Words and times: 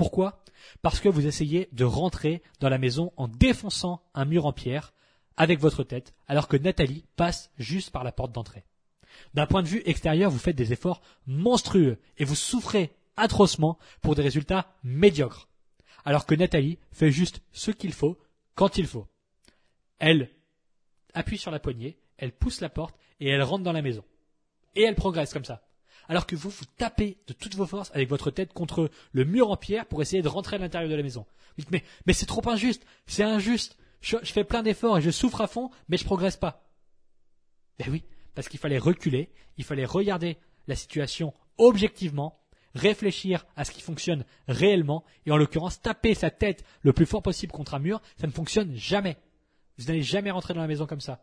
Pourquoi? 0.00 0.42
Parce 0.80 0.98
que 0.98 1.10
vous 1.10 1.26
essayez 1.26 1.68
de 1.72 1.84
rentrer 1.84 2.40
dans 2.58 2.70
la 2.70 2.78
maison 2.78 3.12
en 3.18 3.28
défonçant 3.28 4.00
un 4.14 4.24
mur 4.24 4.46
en 4.46 4.52
pierre 4.54 4.94
avec 5.36 5.60
votre 5.60 5.84
tête, 5.84 6.14
alors 6.26 6.48
que 6.48 6.56
Nathalie 6.56 7.04
passe 7.16 7.50
juste 7.58 7.90
par 7.90 8.02
la 8.02 8.10
porte 8.10 8.32
d'entrée. 8.32 8.64
D'un 9.34 9.44
point 9.44 9.62
de 9.62 9.68
vue 9.68 9.82
extérieur, 9.84 10.30
vous 10.30 10.38
faites 10.38 10.56
des 10.56 10.72
efforts 10.72 11.02
monstrueux 11.26 11.98
et 12.16 12.24
vous 12.24 12.34
souffrez 12.34 12.96
atrocement 13.18 13.78
pour 14.00 14.14
des 14.14 14.22
résultats 14.22 14.74
médiocres. 14.84 15.50
Alors 16.06 16.24
que 16.24 16.34
Nathalie 16.34 16.78
fait 16.92 17.12
juste 17.12 17.42
ce 17.52 17.70
qu'il 17.70 17.92
faut 17.92 18.16
quand 18.54 18.78
il 18.78 18.86
faut. 18.86 19.06
Elle 19.98 20.30
appuie 21.12 21.36
sur 21.36 21.50
la 21.50 21.60
poignée, 21.60 21.98
elle 22.16 22.32
pousse 22.32 22.62
la 22.62 22.70
porte 22.70 22.96
et 23.20 23.28
elle 23.28 23.42
rentre 23.42 23.64
dans 23.64 23.72
la 23.72 23.82
maison. 23.82 24.04
Et 24.76 24.82
elle 24.82 24.94
progresse 24.94 25.34
comme 25.34 25.44
ça. 25.44 25.62
Alors 26.10 26.26
que 26.26 26.34
vous 26.34 26.50
vous 26.50 26.64
tapez 26.76 27.18
de 27.28 27.32
toutes 27.32 27.54
vos 27.54 27.66
forces 27.66 27.92
avec 27.94 28.08
votre 28.08 28.32
tête 28.32 28.52
contre 28.52 28.90
le 29.12 29.24
mur 29.24 29.48
en 29.48 29.56
pierre 29.56 29.86
pour 29.86 30.02
essayer 30.02 30.22
de 30.22 30.28
rentrer 30.28 30.56
à 30.56 30.58
l'intérieur 30.58 30.90
de 30.90 30.96
la 30.96 31.04
maison. 31.04 31.24
Vous 31.56 31.62
dites 31.62 31.84
mais, 32.04 32.12
c'est 32.12 32.26
trop 32.26 32.42
injuste, 32.48 32.84
c'est 33.06 33.22
injuste. 33.22 33.78
Je, 34.00 34.16
je 34.20 34.32
fais 34.32 34.42
plein 34.42 34.64
d'efforts 34.64 34.98
et 34.98 35.02
je 35.02 35.12
souffre 35.12 35.40
à 35.40 35.46
fond, 35.46 35.70
mais 35.88 35.96
je 35.96 36.04
progresse 36.04 36.36
pas. 36.36 36.64
Ben 37.78 37.86
oui, 37.92 38.02
parce 38.34 38.48
qu'il 38.48 38.58
fallait 38.58 38.76
reculer, 38.76 39.30
il 39.56 39.62
fallait 39.62 39.84
regarder 39.84 40.36
la 40.66 40.74
situation 40.74 41.32
objectivement, 41.58 42.40
réfléchir 42.74 43.46
à 43.54 43.64
ce 43.64 43.70
qui 43.70 43.80
fonctionne 43.80 44.24
réellement, 44.48 45.04
et 45.26 45.30
en 45.30 45.36
l'occurrence 45.36 45.80
taper 45.80 46.14
sa 46.14 46.30
tête 46.30 46.64
le 46.82 46.92
plus 46.92 47.06
fort 47.06 47.22
possible 47.22 47.52
contre 47.52 47.74
un 47.74 47.78
mur, 47.78 48.02
ça 48.20 48.26
ne 48.26 48.32
fonctionne 48.32 48.74
jamais. 48.74 49.16
Vous 49.78 49.84
n'allez 49.84 50.02
jamais 50.02 50.32
rentrer 50.32 50.54
dans 50.54 50.60
la 50.60 50.66
maison 50.66 50.86
comme 50.86 51.00
ça. 51.00 51.22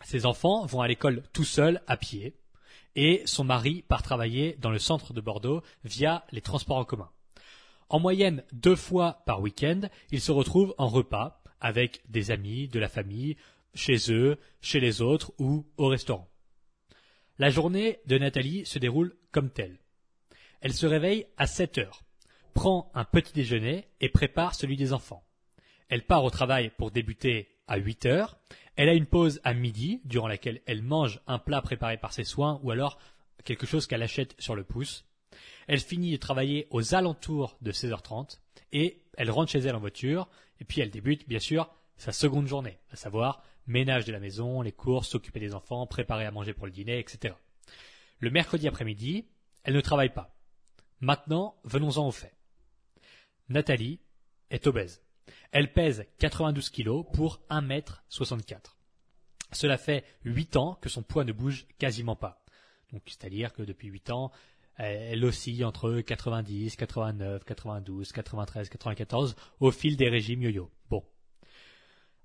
Ses 0.04 0.26
enfants 0.26 0.64
vont 0.66 0.80
à 0.80 0.88
l'école 0.88 1.22
tout 1.32 1.44
seuls 1.44 1.82
à 1.88 1.96
pied 1.96 2.36
et 2.94 3.22
son 3.26 3.44
mari 3.44 3.82
part 3.82 4.02
travailler 4.02 4.56
dans 4.60 4.70
le 4.70 4.78
centre 4.78 5.12
de 5.12 5.20
Bordeaux 5.20 5.62
via 5.84 6.24
les 6.30 6.40
transports 6.40 6.78
en 6.78 6.84
commun. 6.84 7.10
En 7.88 7.98
moyenne, 7.98 8.44
deux 8.52 8.76
fois 8.76 9.22
par 9.26 9.40
week-end, 9.40 9.82
ils 10.10 10.20
se 10.20 10.32
retrouvent 10.32 10.74
en 10.78 10.88
repas 10.88 11.42
avec 11.60 12.02
des 12.08 12.30
amis, 12.30 12.68
de 12.68 12.78
la 12.78 12.88
famille, 12.88 13.36
chez 13.76 14.10
eux, 14.10 14.38
chez 14.60 14.80
les 14.80 15.02
autres 15.02 15.32
ou 15.38 15.66
au 15.76 15.88
restaurant. 15.88 16.28
La 17.38 17.50
journée 17.50 18.00
de 18.06 18.18
Nathalie 18.18 18.64
se 18.64 18.78
déroule 18.78 19.16
comme 19.30 19.50
telle. 19.50 19.78
Elle 20.60 20.72
se 20.72 20.86
réveille 20.86 21.26
à 21.36 21.46
7 21.46 21.78
heures, 21.78 22.02
prend 22.54 22.90
un 22.94 23.04
petit 23.04 23.32
déjeuner 23.32 23.86
et 24.00 24.08
prépare 24.08 24.54
celui 24.54 24.76
des 24.76 24.92
enfants. 24.92 25.24
Elle 25.88 26.04
part 26.04 26.24
au 26.24 26.30
travail 26.30 26.72
pour 26.76 26.90
débuter 26.90 27.48
à 27.68 27.76
8 27.76 28.06
heures. 28.06 28.38
Elle 28.74 28.88
a 28.88 28.94
une 28.94 29.06
pause 29.06 29.40
à 29.44 29.54
midi, 29.54 30.00
durant 30.04 30.28
laquelle 30.28 30.62
elle 30.66 30.82
mange 30.82 31.20
un 31.26 31.38
plat 31.38 31.62
préparé 31.62 31.98
par 31.98 32.12
ses 32.12 32.24
soins 32.24 32.60
ou 32.62 32.70
alors 32.70 32.98
quelque 33.44 33.66
chose 33.66 33.86
qu'elle 33.86 34.02
achète 34.02 34.34
sur 34.38 34.56
le 34.56 34.64
pouce. 34.64 35.04
Elle 35.66 35.80
finit 35.80 36.12
de 36.12 36.16
travailler 36.16 36.66
aux 36.70 36.94
alentours 36.94 37.56
de 37.60 37.72
16h30 37.72 38.38
et 38.72 39.02
elle 39.16 39.30
rentre 39.30 39.52
chez 39.52 39.60
elle 39.60 39.76
en 39.76 39.80
voiture 39.80 40.28
et 40.60 40.64
puis 40.64 40.80
elle 40.80 40.90
débute 40.90 41.28
bien 41.28 41.38
sûr 41.38 41.70
sa 41.96 42.12
seconde 42.12 42.46
journée, 42.46 42.78
à 42.90 42.96
savoir 42.96 43.42
ménage 43.66 44.04
de 44.04 44.12
la 44.12 44.20
maison, 44.20 44.62
les 44.62 44.72
courses, 44.72 45.08
s'occuper 45.08 45.40
des 45.40 45.54
enfants, 45.54 45.86
préparer 45.86 46.24
à 46.24 46.30
manger 46.30 46.52
pour 46.52 46.66
le 46.66 46.72
dîner, 46.72 46.98
etc. 46.98 47.34
Le 48.18 48.30
mercredi 48.30 48.68
après-midi, 48.68 49.26
elle 49.62 49.74
ne 49.74 49.80
travaille 49.80 50.12
pas. 50.12 50.36
Maintenant, 51.00 51.56
venons-en 51.64 52.06
au 52.06 52.12
fait. 52.12 52.34
Nathalie 53.48 54.00
est 54.50 54.66
obèse. 54.66 55.02
Elle 55.52 55.72
pèse 55.72 56.06
92 56.18 56.70
kg 56.70 57.02
pour 57.12 57.40
1m64. 57.50 58.76
Cela 59.52 59.78
fait 59.78 60.04
8 60.24 60.56
ans 60.56 60.78
que 60.80 60.88
son 60.88 61.02
poids 61.02 61.24
ne 61.24 61.32
bouge 61.32 61.66
quasiment 61.78 62.16
pas. 62.16 62.44
Donc, 62.92 63.02
c'est-à-dire 63.06 63.52
que 63.52 63.62
depuis 63.62 63.88
8 63.88 64.10
ans, 64.10 64.32
elle 64.76 65.24
oscille 65.24 65.64
entre 65.64 66.00
90, 66.00 66.76
89, 66.76 67.44
92, 67.44 68.12
93, 68.12 68.68
94 68.68 69.36
au 69.60 69.70
fil 69.70 69.96
des 69.96 70.08
régimes 70.08 70.42
yo-yo. 70.42 70.70
Bon. 70.90 71.04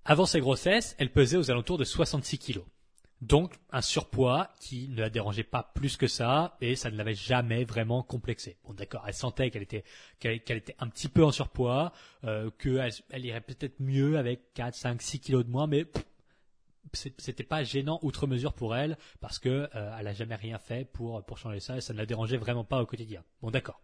Avant 0.04 0.26
ses 0.26 0.40
grossesses, 0.40 0.96
elle 0.98 1.12
pesait 1.12 1.38
aux 1.38 1.52
alentours 1.52 1.78
de 1.78 1.84
66 1.84 2.40
kilos. 2.40 2.66
Donc 3.22 3.54
un 3.72 3.82
surpoids 3.82 4.50
qui 4.60 4.90
ne 4.90 5.00
la 5.00 5.12
dérangeait 5.12 5.44
pas 5.44 5.72
plus 5.76 5.96
que 5.96 6.08
ça 6.08 6.58
et 6.60 6.76
ça 6.76 6.90
ne 6.90 6.98
l'avait 6.98 7.14
jamais 7.14 7.66
vraiment 7.66 8.02
complexé. 8.02 8.58
Bon 8.66 8.74
d'accord, 8.74 9.04
elle 9.06 9.14
sentait 9.14 9.52
qu'elle 9.52 9.62
était 9.62 9.84
qu'elle 10.20 10.42
était 10.58 10.76
un 10.80 10.88
petit 10.88 11.08
peu 11.08 11.24
en 11.24 11.32
surpoids, 11.32 11.94
euh, 12.24 12.50
qu'elle 12.58 12.92
elle 13.12 13.26
irait 13.26 13.42
peut-être 13.42 13.80
mieux 13.80 14.18
avec 14.18 14.54
4, 14.56 14.74
5, 14.74 15.02
6 15.04 15.20
kilos 15.20 15.46
de 15.46 15.52
moins, 15.52 15.68
mais 15.68 15.86
c'était 16.94 17.44
pas 17.44 17.64
gênant 17.64 18.00
outre 18.02 18.26
mesure 18.26 18.54
pour 18.54 18.76
elle 18.76 18.98
parce 19.20 19.38
que 19.38 19.70
euh, 19.76 19.98
elle 20.00 20.08
a 20.08 20.14
jamais 20.14 20.36
rien 20.36 20.58
fait 20.58 20.86
pour 20.86 21.24
pour 21.24 21.38
changer 21.38 21.60
ça 21.60 21.78
et 21.78 21.82
ça 21.82 21.94
ne 21.94 22.00
la 22.00 22.08
dérangeait 22.08 22.38
vraiment 22.38 22.64
pas 22.64 22.82
au 22.82 22.88
quotidien. 22.88 23.24
Bon 23.44 23.52
d'accord. 23.52 23.80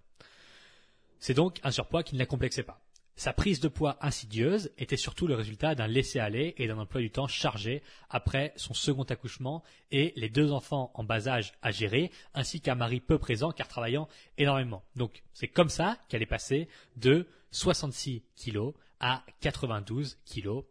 C'est 1.20 1.36
donc 1.36 1.60
un 1.64 1.70
surpoids 1.70 2.02
qui 2.02 2.16
ne 2.16 2.20
la 2.20 2.26
complexait 2.26 2.64
pas. 2.64 2.82
Sa 3.18 3.34
prise 3.34 3.60
de 3.60 3.68
poids 3.68 3.98
insidieuse 4.00 4.72
était 4.78 4.96
surtout 4.96 5.26
le 5.26 5.34
résultat 5.34 5.74
d'un 5.74 5.88
laisser-aller 5.88 6.54
et 6.58 6.68
d'un 6.68 6.78
emploi 6.78 7.02
du 7.02 7.10
temps 7.10 7.28
chargé 7.28 7.82
après 8.12 8.54
son 8.58 8.76
second 8.76 9.04
accouchement 9.06 9.64
et 9.92 10.14
les 10.16 10.30
deux 10.30 10.52
enfants 10.52 10.92
en 10.94 11.04
bas 11.04 11.28
âge 11.28 11.54
à 11.64 11.72
gérer, 11.72 12.12
ainsi 12.36 12.62
qu'un 12.62 12.76
mari 12.76 13.00
peu 13.00 13.18
présent 13.18 13.52
car 13.52 13.68
travaillant 13.68 14.08
énormément. 14.38 14.84
Donc 14.96 15.24
c'est 15.34 15.48
comme 15.48 15.70
ça 15.70 15.98
qu'elle 16.10 16.22
est 16.22 16.28
passée 16.28 16.70
de 16.96 17.28
66 17.50 18.22
kilos 18.36 18.76
à 19.00 19.26
92 19.42 20.20
kilos. 20.24 20.66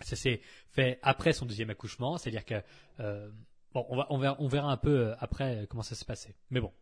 Ça 0.00 0.14
s'est 0.14 0.42
fait 0.70 1.00
après 1.02 1.32
son 1.32 1.44
deuxième 1.44 1.70
accouchement, 1.70 2.18
c'est-à-dire 2.18 2.44
que 2.44 2.62
euh, 3.00 3.28
bon, 3.72 3.84
on, 3.88 3.96
va, 3.96 4.36
on, 4.38 4.46
verra, 4.46 4.70
un 4.70 4.76
peu 4.76 5.08
euh, 5.08 5.14
après 5.18 5.66
comment 5.68 5.82
ça 5.82 5.96
s'est 5.96 6.04
passé. 6.04 6.36
Mais 6.50 6.60
bon. 6.60 6.72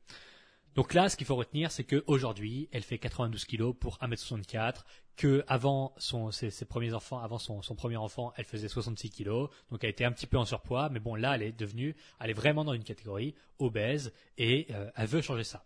Donc 0.75 0.95
là, 0.95 1.09
ce 1.09 1.17
qu'il 1.17 1.27
faut 1.27 1.37
retenir, 1.37 1.71
c'est 1.71 1.85
qu'aujourd'hui, 1.85 2.69
elle 2.73 2.83
fait 2.83 2.99
92 2.99 3.45
kilos 3.45 3.75
pour 3.79 3.99
1m64, 3.99 4.85
que 5.17 5.45
avant 5.47 5.95
son, 5.99 6.31
ses, 6.31 6.51
premiers 6.65 6.95
enfants, 6.95 7.19
avant 7.19 7.39
son, 7.39 7.61
premier 7.75 7.97
enfant, 7.97 8.33
elle 8.37 8.47
faisait 8.47 8.69
66 8.69 9.11
kilos, 9.11 9.51
donc 9.71 9.85
elle 9.85 9.91
était 9.91 10.05
un 10.05 10.13
petit 10.13 10.27
peu 10.27 10.39
en 10.39 10.47
surpoids, 10.47 10.89
mais 10.89 11.01
bon, 11.01 11.15
là, 11.15 11.35
elle 11.35 11.43
est 11.43 11.53
devenue, 11.53 11.95
elle 12.21 12.31
est 12.31 12.35
vraiment 12.35 12.65
dans 12.65 12.73
une 12.73 12.85
catégorie 12.85 13.35
obèse 13.59 14.13
et 14.39 14.67
euh, 14.71 14.91
elle 14.97 15.07
veut 15.07 15.21
changer 15.21 15.45
ça. 15.45 15.65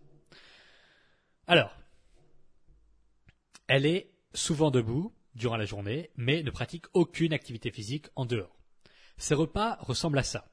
Alors, 1.47 1.71
elle 3.69 3.87
est 3.87 4.11
souvent 4.35 4.73
debout 4.73 5.15
durant 5.37 5.57
la 5.57 5.65
journée, 5.65 6.11
mais 6.17 6.43
ne 6.43 6.51
pratique 6.51 6.87
aucune 6.95 7.33
activité 7.33 7.71
physique 7.71 8.09
en 8.17 8.27
dehors. 8.27 8.57
Ses 9.19 9.35
repas 9.35 9.77
ressemblent 9.81 10.19
à 10.19 10.25
ça. 10.25 10.49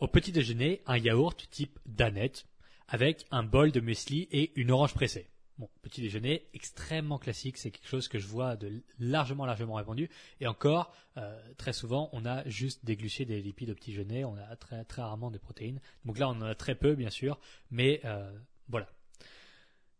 Au 0.00 0.08
petit 0.08 0.32
déjeuner, 0.32 0.82
un 0.86 0.96
yaourt 0.96 1.48
type 1.50 1.78
Danette, 1.84 2.46
avec 2.88 3.26
un 3.30 3.42
bol 3.42 3.70
de 3.70 3.80
muesli 3.80 4.28
et 4.32 4.52
une 4.58 4.70
orange 4.70 4.94
pressée. 4.94 5.28
Bon, 5.58 5.68
petit 5.82 6.00
déjeuner 6.00 6.46
extrêmement 6.54 7.18
classique, 7.18 7.58
c'est 7.58 7.72
quelque 7.72 7.88
chose 7.88 8.06
que 8.06 8.20
je 8.20 8.28
vois 8.28 8.54
de 8.54 8.80
largement 9.00 9.44
largement 9.44 9.74
répandu. 9.74 10.08
Et 10.40 10.46
encore, 10.46 10.94
euh, 11.16 11.36
très 11.56 11.72
souvent, 11.72 12.10
on 12.12 12.24
a 12.24 12.48
juste 12.48 12.84
des 12.84 12.94
glucides 12.94 13.28
des 13.28 13.42
lipides 13.42 13.70
au 13.70 13.74
petit 13.74 13.90
déjeuner, 13.90 14.24
on 14.24 14.36
a 14.36 14.54
très 14.54 14.84
très 14.84 15.02
rarement 15.02 15.32
des 15.32 15.40
protéines. 15.40 15.80
Donc 16.04 16.18
là, 16.18 16.28
on 16.28 16.32
en 16.32 16.42
a 16.42 16.54
très 16.54 16.76
peu, 16.76 16.94
bien 16.94 17.10
sûr, 17.10 17.40
mais 17.72 18.00
euh, 18.04 18.30
voilà. 18.68 18.88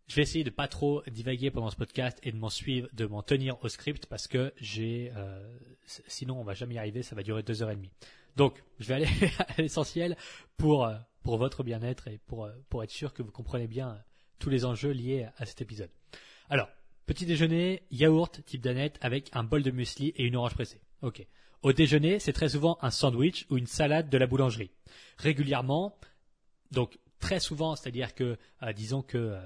Je 0.06 0.14
vais 0.14 0.22
essayer 0.22 0.44
de 0.44 0.50
pas 0.50 0.68
trop 0.68 1.02
divaguer 1.08 1.50
pendant 1.50 1.70
ce 1.70 1.76
podcast 1.76 2.18
et 2.22 2.30
de 2.30 2.38
m'en 2.38 2.50
suivre, 2.50 2.88
de 2.92 3.04
m'en 3.04 3.22
tenir 3.22 3.62
au 3.62 3.68
script 3.68 4.06
parce 4.06 4.28
que 4.28 4.54
j'ai, 4.58 5.12
euh, 5.16 5.58
sinon 6.06 6.40
on 6.40 6.44
va 6.44 6.54
jamais 6.54 6.76
y 6.76 6.78
arriver, 6.78 7.02
ça 7.02 7.16
va 7.16 7.24
durer 7.24 7.42
deux 7.42 7.62
heures 7.62 7.72
et 7.72 7.76
demie. 7.76 7.90
Donc, 8.36 8.62
je 8.78 8.86
vais 8.86 8.94
aller 8.94 9.08
à 9.40 9.60
l'essentiel 9.60 10.16
pour 10.56 10.88
pour 11.22 11.38
votre 11.38 11.62
bien-être 11.62 12.08
et 12.08 12.18
pour, 12.26 12.44
euh, 12.44 12.52
pour 12.68 12.82
être 12.82 12.90
sûr 12.90 13.12
que 13.12 13.22
vous 13.22 13.30
comprenez 13.30 13.66
bien 13.66 13.90
euh, 13.90 13.98
tous 14.38 14.50
les 14.50 14.64
enjeux 14.64 14.90
liés 14.90 15.28
à 15.36 15.46
cet 15.46 15.60
épisode. 15.60 15.90
Alors, 16.48 16.68
petit 17.06 17.26
déjeuner, 17.26 17.82
yaourt 17.90 18.44
type 18.44 18.60
danette 18.60 18.98
avec 19.00 19.30
un 19.32 19.44
bol 19.44 19.62
de 19.62 19.70
muesli 19.70 20.08
et 20.16 20.24
une 20.24 20.36
orange 20.36 20.54
pressée. 20.54 20.80
Ok. 21.02 21.26
Au 21.62 21.72
déjeuner, 21.72 22.20
c'est 22.20 22.32
très 22.32 22.50
souvent 22.50 22.78
un 22.82 22.90
sandwich 22.90 23.46
ou 23.50 23.58
une 23.58 23.66
salade 23.66 24.08
de 24.08 24.18
la 24.18 24.26
boulangerie. 24.26 24.70
Régulièrement, 25.16 25.98
donc 26.70 26.98
très 27.18 27.40
souvent, 27.40 27.74
c'est-à-dire 27.74 28.14
que, 28.14 28.38
euh, 28.62 28.72
disons 28.72 29.02
que 29.02 29.36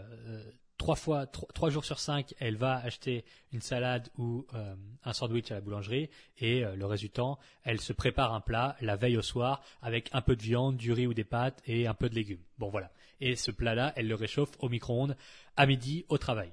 trois 0.83 0.97
fois, 0.97 1.27
trois, 1.27 1.71
jours 1.71 1.85
sur 1.85 2.01
cinq, 2.01 2.35
elle 2.41 2.57
va 2.57 2.75
acheter 2.75 3.25
une 3.53 3.61
salade 3.61 4.09
ou 4.19 4.45
euh, 4.53 4.75
un 5.05 5.13
sandwich 5.13 5.53
à 5.53 5.55
la 5.55 5.61
boulangerie 5.61 6.11
et 6.39 6.65
euh, 6.65 6.75
le 6.75 6.87
résultat, 6.87 7.39
elle 7.63 7.81
se 7.81 7.93
prépare 7.93 8.35
un 8.35 8.41
plat 8.41 8.75
la 8.81 8.97
veille 8.97 9.17
au 9.17 9.23
soir 9.23 9.63
avec 9.81 10.11
un 10.13 10.23
peu 10.23 10.35
de 10.35 10.43
viande, 10.43 10.77
du 10.77 10.93
riz 10.93 11.07
ou 11.07 11.15
des 11.15 11.23
pâtes 11.23 11.63
et 11.67 11.87
un 11.87 11.95
peu 11.95 12.09
de 12.09 12.17
légumes. 12.17 12.43
Bon 12.59 12.69
voilà. 12.69 12.91
Et 13.21 13.37
ce 13.37 13.53
plat-là, 13.53 13.93
elle 13.95 14.09
le 14.09 14.17
réchauffe 14.17 14.51
au 14.59 14.69
micro-ondes 14.69 15.17
à 15.57 15.67
midi 15.67 16.05
au 16.09 16.19
travail. 16.19 16.51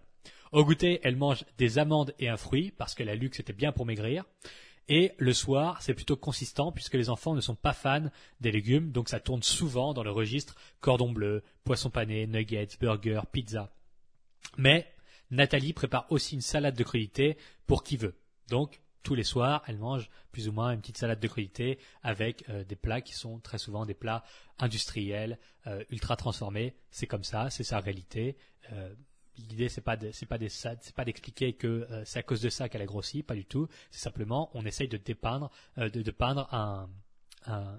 Au 0.52 0.64
goûter, 0.64 1.00
elle 1.02 1.16
mange 1.16 1.44
des 1.58 1.80
amandes 1.80 2.14
et 2.20 2.30
un 2.30 2.38
fruit 2.38 2.70
parce 2.70 2.94
qu'elle 2.94 3.10
a 3.10 3.16
lu 3.16 3.32
que 3.32 3.36
c'était 3.36 3.52
bien 3.52 3.72
pour 3.72 3.88
maigrir. 3.88 4.26
Et 4.90 5.12
le 5.18 5.34
soir, 5.34 5.82
c'est 5.82 5.96
plutôt 5.96 6.18
consistant 6.18 6.72
puisque 6.72 6.94
les 6.94 7.10
enfants 7.10 7.34
ne 7.34 7.42
sont 7.42 7.56
pas 7.56 7.74
fans 7.74 8.12
des 8.42 8.52
légumes, 8.52 8.92
donc 8.92 9.10
ça 9.10 9.20
tourne 9.20 9.42
souvent 9.42 9.96
dans 9.96 10.04
le 10.04 10.12
registre 10.12 10.56
cordon 10.82 11.12
bleu, 11.12 11.42
poisson 11.64 11.90
pané, 11.90 12.28
nuggets, 12.28 12.78
burger, 12.80 13.22
pizza. 13.32 13.72
Mais 14.58 14.92
Nathalie 15.32 15.74
prépare 15.74 16.06
aussi 16.12 16.36
une 16.36 16.42
salade 16.42 16.76
de 16.76 16.84
crudités 16.84 17.38
pour 17.68 17.84
qui 17.84 17.98
veut. 17.98 18.16
Donc, 18.50 18.82
tous 19.04 19.16
les 19.16 19.24
soirs, 19.24 19.64
elle 19.68 19.78
mange 19.78 20.10
plus 20.32 20.48
ou 20.48 20.52
moins 20.52 20.72
une 20.72 20.82
petite 20.82 20.98
salade 20.98 21.20
de 21.20 21.28
crudités 21.28 21.80
avec 22.04 22.48
euh, 22.50 22.64
des 22.64 22.76
plats 22.76 23.02
qui 23.02 23.14
sont 23.14 23.40
très 23.40 23.58
souvent 23.58 23.86
des 23.86 23.94
plats 23.94 24.24
industriels, 24.58 25.40
euh, 25.68 25.84
ultra 25.90 26.16
transformés. 26.16 26.76
C'est 26.92 27.08
comme 27.08 27.24
ça, 27.24 27.50
c'est 27.50 27.64
sa 27.64 27.80
réalité. 27.80 28.38
Euh, 28.72 28.94
l'idée 29.38 29.70
c'est 29.70 29.82
pas 29.82 29.96
pas 29.96 30.06
c'est 30.12 30.96
pas 30.96 31.06
d'expliquer 31.06 31.54
que 31.54 31.88
c'est 32.04 32.20
à 32.20 32.24
cause 32.24 32.42
de 32.42 32.50
ça 32.50 32.68
qu'elle 32.68 32.82
a 32.82 32.86
grossi, 32.86 33.24
pas 33.24 33.36
du 33.36 33.46
tout. 33.46 33.70
C'est 33.90 34.02
simplement 34.02 34.50
on 34.54 34.66
essaye 34.66 34.90
de 34.90 34.98
dépeindre, 34.98 35.50
de, 35.78 36.12
peindre 36.12 36.90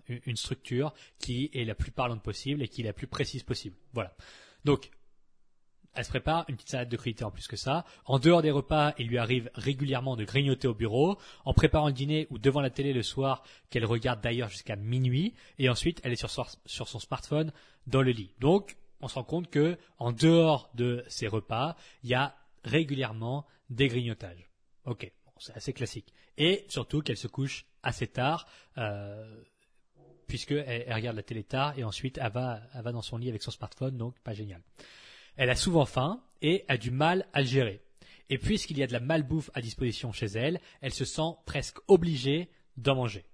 une 0.08 0.36
structure 0.36 0.94
qui 1.18 1.50
est 1.52 1.66
la 1.66 1.74
plus 1.74 1.90
parlante 1.90 2.22
possible 2.22 2.62
et 2.62 2.68
qui 2.68 2.80
est 2.80 2.84
la 2.84 2.94
plus 2.94 3.06
précise 3.06 3.42
possible. 3.42 3.76
Voilà. 3.92 4.16
Donc 4.64 4.90
elle 5.94 6.04
se 6.04 6.10
prépare 6.10 6.44
une 6.48 6.56
petite 6.56 6.70
salade 6.70 6.88
de 6.88 6.96
crudités 6.96 7.25
en 7.25 7.31
plus 7.31 7.48
que 7.48 7.56
ça. 7.56 7.84
En 8.04 8.19
dehors 8.19 8.42
des 8.42 8.50
repas, 8.50 8.94
il 8.98 9.08
lui 9.08 9.19
arrive 9.19 9.50
régulièrement 9.54 10.16
de 10.16 10.25
grignoter 10.25 10.69
au 10.69 10.75
bureau, 10.75 11.19
en 11.44 11.52
préparant 11.52 11.88
le 11.88 11.92
dîner 11.92 12.26
ou 12.31 12.38
devant 12.38 12.60
la 12.60 12.70
télé 12.70 12.92
le 12.92 13.02
soir, 13.02 13.42
qu'elle 13.70 13.84
regarde 13.84 14.20
d'ailleurs 14.20 14.48
jusqu'à 14.48 14.76
minuit, 14.76 15.34
et 15.58 15.69
ensuite 15.69 16.00
elle 16.04 16.12
est 16.12 16.16
sur, 16.16 16.31
son 16.31 16.98
smartphone 16.98 17.52
dans 17.87 18.02
le 18.02 18.12
lit. 18.12 18.32
Donc, 18.38 18.76
on 19.00 19.08
se 19.08 19.14
rend 19.14 19.25
compte 19.25 19.50
que, 19.50 19.78
en 19.98 20.12
dehors 20.12 20.70
de 20.75 21.04
ses 21.08 21.26
repas, 21.26 21.76
il 22.02 22.10
y 22.10 22.14
a 22.14 22.37
régulièrement 22.64 23.46
des 23.70 23.88
grignotages. 23.88 24.48
Ok, 24.84 25.10
c'est 25.38 25.56
assez 25.56 25.72
classique. 25.72 26.12
Et 26.37 26.64
surtout 26.69 27.00
qu'elle 27.00 27.16
se 27.16 27.26
couche 27.26 27.66
assez 27.82 28.06
tard, 28.06 28.46
euh, 28.78 29.42
puisqu'elle 30.26 30.64
elle 30.87 30.94
regarde 30.94 31.16
la 31.16 31.22
télé 31.22 31.42
tard, 31.42 31.76
et 31.78 31.84
ensuite 31.84 32.19
va, 32.19 32.60
elle 32.75 32.82
va 32.82 32.92
dans 32.92 33.02
son 33.02 33.16
lit 33.16 33.28
avec 33.28 33.42
son 33.42 33.50
smartphone, 33.50 33.96
donc 33.96 34.19
pas 34.20 34.34
génial. 34.34 34.62
Elle 35.36 35.50
a 35.50 35.56
souvent 35.56 35.86
faim 35.86 36.22
et 36.42 36.64
a 36.68 36.76
du 36.76 36.90
mal 36.90 37.26
à 37.32 37.42
gérer. 37.42 37.80
Et 38.28 38.38
puisqu'il 38.38 38.78
y 38.78 38.82
a 38.82 38.86
de 38.86 38.92
la 38.92 39.00
malbouffe 39.00 39.50
à 39.54 39.60
disposition 39.60 40.12
chez 40.12 40.26
elle, 40.26 40.60
elle 40.80 40.94
se 40.94 41.04
sent 41.04 41.34
presque 41.46 41.78
obligée 41.88 42.48
d'en 42.76 42.94
manger. 42.94 43.24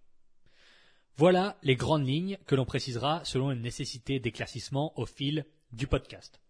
Voilà 1.17 1.59
les 1.63 1.77
grandes 1.77 2.07
lignes 2.07 2.39
que 2.47 2.55
l'on 2.55 2.65
précisera 2.65 3.25
selon 3.25 3.51
une 3.51 3.63
nécessité 3.63 4.21
d'éclaircissement 4.21 4.99
au 4.99 5.07
fil 5.07 5.47
du 5.73 5.87
podcast. 5.87 6.41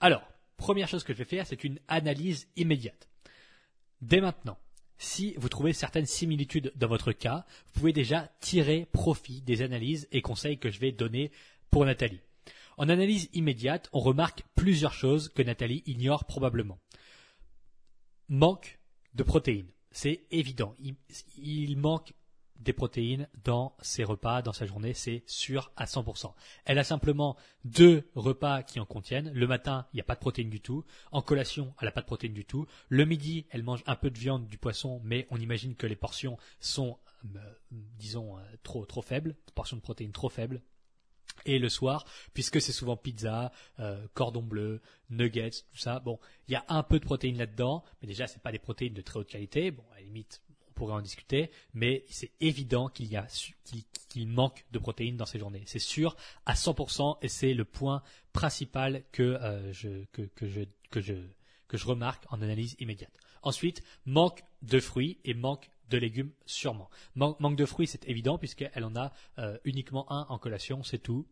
Alors, 0.00 0.22
première 0.56 0.88
chose 0.88 1.04
que 1.04 1.12
je 1.12 1.18
vais 1.18 1.24
faire, 1.24 1.46
c'est 1.46 1.64
une 1.64 1.78
analyse 1.88 2.48
immédiate. 2.56 3.08
Dès 4.00 4.20
maintenant, 4.20 4.58
si 4.98 5.34
vous 5.36 5.48
trouvez 5.48 5.72
certaines 5.72 6.06
similitudes 6.06 6.72
dans 6.76 6.88
votre 6.88 7.12
cas, 7.12 7.44
vous 7.66 7.80
pouvez 7.80 7.92
déjà 7.92 8.30
tirer 8.40 8.86
profit 8.92 9.42
des 9.42 9.62
analyses 9.62 10.08
et 10.12 10.22
conseils 10.22 10.58
que 10.58 10.70
je 10.70 10.80
vais 10.80 10.92
donner 10.92 11.30
pour 11.70 11.84
Nathalie. 11.84 12.20
En 12.76 12.88
analyse 12.88 13.28
immédiate, 13.32 13.88
on 13.92 14.00
remarque 14.00 14.44
plusieurs 14.54 14.92
choses 14.92 15.28
que 15.28 15.42
Nathalie 15.42 15.82
ignore 15.86 16.24
probablement. 16.24 16.80
Manque 18.28 18.78
de 19.14 19.22
protéines. 19.22 19.70
C'est 19.92 20.24
évident. 20.32 20.74
Il, 21.36 21.76
manque 21.78 22.14
des 22.58 22.72
protéines 22.72 23.28
dans 23.44 23.76
ses 23.80 24.02
repas, 24.02 24.42
dans 24.42 24.52
sa 24.52 24.66
journée, 24.66 24.92
c'est 24.92 25.22
sûr 25.26 25.70
à 25.76 25.84
100%. 25.84 26.32
Elle 26.64 26.78
a 26.78 26.84
simplement 26.84 27.36
deux 27.64 28.10
repas 28.16 28.62
qui 28.62 28.80
en 28.80 28.86
contiennent. 28.86 29.30
Le 29.32 29.46
matin, 29.46 29.86
il 29.92 29.96
n'y 29.96 30.00
a 30.00 30.04
pas 30.04 30.14
de 30.14 30.20
protéines 30.20 30.50
du 30.50 30.60
tout. 30.60 30.84
En 31.12 31.22
collation, 31.22 31.74
elle 31.80 31.86
n'a 31.86 31.92
pas 31.92 32.00
de 32.00 32.06
protéines 32.06 32.34
du 32.34 32.44
tout. 32.44 32.66
Le 32.88 33.04
midi, 33.04 33.46
elle 33.50 33.62
mange 33.62 33.84
un 33.86 33.96
peu 33.96 34.10
de 34.10 34.18
viande, 34.18 34.48
du 34.48 34.58
poisson, 34.58 35.00
mais 35.04 35.28
on 35.30 35.36
imagine 35.36 35.76
que 35.76 35.86
les 35.86 35.96
portions 35.96 36.38
sont, 36.58 36.98
euh, 37.36 37.38
disons, 37.70 38.36
euh, 38.38 38.42
trop, 38.64 38.84
trop 38.86 39.02
faibles, 39.02 39.36
portions 39.54 39.76
de 39.76 39.82
protéines 39.82 40.12
trop 40.12 40.28
faibles. 40.28 40.60
Et 41.46 41.58
le 41.58 41.68
soir, 41.68 42.04
puisque 42.32 42.60
c'est 42.60 42.72
souvent 42.72 42.96
pizza, 42.96 43.52
euh, 43.78 44.06
cordon 44.14 44.42
bleu, 44.42 44.80
nuggets, 45.10 45.50
tout 45.50 45.78
ça, 45.78 46.00
bon, 46.00 46.18
il 46.48 46.52
y 46.52 46.56
a 46.56 46.64
un 46.68 46.82
peu 46.82 46.98
de 46.98 47.04
protéines 47.04 47.38
là-dedans, 47.38 47.84
mais 48.00 48.08
déjà 48.08 48.26
c'est 48.26 48.42
pas 48.42 48.52
des 48.52 48.58
protéines 48.58 48.94
de 48.94 49.02
très 49.02 49.18
haute 49.18 49.28
qualité. 49.28 49.70
Bon, 49.70 49.84
à 49.92 49.96
la 49.96 50.02
limite, 50.02 50.40
on 50.68 50.72
pourrait 50.72 50.94
en 50.94 51.02
discuter, 51.02 51.50
mais 51.74 52.04
c'est 52.08 52.32
évident 52.40 52.88
qu'il 52.88 53.06
y 53.06 53.16
a 53.16 53.26
qu'il 54.08 54.28
manque 54.28 54.64
de 54.72 54.78
protéines 54.78 55.16
dans 55.16 55.26
ces 55.26 55.38
journées. 55.38 55.64
C'est 55.66 55.78
sûr 55.78 56.16
à 56.46 56.54
100% 56.54 57.18
et 57.20 57.28
c'est 57.28 57.54
le 57.54 57.64
point 57.64 58.02
principal 58.32 59.04
que 59.12 59.22
euh, 59.22 59.72
je 59.72 60.04
que, 60.12 60.22
que 60.22 60.48
je 60.48 60.62
que 60.90 61.00
je 61.00 61.14
que 61.68 61.76
je 61.76 61.86
remarque 61.86 62.24
en 62.30 62.40
analyse 62.42 62.76
immédiate. 62.78 63.12
Ensuite, 63.42 63.82
manque 64.06 64.42
de 64.62 64.80
fruits 64.80 65.18
et 65.24 65.34
manque 65.34 65.70
de 65.90 65.98
légumes 65.98 66.30
sûrement. 66.46 66.90
manque 67.14 67.56
de 67.56 67.66
fruits, 67.66 67.86
c'est 67.86 68.08
évident 68.08 68.38
puisqu'elle 68.38 68.84
en 68.84 68.96
a 68.96 69.12
euh, 69.38 69.58
uniquement 69.64 70.10
un 70.10 70.26
en 70.28 70.38
collation, 70.38 70.82
c'est 70.82 70.98
tout. 70.98 71.26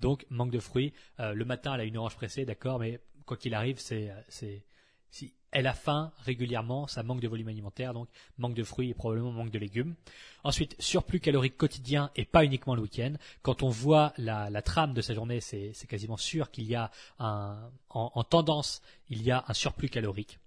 Donc 0.00 0.26
manque 0.30 0.50
de 0.50 0.60
fruits. 0.60 0.92
Euh, 1.18 1.34
le 1.34 1.44
matin, 1.44 1.74
elle 1.74 1.80
a 1.80 1.84
une 1.84 1.96
orange 1.96 2.16
pressée, 2.16 2.44
d'accord, 2.44 2.78
mais 2.78 3.00
quoi 3.26 3.36
qu'il 3.36 3.54
arrive, 3.54 3.78
c'est 3.78 4.12
c'est 4.28 4.64
si 5.10 5.34
elle 5.52 5.66
a 5.66 5.74
faim 5.74 6.12
régulièrement, 6.18 6.86
ça 6.86 7.02
manque 7.02 7.20
de 7.20 7.28
volume 7.28 7.48
alimentaire, 7.48 7.92
donc 7.92 8.08
manque 8.38 8.54
de 8.54 8.62
fruits 8.62 8.90
et 8.90 8.94
probablement 8.94 9.32
manque 9.32 9.50
de 9.50 9.58
légumes. 9.58 9.96
Ensuite, 10.44 10.76
surplus 10.78 11.18
calorique 11.18 11.56
quotidien 11.56 12.10
et 12.14 12.24
pas 12.24 12.44
uniquement 12.44 12.76
le 12.76 12.82
week-end. 12.82 13.14
Quand 13.42 13.64
on 13.64 13.68
voit 13.68 14.12
la, 14.16 14.62
trame 14.62 14.94
de 14.94 15.00
sa 15.00 15.12
journée, 15.12 15.40
c'est 15.40 15.72
quasiment 15.88 16.16
sûr 16.16 16.50
qu'il 16.50 16.64
y 16.64 16.76
a 16.76 16.90
un, 17.18 17.70
en, 17.88 18.22
tendance, 18.22 18.80
il 19.08 19.22
y 19.22 19.32
a 19.32 19.44
un 19.48 19.54
surplus 19.54 19.88
calorique. 19.88 20.38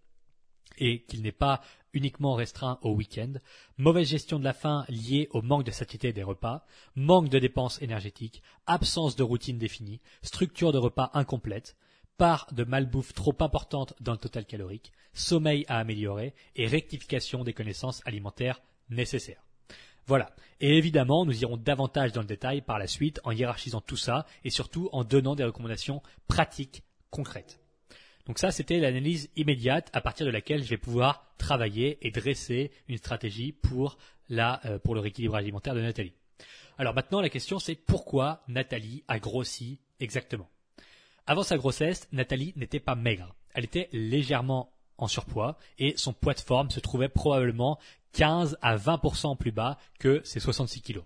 et 0.77 1.01
qu'il 1.03 1.21
n'est 1.21 1.31
pas 1.31 1.61
uniquement 1.93 2.33
restreint 2.33 2.79
au 2.81 2.93
week-end, 2.93 3.33
mauvaise 3.77 4.09
gestion 4.09 4.39
de 4.39 4.43
la 4.43 4.53
faim 4.53 4.85
liée 4.89 5.27
au 5.31 5.41
manque 5.41 5.65
de 5.65 5.71
satiété 5.71 6.11
des 6.11 6.23
repas, 6.23 6.65
manque 6.95 7.29
de 7.29 7.39
dépenses 7.39 7.81
énergétiques, 7.81 8.41
absence 8.65 9.15
de 9.15 9.23
routine 9.23 9.57
définie, 9.57 10.01
structure 10.21 10.71
de 10.71 10.77
repas 10.77 11.11
incomplète, 11.13 11.75
part 12.17 12.47
de 12.51 12.63
malbouffe 12.63 13.13
trop 13.13 13.35
importante 13.39 13.93
dans 13.99 14.13
le 14.13 14.17
total 14.17 14.45
calorique, 14.45 14.91
sommeil 15.13 15.65
à 15.67 15.77
améliorer 15.79 16.33
et 16.55 16.67
rectification 16.67 17.43
des 17.43 17.53
connaissances 17.53 18.01
alimentaires 18.05 18.61
nécessaires. 18.89 19.43
Voilà. 20.05 20.35
Et 20.59 20.77
évidemment, 20.77 21.25
nous 21.25 21.41
irons 21.41 21.57
davantage 21.57 22.11
dans 22.11 22.21
le 22.21 22.27
détail 22.27 22.61
par 22.61 22.77
la 22.77 22.87
suite 22.87 23.21
en 23.23 23.31
hiérarchisant 23.31 23.81
tout 23.81 23.97
ça 23.97 24.25
et 24.43 24.49
surtout 24.49 24.89
en 24.91 25.03
donnant 25.03 25.35
des 25.35 25.45
recommandations 25.45 26.01
pratiques 26.27 26.83
concrètes. 27.09 27.62
Donc 28.27 28.39
ça, 28.39 28.51
c'était 28.51 28.79
l'analyse 28.79 29.29
immédiate 29.35 29.89
à 29.93 30.01
partir 30.01 30.25
de 30.25 30.31
laquelle 30.31 30.63
je 30.63 30.69
vais 30.69 30.77
pouvoir 30.77 31.25
travailler 31.37 31.97
et 32.01 32.11
dresser 32.11 32.71
une 32.87 32.97
stratégie 32.97 33.51
pour, 33.51 33.97
la, 34.29 34.61
euh, 34.65 34.79
pour 34.79 34.95
le 34.95 35.01
rééquilibrage 35.01 35.43
alimentaire 35.43 35.75
de 35.75 35.81
Nathalie. 35.81 36.13
Alors 36.77 36.93
maintenant, 36.93 37.21
la 37.21 37.29
question 37.29 37.59
c'est 37.59 37.75
pourquoi 37.75 38.41
Nathalie 38.47 39.03
a 39.07 39.19
grossi 39.19 39.79
exactement? 39.99 40.49
Avant 41.27 41.43
sa 41.43 41.57
grossesse, 41.57 42.07
Nathalie 42.11 42.53
n'était 42.55 42.79
pas 42.79 42.95
maigre. 42.95 43.35
Elle 43.53 43.65
était 43.65 43.89
légèrement 43.91 44.71
en 44.97 45.07
surpoids 45.07 45.57
et 45.77 45.93
son 45.97 46.13
poids 46.13 46.33
de 46.33 46.39
forme 46.39 46.69
se 46.69 46.79
trouvait 46.79 47.09
probablement 47.09 47.79
15 48.13 48.57
à 48.61 48.75
20% 48.77 49.37
plus 49.37 49.51
bas 49.51 49.77
que 49.99 50.21
ses 50.23 50.39
66 50.39 50.81
kilos. 50.81 51.03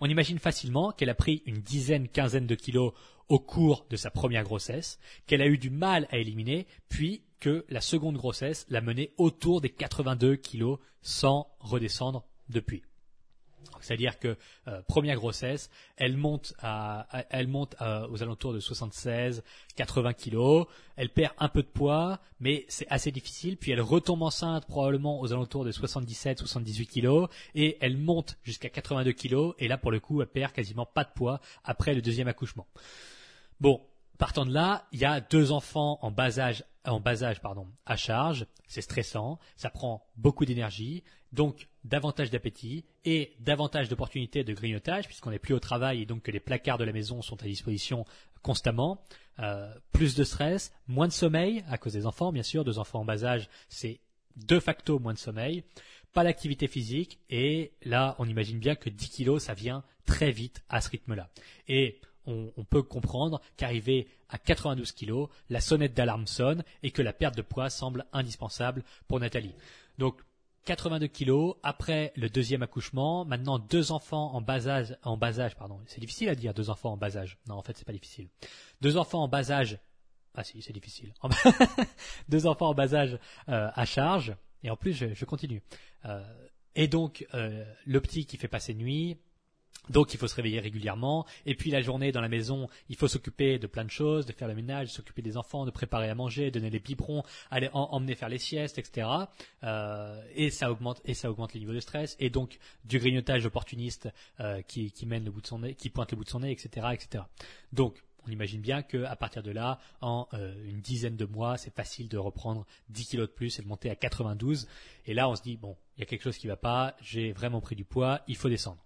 On 0.00 0.06
imagine 0.06 0.38
facilement 0.38 0.92
qu'elle 0.92 1.10
a 1.10 1.14
pris 1.14 1.42
une 1.46 1.60
dizaine, 1.60 2.08
quinzaine 2.08 2.46
de 2.46 2.54
kilos 2.54 2.92
au 3.32 3.38
cours 3.38 3.86
de 3.88 3.96
sa 3.96 4.10
première 4.10 4.44
grossesse, 4.44 4.98
qu'elle 5.26 5.40
a 5.40 5.46
eu 5.46 5.56
du 5.56 5.70
mal 5.70 6.06
à 6.10 6.18
éliminer, 6.18 6.66
puis 6.90 7.22
que 7.40 7.64
la 7.70 7.80
seconde 7.80 8.18
grossesse 8.18 8.66
l'a 8.68 8.82
menée 8.82 9.14
autour 9.16 9.62
des 9.62 9.70
82 9.70 10.36
kilos 10.36 10.78
sans 11.00 11.48
redescendre 11.58 12.26
depuis. 12.50 12.82
C'est-à-dire 13.80 14.18
que 14.18 14.36
euh, 14.68 14.82
première 14.82 15.16
grossesse, 15.16 15.70
elle 15.96 16.18
monte, 16.18 16.52
à, 16.60 17.06
elle 17.30 17.48
monte 17.48 17.74
aux 18.10 18.22
alentours 18.22 18.52
de 18.52 18.60
76, 18.60 19.42
80 19.76 20.12
kilos. 20.12 20.66
Elle 20.96 21.08
perd 21.08 21.32
un 21.38 21.48
peu 21.48 21.62
de 21.62 21.68
poids, 21.68 22.20
mais 22.38 22.66
c'est 22.68 22.86
assez 22.90 23.12
difficile. 23.12 23.56
Puis 23.56 23.72
elle 23.72 23.80
retombe 23.80 24.20
enceinte 24.22 24.66
probablement 24.66 25.20
aux 25.22 25.32
alentours 25.32 25.64
de 25.64 25.72
77, 25.72 26.40
78 26.40 26.86
kilos, 26.86 27.30
et 27.54 27.78
elle 27.80 27.96
monte 27.96 28.36
jusqu'à 28.42 28.68
82 28.68 29.12
kilos. 29.12 29.54
Et 29.58 29.68
là, 29.68 29.78
pour 29.78 29.90
le 29.90 30.00
coup, 30.00 30.20
elle 30.20 30.28
perd 30.28 30.52
quasiment 30.52 30.84
pas 30.84 31.04
de 31.04 31.10
poids 31.14 31.40
après 31.64 31.94
le 31.94 32.02
deuxième 32.02 32.28
accouchement. 32.28 32.66
Bon, 33.62 33.80
Partant 34.18 34.44
de 34.44 34.52
là, 34.52 34.86
il 34.92 35.00
y 35.00 35.04
a 35.04 35.20
deux 35.20 35.50
enfants 35.50 35.98
en 36.02 36.10
bas 36.12 36.38
âge, 36.38 36.64
en 36.84 37.00
bas 37.00 37.24
âge 37.24 37.40
pardon, 37.40 37.66
à 37.86 37.96
charge. 37.96 38.46
C'est 38.68 38.80
stressant, 38.80 39.38
ça 39.56 39.68
prend 39.68 40.04
beaucoup 40.16 40.44
d'énergie, 40.44 41.02
donc 41.32 41.68
davantage 41.82 42.30
d'appétit 42.30 42.84
et 43.04 43.34
davantage 43.40 43.88
d'opportunités 43.88 44.44
de 44.44 44.52
grignotage 44.52 45.06
puisqu'on 45.06 45.30
n'est 45.30 45.40
plus 45.40 45.54
au 45.54 45.58
travail 45.58 46.02
et 46.02 46.06
donc 46.06 46.22
que 46.22 46.30
les 46.30 46.40
placards 46.40 46.78
de 46.78 46.84
la 46.84 46.92
maison 46.92 47.20
sont 47.20 47.42
à 47.42 47.46
disposition 47.46 48.04
constamment. 48.42 49.02
Euh, 49.38 49.72
plus 49.92 50.14
de 50.14 50.24
stress, 50.24 50.72
moins 50.86 51.08
de 51.08 51.12
sommeil 51.12 51.64
à 51.68 51.78
cause 51.78 51.94
des 51.94 52.06
enfants, 52.06 52.32
bien 52.32 52.44
sûr. 52.44 52.64
Deux 52.64 52.78
enfants 52.78 53.00
en 53.00 53.04
bas 53.04 53.24
âge, 53.24 53.48
c'est 53.68 53.98
de 54.36 54.60
facto 54.60 54.98
moins 54.98 55.14
de 55.14 55.18
sommeil. 55.18 55.64
Pas 56.12 56.24
d'activité 56.24 56.68
physique 56.68 57.18
et 57.30 57.72
là, 57.82 58.14
on 58.18 58.28
imagine 58.28 58.58
bien 58.58 58.74
que 58.74 58.88
10 58.88 59.08
kilos, 59.08 59.42
ça 59.42 59.54
vient 59.54 59.82
très 60.04 60.30
vite 60.30 60.62
à 60.68 60.80
ce 60.80 60.90
rythme-là. 60.90 61.28
On, 62.26 62.64
peut 62.64 62.82
comprendre 62.82 63.40
qu'arrivé 63.56 64.08
à 64.28 64.38
92 64.38 64.92
kilos, 64.92 65.28
la 65.50 65.60
sonnette 65.60 65.94
d'alarme 65.94 66.26
sonne 66.26 66.64
et 66.82 66.90
que 66.90 67.02
la 67.02 67.12
perte 67.12 67.36
de 67.36 67.42
poids 67.42 67.70
semble 67.70 68.06
indispensable 68.12 68.84
pour 69.08 69.20
Nathalie. 69.20 69.54
Donc 69.98 70.22
82 70.64 71.08
kilos 71.08 71.56
après 71.62 72.12
le 72.16 72.28
deuxième 72.28 72.62
accouchement, 72.62 73.24
maintenant 73.24 73.58
deux 73.58 73.90
enfants 73.90 74.32
en 74.34 74.40
bas 74.40 74.68
âge, 74.68 74.96
en 75.02 75.16
bas 75.16 75.40
âge, 75.40 75.56
pardon. 75.56 75.80
C'est 75.86 76.00
difficile 76.00 76.28
à 76.28 76.34
dire 76.34 76.54
deux 76.54 76.70
enfants 76.70 76.92
en 76.92 76.96
bas 76.96 77.16
âge. 77.16 77.38
Non, 77.48 77.56
en 77.56 77.62
fait, 77.62 77.76
c'est 77.76 77.84
pas 77.84 77.92
difficile. 77.92 78.28
Deux 78.80 78.96
enfants 78.96 79.22
en 79.22 79.28
bas 79.28 79.50
âge. 79.50 79.78
Ah 80.34 80.44
si, 80.44 80.62
c'est 80.62 80.72
difficile. 80.72 81.12
deux 82.28 82.46
enfants 82.46 82.68
en 82.68 82.74
bas 82.74 82.94
âge 82.94 83.18
euh, 83.48 83.70
à 83.74 83.84
charge. 83.84 84.34
Et 84.62 84.70
en 84.70 84.76
plus, 84.76 84.92
je, 84.92 85.24
continue. 85.24 85.62
Euh, 86.04 86.22
et 86.76 86.86
donc, 86.86 87.26
euh, 87.34 87.64
le 87.84 88.00
petit 88.00 88.24
qui 88.24 88.36
fait 88.36 88.48
passer 88.48 88.72
nuit, 88.72 89.18
donc 89.88 90.14
il 90.14 90.18
faut 90.18 90.28
se 90.28 90.34
réveiller 90.34 90.60
régulièrement. 90.60 91.26
Et 91.46 91.54
puis 91.54 91.70
la 91.70 91.80
journée 91.80 92.12
dans 92.12 92.20
la 92.20 92.28
maison, 92.28 92.68
il 92.88 92.96
faut 92.96 93.08
s'occuper 93.08 93.58
de 93.58 93.66
plein 93.66 93.84
de 93.84 93.90
choses, 93.90 94.26
de 94.26 94.32
faire 94.32 94.48
le 94.48 94.54
ménage, 94.54 94.88
s'occuper 94.88 95.22
des 95.22 95.36
enfants, 95.36 95.66
de 95.66 95.70
préparer 95.70 96.08
à 96.08 96.14
manger, 96.14 96.50
donner 96.50 96.70
les 96.70 96.78
biberons, 96.78 97.22
aller 97.50 97.68
emmener 97.72 98.14
faire 98.14 98.28
les 98.28 98.38
siestes, 98.38 98.78
etc. 98.78 99.08
Euh, 99.64 100.22
et 100.34 100.50
ça 100.50 100.70
augmente 100.70 101.00
et 101.04 101.14
ça 101.14 101.30
augmente 101.30 101.52
les 101.54 101.60
niveaux 101.60 101.72
de 101.72 101.80
stress. 101.80 102.16
Et 102.20 102.30
donc 102.30 102.58
du 102.84 102.98
grignotage 102.98 103.44
opportuniste 103.44 104.08
euh, 104.40 104.62
qui, 104.62 104.92
mène 105.06 105.24
le 105.24 105.30
bout 105.30 105.40
de 105.40 105.46
son 105.46 105.58
nez, 105.58 105.74
qui 105.74 105.90
pointe 105.90 106.10
le 106.12 106.16
bout 106.16 106.24
de 106.24 106.30
son 106.30 106.40
nez, 106.40 106.52
etc., 106.52 106.86
etc. 106.92 107.24
Donc 107.72 108.02
on 108.24 108.30
imagine 108.30 108.60
bien 108.60 108.82
qu'à 108.82 109.16
partir 109.16 109.42
de 109.42 109.50
là, 109.50 109.80
en 110.00 110.28
euh, 110.32 110.54
une 110.64 110.80
dizaine 110.80 111.16
de 111.16 111.24
mois, 111.24 111.58
c'est 111.58 111.74
facile 111.74 112.08
de 112.08 112.18
reprendre 112.18 112.64
10 112.90 113.06
kilos 113.06 113.28
de 113.28 113.34
plus 113.34 113.58
et 113.58 113.62
de 113.62 113.66
monter 113.66 113.90
à 113.90 113.96
92. 113.96 114.68
Et 115.06 115.14
là, 115.14 115.28
on 115.28 115.34
se 115.34 115.42
dit 115.42 115.56
bon, 115.56 115.76
il 115.96 116.00
y 116.00 116.02
a 116.04 116.06
quelque 116.06 116.22
chose 116.22 116.38
qui 116.38 116.46
va 116.46 116.56
pas, 116.56 116.94
j'ai 117.00 117.32
vraiment 117.32 117.60
pris 117.60 117.74
du 117.74 117.84
poids, 117.84 118.20
il 118.28 118.36
faut 118.36 118.48
descendre. 118.48 118.78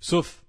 Sauf 0.00 0.44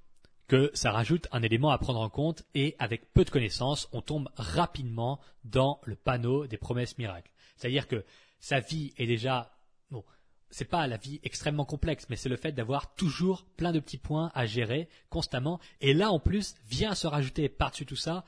que 0.48 0.72
ça 0.74 0.92
rajoute 0.92 1.28
un 1.32 1.42
élément 1.42 1.72
à 1.72 1.78
prendre 1.78 2.00
en 2.00 2.10
compte 2.10 2.44
et 2.54 2.76
avec 2.80 3.12
peu 3.14 3.24
de 3.24 3.30
connaissances, 3.30 3.88
on 3.92 4.02
tombe 4.02 4.30
rapidement 4.36 5.20
dans 5.44 5.80
le 5.86 5.96
panneau 5.96 6.48
des 6.48 6.58
promesses 6.58 6.98
miracles. 6.98 7.32
C'est-à-dire 7.56 7.88
que 7.88 8.04
sa 8.40 8.60
vie 8.60 8.94
est 8.98 9.08
déjà, 9.08 9.56
bon, 9.90 10.04
c'est 10.50 10.66
pas 10.66 10.86
la 10.88 10.98
vie 10.98 11.20
extrêmement 11.24 11.66
complexe, 11.66 12.08
mais 12.10 12.16
c'est 12.16 12.30
le 12.30 12.36
fait 12.36 12.52
d'avoir 12.52 12.94
toujours 12.96 13.46
plein 13.58 13.72
de 13.72 13.80
petits 13.80 13.98
points 13.98 14.32
à 14.36 14.46
gérer 14.46 14.90
constamment. 15.10 15.60
Et 15.82 15.94
là, 15.94 16.12
en 16.12 16.20
plus, 16.20 16.56
vient 16.68 16.94
se 16.94 17.08
rajouter 17.08 17.50
par-dessus 17.50 17.86
tout 17.86 17.96
ça 17.96 18.26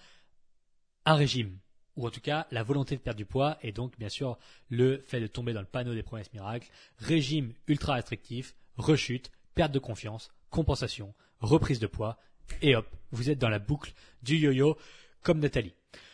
un 1.05 1.15
régime. 1.15 1.60
Ou 1.98 2.08
en 2.08 2.10
tout 2.10 2.22
cas, 2.22 2.48
la 2.51 2.63
volonté 2.63 2.96
de 2.96 3.01
perdre 3.01 3.17
du 3.17 3.25
poids 3.25 3.58
et 3.62 3.72
donc, 3.72 3.98
bien 3.98 4.10
sûr, 4.10 4.38
le 4.70 5.00
fait 5.00 5.22
de 5.22 5.27
tomber 5.27 5.53
dans 5.53 5.62
le 5.62 5.67
panneau 5.67 5.94
des 5.94 6.03
promesses 6.03 6.34
miracles. 6.34 6.70
Régime 6.98 7.53
ultra 7.67 7.94
restrictif, 7.94 8.55
rechute, 8.77 9.32
perte 9.53 9.72
de 9.72 9.79
confiance, 9.79 10.32
compensation, 10.50 11.14
reprise 11.40 11.80
de 11.80 11.88
poids, 11.88 12.18
et 12.62 12.75
hop, 12.75 12.88
vous 13.12 13.30
êtes 13.30 13.40
dans 13.40 13.50
la 13.50 13.60
boucle 13.60 13.94
du 14.24 14.38
yo-yo 14.38 14.78
comme 15.22 15.40
Nathalie. 15.40 15.74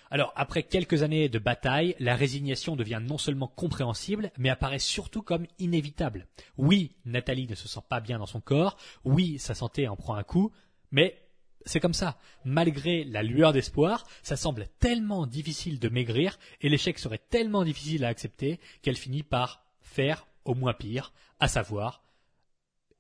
Alors, 0.10 0.34
après 0.36 0.64
quelques 0.64 1.04
années 1.04 1.30
de 1.30 1.40
bataille, 1.40 1.96
la 2.00 2.16
résignation 2.16 2.76
devient 2.76 3.02
non 3.02 3.18
seulement 3.18 3.48
compréhensible, 3.48 4.32
mais 4.38 4.50
apparaît 4.50 4.78
surtout 4.78 5.22
comme 5.22 5.48
inévitable. 5.58 6.28
Oui, 6.58 6.98
Nathalie 7.06 7.48
ne 7.48 7.56
se 7.56 7.70
sent 7.70 7.80
pas 7.88 8.02
bien 8.02 8.20
dans 8.20 8.26
son 8.26 8.42
corps, 8.42 8.78
oui, 9.06 9.40
sa 9.40 9.56
santé 9.56 9.88
en 9.88 9.96
prend 9.96 10.16
un 10.16 10.24
coup, 10.24 10.52
mais 10.92 11.18
c'est 11.66 11.80
comme 11.80 11.94
ça. 11.94 12.18
Malgré 12.44 13.06
la 13.06 13.24
lueur 13.24 13.54
d'espoir, 13.54 14.06
ça 14.22 14.36
semble 14.36 14.68
tellement 14.80 15.26
difficile 15.26 15.80
de 15.80 15.88
maigrir, 15.88 16.38
et 16.60 16.68
l'échec 16.68 17.00
serait 17.00 17.22
tellement 17.30 17.64
difficile 17.64 18.04
à 18.04 18.10
accepter, 18.10 18.60
qu'elle 18.82 18.98
finit 18.98 19.24
par 19.24 19.64
faire 19.80 20.28
au 20.44 20.56
moins 20.56 20.74
pire, 20.74 21.14
à 21.40 21.48
savoir 21.48 22.04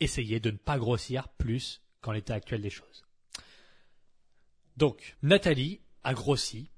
essayer 0.01 0.39
de 0.41 0.51
ne 0.51 0.57
pas 0.57 0.77
grossir 0.77 1.29
plus 1.29 1.81
qu'en 2.01 2.11
l'état 2.11 2.33
actuel 2.33 2.61
des 2.61 2.69
choses. 2.69 3.05
Donc, 4.75 5.15
Nathalie 5.21 5.79
a 6.03 6.13
grossi 6.13 6.71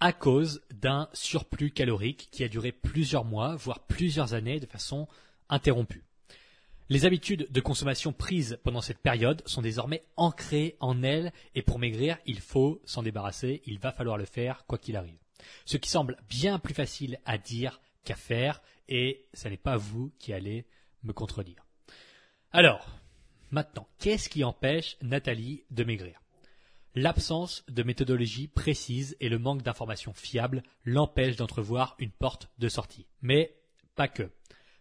à 0.00 0.12
cause 0.12 0.62
d'un 0.72 1.08
surplus 1.12 1.70
calorique 1.70 2.28
qui 2.32 2.42
a 2.42 2.48
duré 2.48 2.72
plusieurs 2.72 3.24
mois, 3.24 3.54
voire 3.56 3.86
plusieurs 3.86 4.32
années 4.32 4.58
de 4.58 4.66
façon 4.66 5.06
interrompue. 5.50 6.04
Les 6.88 7.04
habitudes 7.04 7.46
de 7.50 7.60
consommation 7.60 8.12
prises 8.12 8.58
pendant 8.64 8.80
cette 8.80 8.98
période 8.98 9.42
sont 9.46 9.62
désormais 9.62 10.02
ancrées 10.16 10.76
en 10.80 11.02
elle 11.02 11.32
et 11.54 11.62
pour 11.62 11.78
maigrir, 11.78 12.18
il 12.26 12.40
faut 12.40 12.80
s'en 12.84 13.02
débarrasser, 13.02 13.62
il 13.66 13.78
va 13.78 13.92
falloir 13.92 14.16
le 14.16 14.24
faire 14.24 14.64
quoi 14.66 14.78
qu'il 14.78 14.96
arrive. 14.96 15.20
Ce 15.66 15.76
qui 15.76 15.88
semble 15.88 16.16
bien 16.28 16.58
plus 16.58 16.74
facile 16.74 17.20
à 17.26 17.38
dire 17.38 17.80
qu'à 18.04 18.16
faire 18.16 18.60
et 18.88 19.28
ce 19.34 19.48
n'est 19.48 19.56
pas 19.56 19.76
vous 19.76 20.12
qui 20.18 20.32
allez 20.32 20.66
me 21.04 21.12
contredire. 21.12 21.64
Alors, 22.52 22.98
maintenant, 23.52 23.86
qu'est-ce 24.00 24.28
qui 24.28 24.42
empêche 24.42 24.96
Nathalie 25.02 25.62
de 25.70 25.84
maigrir? 25.84 26.20
L'absence 26.96 27.64
de 27.68 27.84
méthodologie 27.84 28.48
précise 28.48 29.16
et 29.20 29.28
le 29.28 29.38
manque 29.38 29.62
d'informations 29.62 30.14
fiables 30.14 30.64
l'empêchent 30.84 31.36
d'entrevoir 31.36 31.94
une 32.00 32.10
porte 32.10 32.50
de 32.58 32.68
sortie. 32.68 33.06
Mais 33.22 33.54
pas 33.94 34.08
que. 34.08 34.32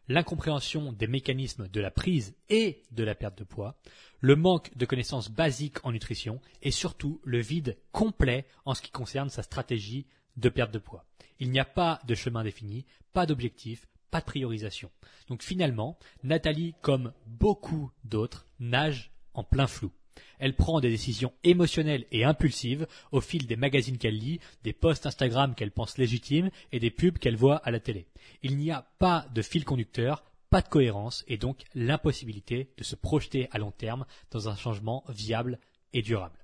L'incompréhension 0.07 0.91
des 0.93 1.05
mécanismes 1.05 1.67
de 1.67 1.79
la 1.79 1.91
prise 1.91 2.35
et 2.49 2.81
de 2.89 3.03
la 3.03 3.13
perte 3.13 3.37
de 3.37 3.43
poids, 3.43 3.77
le 4.19 4.35
manque 4.35 4.75
de 4.75 4.87
connaissances 4.87 5.29
basiques 5.29 5.85
en 5.85 5.91
nutrition 5.91 6.41
et 6.63 6.71
surtout 6.71 7.21
le 7.23 7.39
vide 7.39 7.77
complet 7.91 8.47
en 8.65 8.73
ce 8.73 8.81
qui 8.81 8.89
concerne 8.89 9.29
sa 9.29 9.43
stratégie 9.43 10.07
de 10.37 10.49
perte 10.49 10.73
de 10.73 10.79
poids. 10.79 11.05
Il 11.39 11.51
n'y 11.51 11.59
a 11.59 11.65
pas 11.65 11.99
de 12.05 12.15
chemin 12.15 12.43
défini, 12.43 12.87
pas 13.13 13.27
d'objectif, 13.27 13.87
pas 14.11 14.19
de 14.19 14.25
priorisation. 14.25 14.91
Donc 15.27 15.43
finalement, 15.43 15.97
Nathalie, 16.23 16.75
comme 16.81 17.13
beaucoup 17.25 17.91
d'autres, 18.03 18.47
nage 18.59 19.11
en 19.33 19.43
plein 19.43 19.67
flou. 19.67 19.91
Elle 20.39 20.55
prend 20.55 20.79
des 20.79 20.89
décisions 20.89 21.33
émotionnelles 21.43 22.05
et 22.11 22.23
impulsives 22.23 22.87
au 23.11 23.21
fil 23.21 23.45
des 23.45 23.55
magazines 23.55 23.97
qu'elle 23.97 24.17
lit, 24.17 24.39
des 24.63 24.73
posts 24.73 25.05
Instagram 25.05 25.53
qu'elle 25.55 25.71
pense 25.71 25.97
légitimes 25.97 26.49
et 26.71 26.79
des 26.79 26.91
pubs 26.91 27.17
qu'elle 27.17 27.35
voit 27.35 27.57
à 27.57 27.71
la 27.71 27.79
télé. 27.79 28.07
Il 28.41 28.57
n'y 28.57 28.71
a 28.71 28.87
pas 28.99 29.27
de 29.33 29.41
fil 29.41 29.65
conducteur, 29.65 30.23
pas 30.49 30.61
de 30.61 30.69
cohérence 30.69 31.23
et 31.27 31.37
donc 31.37 31.63
l'impossibilité 31.75 32.71
de 32.77 32.83
se 32.83 32.95
projeter 32.95 33.47
à 33.51 33.59
long 33.59 33.71
terme 33.71 34.05
dans 34.31 34.49
un 34.49 34.55
changement 34.55 35.03
viable 35.09 35.59
et 35.93 36.01
durable. 36.01 36.39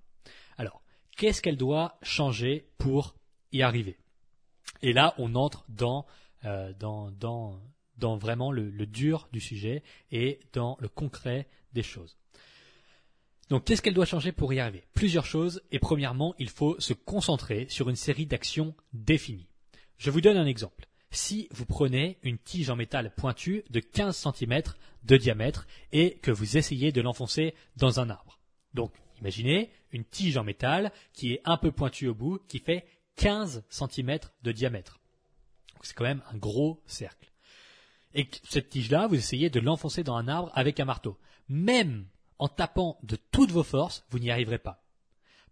Alors, 0.57 0.81
qu'est-ce 1.17 1.41
qu'elle 1.41 1.57
doit 1.57 1.97
changer 2.01 2.67
pour 2.77 3.15
y 3.51 3.61
arriver? 3.61 3.97
Et 4.81 4.93
là, 4.93 5.15
on 5.17 5.35
entre 5.35 5.65
dans, 5.69 6.05
euh, 6.45 6.73
dans, 6.79 8.17
vraiment 8.17 8.51
le, 8.51 8.69
le 8.69 8.85
dur 8.85 9.29
du 9.31 9.39
sujet 9.39 9.83
et 10.11 10.39
dans 10.53 10.77
le 10.79 10.87
concret 10.87 11.47
des 11.73 11.83
choses. 11.83 12.17
Donc, 13.49 13.65
qu'est-ce 13.65 13.81
qu'elle 13.81 13.93
doit 13.93 14.05
changer 14.05 14.31
pour 14.31 14.53
y 14.53 14.59
arriver? 14.59 14.83
Plusieurs 14.93 15.25
choses. 15.25 15.61
Et 15.71 15.79
premièrement, 15.79 16.33
il 16.39 16.49
faut 16.49 16.79
se 16.79 16.93
concentrer 16.93 17.67
sur 17.69 17.89
une 17.89 17.95
série 17.95 18.25
d'actions 18.25 18.73
définies. 18.93 19.47
Je 19.97 20.09
vous 20.09 20.21
donne 20.21 20.37
un 20.37 20.47
exemple. 20.47 20.87
Si 21.11 21.47
vous 21.51 21.65
prenez 21.65 22.17
une 22.23 22.39
tige 22.39 22.69
en 22.69 22.75
métal 22.75 23.13
pointue 23.15 23.63
de 23.69 23.79
15 23.79 24.15
cm 24.33 24.63
de 25.03 25.17
diamètre 25.17 25.67
et 25.91 26.17
que 26.17 26.31
vous 26.31 26.57
essayez 26.57 26.91
de 26.91 27.01
l'enfoncer 27.01 27.53
dans 27.77 27.99
un 27.99 28.09
arbre. 28.09 28.39
Donc, 28.73 28.91
imaginez 29.21 29.69
une 29.91 30.03
tige 30.03 30.37
en 30.37 30.43
métal 30.43 30.91
qui 31.13 31.33
est 31.33 31.41
un 31.45 31.57
peu 31.57 31.71
pointue 31.71 32.07
au 32.07 32.15
bout, 32.15 32.39
qui 32.47 32.59
fait 32.59 32.85
15 33.15 33.63
cm 33.69 34.19
de 34.43 34.51
diamètre. 34.51 34.99
C'est 35.85 35.93
quand 35.93 36.03
même 36.03 36.23
un 36.33 36.37
gros 36.37 36.81
cercle. 36.87 37.31
Et 38.15 38.27
cette 38.49 38.69
tige-là, 38.69 39.07
vous 39.07 39.15
essayez 39.15 39.49
de 39.49 39.59
l'enfoncer 39.59 40.03
dans 40.03 40.15
un 40.15 40.27
arbre 40.27 40.51
avec 40.55 40.79
un 40.79 40.85
marteau. 40.85 41.17
Même 41.47 42.07
en 42.39 42.47
tapant 42.47 42.97
de 43.03 43.17
toutes 43.31 43.51
vos 43.51 43.63
forces, 43.63 44.05
vous 44.09 44.19
n'y 44.19 44.31
arriverez 44.31 44.57
pas. 44.57 44.81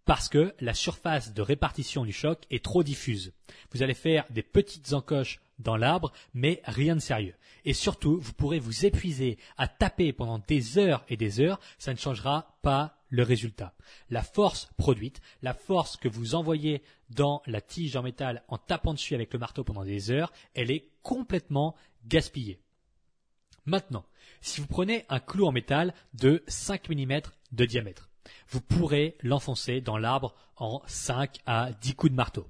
Parce 0.04 0.28
que 0.28 0.54
la 0.60 0.74
surface 0.74 1.32
de 1.32 1.40
répartition 1.40 2.04
du 2.04 2.12
choc 2.12 2.42
est 2.50 2.64
trop 2.64 2.82
diffuse. 2.82 3.32
Vous 3.70 3.82
allez 3.82 3.94
faire 3.94 4.26
des 4.30 4.42
petites 4.42 4.92
encoches 4.92 5.40
dans 5.58 5.76
l'arbre, 5.76 6.12
mais 6.34 6.60
rien 6.64 6.94
de 6.94 7.00
sérieux. 7.00 7.34
Et 7.64 7.72
surtout, 7.72 8.18
vous 8.20 8.32
pourrez 8.32 8.58
vous 8.58 8.84
épuiser 8.84 9.38
à 9.56 9.68
taper 9.68 10.12
pendant 10.12 10.40
des 10.40 10.78
heures 10.78 11.04
et 11.08 11.16
des 11.16 11.40
heures, 11.40 11.60
ça 11.78 11.92
ne 11.92 11.98
changera 11.98 12.58
pas 12.60 12.98
le 13.14 13.22
résultat. 13.22 13.74
La 14.10 14.22
force 14.22 14.68
produite, 14.76 15.20
la 15.40 15.54
force 15.54 15.96
que 15.96 16.08
vous 16.08 16.34
envoyez 16.34 16.82
dans 17.10 17.42
la 17.46 17.60
tige 17.60 17.94
en 17.96 18.02
métal 18.02 18.42
en 18.48 18.58
tapant 18.58 18.92
dessus 18.92 19.14
avec 19.14 19.32
le 19.32 19.38
marteau 19.38 19.62
pendant 19.62 19.84
des 19.84 20.10
heures, 20.10 20.32
elle 20.54 20.70
est 20.70 20.90
complètement 21.02 21.76
gaspillée. 22.06 22.60
Maintenant, 23.66 24.04
si 24.40 24.60
vous 24.60 24.66
prenez 24.66 25.06
un 25.08 25.20
clou 25.20 25.46
en 25.46 25.52
métal 25.52 25.94
de 26.12 26.42
5 26.48 26.90
mm 26.90 27.20
de 27.52 27.64
diamètre, 27.64 28.10
vous 28.48 28.60
pourrez 28.60 29.16
l'enfoncer 29.22 29.80
dans 29.80 29.96
l'arbre 29.96 30.34
en 30.56 30.82
5 30.86 31.38
à 31.46 31.72
10 31.72 31.94
coups 31.94 32.10
de 32.10 32.16
marteau. 32.16 32.48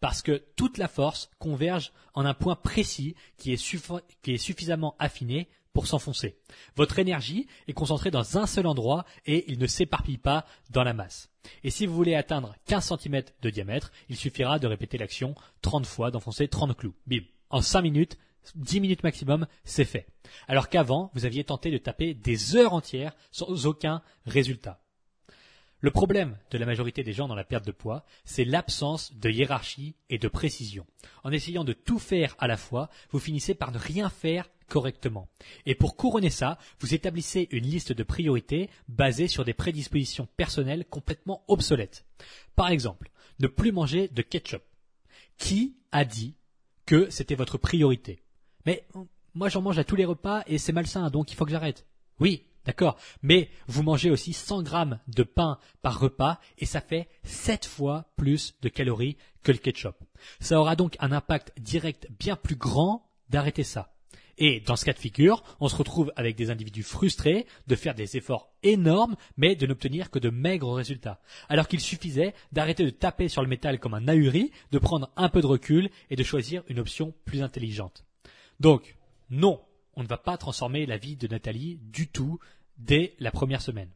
Parce 0.00 0.22
que 0.22 0.44
toute 0.56 0.76
la 0.76 0.88
force 0.88 1.30
converge 1.38 1.92
en 2.14 2.26
un 2.26 2.34
point 2.34 2.56
précis 2.56 3.14
qui 3.38 3.52
est, 3.52 3.76
qui 4.22 4.32
est 4.32 4.38
suffisamment 4.38 4.96
affiné 4.98 5.48
pour 5.74 5.86
s'enfoncer. 5.86 6.38
Votre 6.76 6.98
énergie 6.98 7.46
est 7.68 7.74
concentrée 7.74 8.10
dans 8.10 8.38
un 8.38 8.46
seul 8.46 8.66
endroit 8.66 9.04
et 9.26 9.44
il 9.52 9.58
ne 9.58 9.66
s'éparpille 9.66 10.16
pas 10.16 10.46
dans 10.70 10.84
la 10.84 10.94
masse. 10.94 11.28
Et 11.62 11.70
si 11.70 11.84
vous 11.84 11.94
voulez 11.94 12.14
atteindre 12.14 12.54
15 12.66 12.94
cm 12.98 13.24
de 13.42 13.50
diamètre, 13.50 13.92
il 14.08 14.16
suffira 14.16 14.58
de 14.58 14.66
répéter 14.66 14.96
l'action 14.96 15.34
30 15.60 15.84
fois, 15.84 16.10
d'enfoncer 16.10 16.48
30 16.48 16.74
clous. 16.74 16.94
Bim. 17.06 17.20
En 17.50 17.60
5 17.60 17.82
minutes, 17.82 18.16
10 18.54 18.80
minutes 18.80 19.02
maximum, 19.02 19.46
c'est 19.64 19.84
fait. 19.84 20.06
Alors 20.48 20.68
qu'avant, 20.68 21.10
vous 21.14 21.26
aviez 21.26 21.44
tenté 21.44 21.70
de 21.70 21.78
taper 21.78 22.14
des 22.14 22.56
heures 22.56 22.72
entières 22.72 23.14
sans 23.30 23.66
aucun 23.66 24.00
résultat. 24.26 24.80
Le 25.84 25.90
problème 25.90 26.38
de 26.50 26.56
la 26.56 26.64
majorité 26.64 27.02
des 27.02 27.12
gens 27.12 27.28
dans 27.28 27.34
la 27.34 27.44
perte 27.44 27.66
de 27.66 27.70
poids, 27.70 28.06
c'est 28.24 28.46
l'absence 28.46 29.12
de 29.16 29.28
hiérarchie 29.28 29.96
et 30.08 30.16
de 30.16 30.28
précision. 30.28 30.86
En 31.24 31.30
essayant 31.30 31.62
de 31.62 31.74
tout 31.74 31.98
faire 31.98 32.34
à 32.38 32.46
la 32.46 32.56
fois, 32.56 32.88
vous 33.10 33.18
finissez 33.18 33.52
par 33.52 33.70
ne 33.70 33.76
rien 33.76 34.08
faire 34.08 34.48
correctement. 34.66 35.28
Et 35.66 35.74
pour 35.74 35.94
couronner 35.94 36.30
ça, 36.30 36.56
vous 36.80 36.94
établissez 36.94 37.48
une 37.50 37.66
liste 37.66 37.92
de 37.92 38.02
priorités 38.02 38.70
basée 38.88 39.28
sur 39.28 39.44
des 39.44 39.52
prédispositions 39.52 40.26
personnelles 40.38 40.86
complètement 40.86 41.44
obsolètes. 41.48 42.06
Par 42.56 42.70
exemple, 42.70 43.10
ne 43.40 43.46
plus 43.46 43.70
manger 43.70 44.08
de 44.08 44.22
ketchup. 44.22 44.62
Qui 45.36 45.76
a 45.92 46.06
dit 46.06 46.34
que 46.86 47.10
c'était 47.10 47.34
votre 47.34 47.58
priorité? 47.58 48.22
Mais 48.64 48.86
moi 49.34 49.50
j'en 49.50 49.60
mange 49.60 49.78
à 49.78 49.84
tous 49.84 49.96
les 49.96 50.06
repas 50.06 50.44
et 50.46 50.56
c'est 50.56 50.72
malsain, 50.72 51.10
donc 51.10 51.30
il 51.30 51.34
faut 51.34 51.44
que 51.44 51.50
j'arrête. 51.50 51.84
Oui, 52.20 52.46
D'accord 52.66 52.96
Mais 53.22 53.50
vous 53.66 53.82
mangez 53.82 54.10
aussi 54.10 54.32
100 54.32 54.62
grammes 54.62 54.98
de 55.08 55.22
pain 55.22 55.58
par 55.82 56.00
repas 56.00 56.40
et 56.58 56.66
ça 56.66 56.80
fait 56.80 57.08
7 57.24 57.66
fois 57.66 58.06
plus 58.16 58.54
de 58.62 58.68
calories 58.68 59.16
que 59.42 59.52
le 59.52 59.58
ketchup. 59.58 59.96
Ça 60.40 60.58
aura 60.58 60.76
donc 60.76 60.96
un 61.00 61.12
impact 61.12 61.52
direct 61.60 62.08
bien 62.18 62.36
plus 62.36 62.56
grand 62.56 63.06
d'arrêter 63.28 63.64
ça. 63.64 63.90
Et 64.36 64.60
dans 64.60 64.76
ce 64.76 64.84
cas 64.84 64.92
de 64.92 64.98
figure, 64.98 65.44
on 65.60 65.68
se 65.68 65.76
retrouve 65.76 66.12
avec 66.16 66.34
des 66.36 66.50
individus 66.50 66.82
frustrés 66.82 67.46
de 67.66 67.76
faire 67.76 67.94
des 67.94 68.16
efforts 68.16 68.52
énormes, 68.62 69.16
mais 69.36 69.54
de 69.54 69.66
n'obtenir 69.66 70.10
que 70.10 70.18
de 70.18 70.30
maigres 70.30 70.74
résultats. 70.74 71.20
Alors 71.48 71.68
qu'il 71.68 71.80
suffisait 71.80 72.34
d'arrêter 72.50 72.84
de 72.84 72.90
taper 72.90 73.28
sur 73.28 73.42
le 73.42 73.48
métal 73.48 73.78
comme 73.78 73.94
un 73.94 74.08
ahuri, 74.08 74.50
de 74.72 74.78
prendre 74.78 75.10
un 75.16 75.28
peu 75.28 75.40
de 75.40 75.46
recul 75.46 75.88
et 76.10 76.16
de 76.16 76.24
choisir 76.24 76.64
une 76.68 76.80
option 76.80 77.14
plus 77.24 77.42
intelligente. 77.42 78.04
Donc, 78.58 78.96
non, 79.30 79.60
on 79.96 80.02
ne 80.02 80.08
va 80.08 80.18
pas 80.18 80.36
transformer 80.36 80.86
la 80.86 80.96
vie 80.96 81.16
de 81.16 81.28
Nathalie 81.28 81.78
du 81.82 82.08
tout 82.08 82.38
dès 82.78 83.14
la 83.18 83.30
première 83.30 83.62
semaine. 83.62 83.90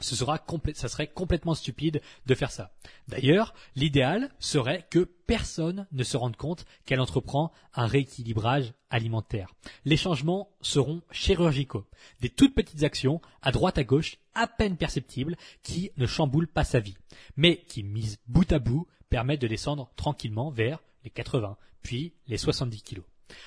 Ce 0.00 0.16
sera 0.16 0.44
ça 0.74 0.88
serait 0.88 1.06
complètement 1.06 1.54
stupide 1.54 2.02
de 2.26 2.34
faire 2.34 2.50
ça. 2.50 2.72
D'ailleurs, 3.06 3.54
l'idéal 3.76 4.30
serait 4.40 4.86
que 4.90 5.04
personne 5.26 5.86
ne 5.92 6.02
se 6.02 6.16
rende 6.16 6.36
compte 6.36 6.66
qu'elle 6.84 7.00
entreprend 7.00 7.52
un 7.74 7.86
rééquilibrage 7.86 8.74
alimentaire. 8.90 9.54
Les 9.84 9.96
changements 9.96 10.50
seront 10.60 11.02
chirurgicaux. 11.12 11.86
Des 12.20 12.28
toutes 12.28 12.54
petites 12.54 12.82
actions, 12.82 13.20
à 13.40 13.52
droite 13.52 13.78
à 13.78 13.84
gauche, 13.84 14.18
à 14.34 14.48
peine 14.48 14.76
perceptibles, 14.76 15.36
qui 15.62 15.92
ne 15.96 16.06
chamboulent 16.06 16.48
pas 16.48 16.64
sa 16.64 16.80
vie, 16.80 16.96
mais 17.36 17.62
qui, 17.68 17.84
mises 17.84 18.18
bout 18.26 18.50
à 18.52 18.58
bout, 18.58 18.88
permettent 19.10 19.42
de 19.42 19.48
descendre 19.48 19.90
tranquillement 19.94 20.50
vers 20.50 20.82
les 21.04 21.10
80, 21.10 21.56
puis 21.82 22.14
les 22.26 22.36
70 22.36 22.82
kilos. 22.82 23.04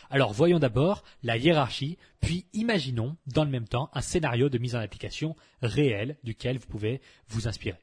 Alors 0.10 0.34
voyons 0.34 0.60
d'abord 0.60 1.04
la 1.23 1.38
hiérarchie, 1.38 1.97
puis 2.19 2.45
imaginons 2.54 3.17
dans 3.28 3.43
le 3.43 3.50
même 3.50 3.67
temps 3.67 3.89
un 3.93 4.02
scénario 4.02 4.50
de 4.50 4.58
mise 4.58 4.76
en 4.76 4.80
application 4.80 5.36
réel 5.62 6.17
duquel 6.23 6.58
vous 6.58 6.67
pouvez 6.67 7.02
vous 7.28 7.47
inspirer. 7.47 7.80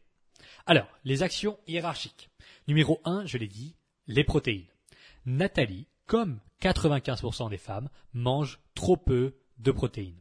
Alors, 0.67 0.89
les 1.05 1.23
actions 1.23 1.59
hiérarchiques. 1.67 2.31
Numéro 2.69 3.01
1, 3.05 3.27
je 3.27 3.39
l'ai 3.39 3.49
dit, 3.49 3.77
les 4.07 4.25
protéines. 4.25 4.67
Nathalie, 5.27 5.87
comme 6.07 6.41
95% 6.63 7.51
des 7.51 7.59
femmes, 7.59 7.89
mange 8.13 8.61
trop 8.75 8.97
peu 8.97 9.35
de 9.59 9.71
protéines. 9.71 10.21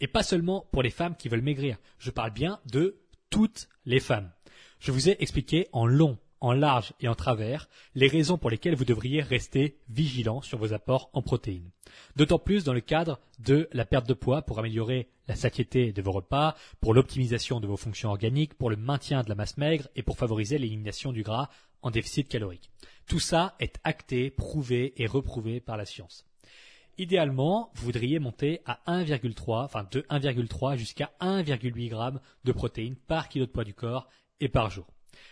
Et 0.00 0.06
pas 0.06 0.22
seulement 0.22 0.66
pour 0.72 0.82
les 0.82 0.90
femmes 0.90 1.16
qui 1.16 1.28
veulent 1.28 1.42
maigrir, 1.42 1.78
je 1.98 2.10
parle 2.10 2.32
bien 2.32 2.60
de 2.66 3.00
toutes 3.30 3.68
les 3.84 4.00
femmes. 4.00 4.30
Je 4.78 4.92
vous 4.92 5.08
ai 5.08 5.16
expliqué 5.20 5.68
en 5.72 5.86
long 5.86 6.18
en 6.40 6.52
large 6.52 6.92
et 7.00 7.08
en 7.08 7.14
travers 7.14 7.68
les 7.94 8.08
raisons 8.08 8.38
pour 8.38 8.50
lesquelles 8.50 8.76
vous 8.76 8.84
devriez 8.84 9.22
rester 9.22 9.78
vigilant 9.88 10.40
sur 10.40 10.58
vos 10.58 10.72
apports 10.72 11.10
en 11.12 11.22
protéines. 11.22 11.70
D'autant 12.16 12.38
plus 12.38 12.64
dans 12.64 12.72
le 12.72 12.80
cadre 12.80 13.18
de 13.38 13.68
la 13.72 13.84
perte 13.84 14.08
de 14.08 14.14
poids 14.14 14.42
pour 14.42 14.58
améliorer 14.58 15.08
la 15.26 15.36
satiété 15.36 15.92
de 15.92 16.02
vos 16.02 16.12
repas, 16.12 16.54
pour 16.80 16.94
l'optimisation 16.94 17.60
de 17.60 17.66
vos 17.66 17.76
fonctions 17.76 18.10
organiques, 18.10 18.54
pour 18.54 18.70
le 18.70 18.76
maintien 18.76 19.22
de 19.22 19.28
la 19.28 19.34
masse 19.34 19.56
maigre 19.56 19.88
et 19.96 20.02
pour 20.02 20.16
favoriser 20.16 20.58
l'élimination 20.58 21.12
du 21.12 21.22
gras 21.22 21.48
en 21.82 21.90
déficit 21.90 22.28
calorique. 22.28 22.70
Tout 23.06 23.20
ça 23.20 23.54
est 23.60 23.78
acté, 23.84 24.30
prouvé 24.30 24.94
et 24.96 25.06
reprouvé 25.06 25.60
par 25.60 25.76
la 25.76 25.84
science. 25.84 26.24
Idéalement, 26.98 27.70
vous 27.74 27.84
voudriez 27.84 28.18
monter 28.18 28.60
à 28.66 28.80
1,3, 28.88 29.64
enfin 29.64 29.86
de 29.88 30.00
1,3 30.10 30.76
jusqu'à 30.76 31.12
1,8 31.20 31.90
g 31.90 32.18
de 32.44 32.52
protéines 32.52 32.96
par 32.96 33.28
kilo 33.28 33.46
de 33.46 33.50
poids 33.52 33.64
du 33.64 33.74
corps 33.74 34.08
et 34.40 34.48
par 34.48 34.70
jour. 34.70 34.86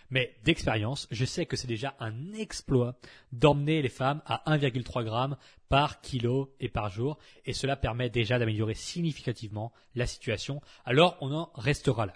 Mais 0.09 0.35
d'expérience, 0.43 1.07
je 1.11 1.25
sais 1.25 1.45
que 1.45 1.55
c'est 1.55 1.67
déjà 1.67 1.95
un 1.99 2.33
exploit 2.33 2.97
d'emmener 3.31 3.81
les 3.81 3.89
femmes 3.89 4.21
à 4.25 4.43
1,3 4.57 5.03
g 5.05 5.35
par 5.69 6.01
kilo 6.01 6.55
et 6.59 6.69
par 6.69 6.89
jour, 6.89 7.17
et 7.45 7.53
cela 7.53 7.75
permet 7.75 8.09
déjà 8.09 8.39
d'améliorer 8.39 8.73
significativement 8.73 9.73
la 9.95 10.07
situation. 10.07 10.61
Alors 10.85 11.17
on 11.21 11.33
en 11.33 11.51
restera 11.55 12.05
là. 12.05 12.13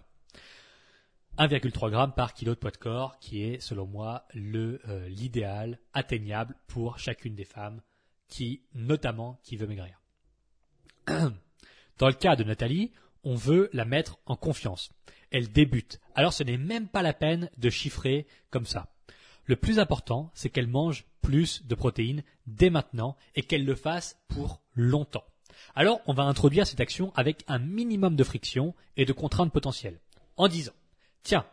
1,3 1.38 1.92
g 1.92 2.14
par 2.16 2.34
kilo 2.34 2.54
de 2.54 2.60
poids 2.60 2.72
de 2.72 2.78
corps, 2.78 3.18
qui 3.20 3.44
est 3.44 3.60
selon 3.60 3.88
moi 3.88 4.26
le 4.34 4.82
euh, 4.88 5.08
l'idéal 5.08 5.80
atteignable 5.94 6.56
pour 6.68 7.00
chacune 7.00 7.36
des 7.36 7.46
femmes 7.46 7.82
qui, 8.28 8.64
notamment, 8.74 9.40
qui 9.44 9.58
veut 9.58 9.68
maigrir. 9.68 10.02
Dans 11.98 12.08
le 12.08 12.14
cas 12.14 12.36
de 12.36 12.44
Nathalie, 12.44 12.92
on 13.24 13.36
veut 13.36 13.70
la 13.74 13.86
mettre 13.86 14.20
en 14.26 14.36
confiance 14.36 14.92
elle 15.32 15.52
débute. 15.52 16.00
Alors 16.16 16.34
ce 16.34 16.44
n'est 16.44 16.58
même 16.58 16.88
pas 16.88 17.02
la 17.02 17.14
peine 17.14 17.50
de 17.58 17.70
chiffrer 17.70 18.28
comme 18.50 18.66
ça. 18.66 18.88
Le 19.46 19.56
plus 19.56 19.80
important, 19.80 20.32
c'est 20.34 20.50
qu'elle 20.50 20.68
mange 20.68 21.06
plus 21.22 21.66
de 21.66 21.76
protéines 21.76 22.24
dès 22.48 22.70
maintenant 22.70 23.16
et 23.36 23.42
qu'elle 23.42 23.66
le 23.66 23.76
fasse 23.76 24.18
pour 24.28 24.62
longtemps. 24.76 25.26
Alors 25.76 26.02
on 26.06 26.14
va 26.14 26.24
introduire 26.24 26.68
cette 26.68 26.80
action 26.80 27.12
avec 27.16 27.44
un 27.48 27.60
minimum 27.60 28.16
de 28.16 28.24
friction 28.24 28.76
et 28.98 29.06
de 29.06 29.14
contraintes 29.14 29.54
potentielles. 29.54 30.00
en 30.38 30.48
disant, 30.48 30.74
tiens, 31.24 31.46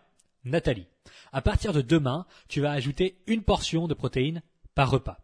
Nathalie, 0.44 0.86
à 1.32 1.42
partir 1.42 1.72
de 1.72 1.82
demain, 1.82 2.26
tu 2.48 2.60
vas 2.60 2.72
ajouter 2.72 3.18
une 3.26 3.42
portion 3.42 3.88
de 3.88 3.94
protéines 3.94 4.42
par 4.74 4.90
repas. 4.90 5.18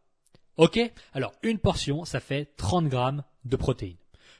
Ok? 0.57 0.79
Alors, 1.13 1.33
une 1.43 1.59
portion, 1.59 2.05
ça 2.05 2.21
fait 2.21 2.47
30 2.57 2.89
grammes 2.89 3.25
de 3.45 3.57
protéines. 3.57 3.97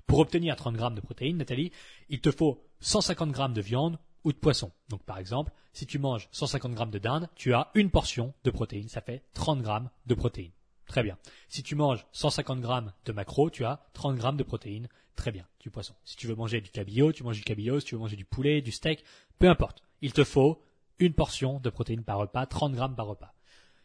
Pour 0.07 0.19
obtenir 0.19 0.57
30 0.57 0.77
grammes 0.77 0.95
de 0.95 1.01
protéines, 1.01 1.39
Nathalie, 1.39 1.73
il 2.09 2.21
te 2.21 2.31
faut 2.31 2.63
150 2.81 3.33
grammes 3.33 3.55
de 3.55 3.61
viande 3.61 3.99
ou 4.25 4.33
de 4.33 4.39
poisson. 4.39 4.73
Donc, 4.89 5.03
par 5.05 5.19
exemple, 5.19 5.53
si 5.73 5.87
tu 5.87 5.99
manges 5.99 6.29
150 6.33 6.73
grammes 6.73 6.91
de 6.91 6.99
dinde, 6.99 7.29
tu 7.35 7.55
as 7.55 7.71
une 7.75 7.91
portion 7.91 8.35
de 8.45 8.51
protéines. 8.51 8.89
Ça 8.89 9.01
fait 9.01 9.23
30 9.35 9.63
grammes 9.63 9.91
de 10.07 10.15
protéines. 10.15 10.53
Très 10.87 11.03
bien. 11.03 11.19
Si 11.49 11.63
tu 11.63 11.75
manges 11.75 12.07
150 12.13 12.61
grammes 12.61 12.93
de 13.05 13.13
macro, 13.13 13.51
tu 13.51 13.65
as 13.65 13.81
30 13.93 14.17
grammes 14.17 14.37
de 14.37 14.43
protéines. 14.43 14.89
Très 15.17 15.31
bien, 15.31 15.47
du 15.61 15.71
poisson. 15.71 15.95
Si 16.05 16.17
tu 16.17 16.27
veux 16.27 16.35
manger 16.35 16.61
du 16.61 16.71
cabillaud, 16.71 17.13
tu 17.13 17.23
manges 17.23 17.37
du 17.37 17.45
cabillaud. 17.45 17.81
Si 17.81 17.87
tu 17.87 17.95
veux 17.95 18.01
manger 18.01 18.17
du 18.17 18.25
poulet, 18.25 18.63
du 18.63 18.73
steak, 18.73 19.05
peu 19.39 19.49
importe. 19.49 19.83
Il 20.01 20.13
te 20.13 20.25
faut 20.25 20.63
une 20.99 21.15
portion 21.15 21.61
de 21.61 21.71
protéines 21.71 22.05
par 22.05 22.19
repas, 22.19 22.47
30 22.47 22.73
grammes 22.73 22.97
par 22.97 23.07
repas. 23.07 23.35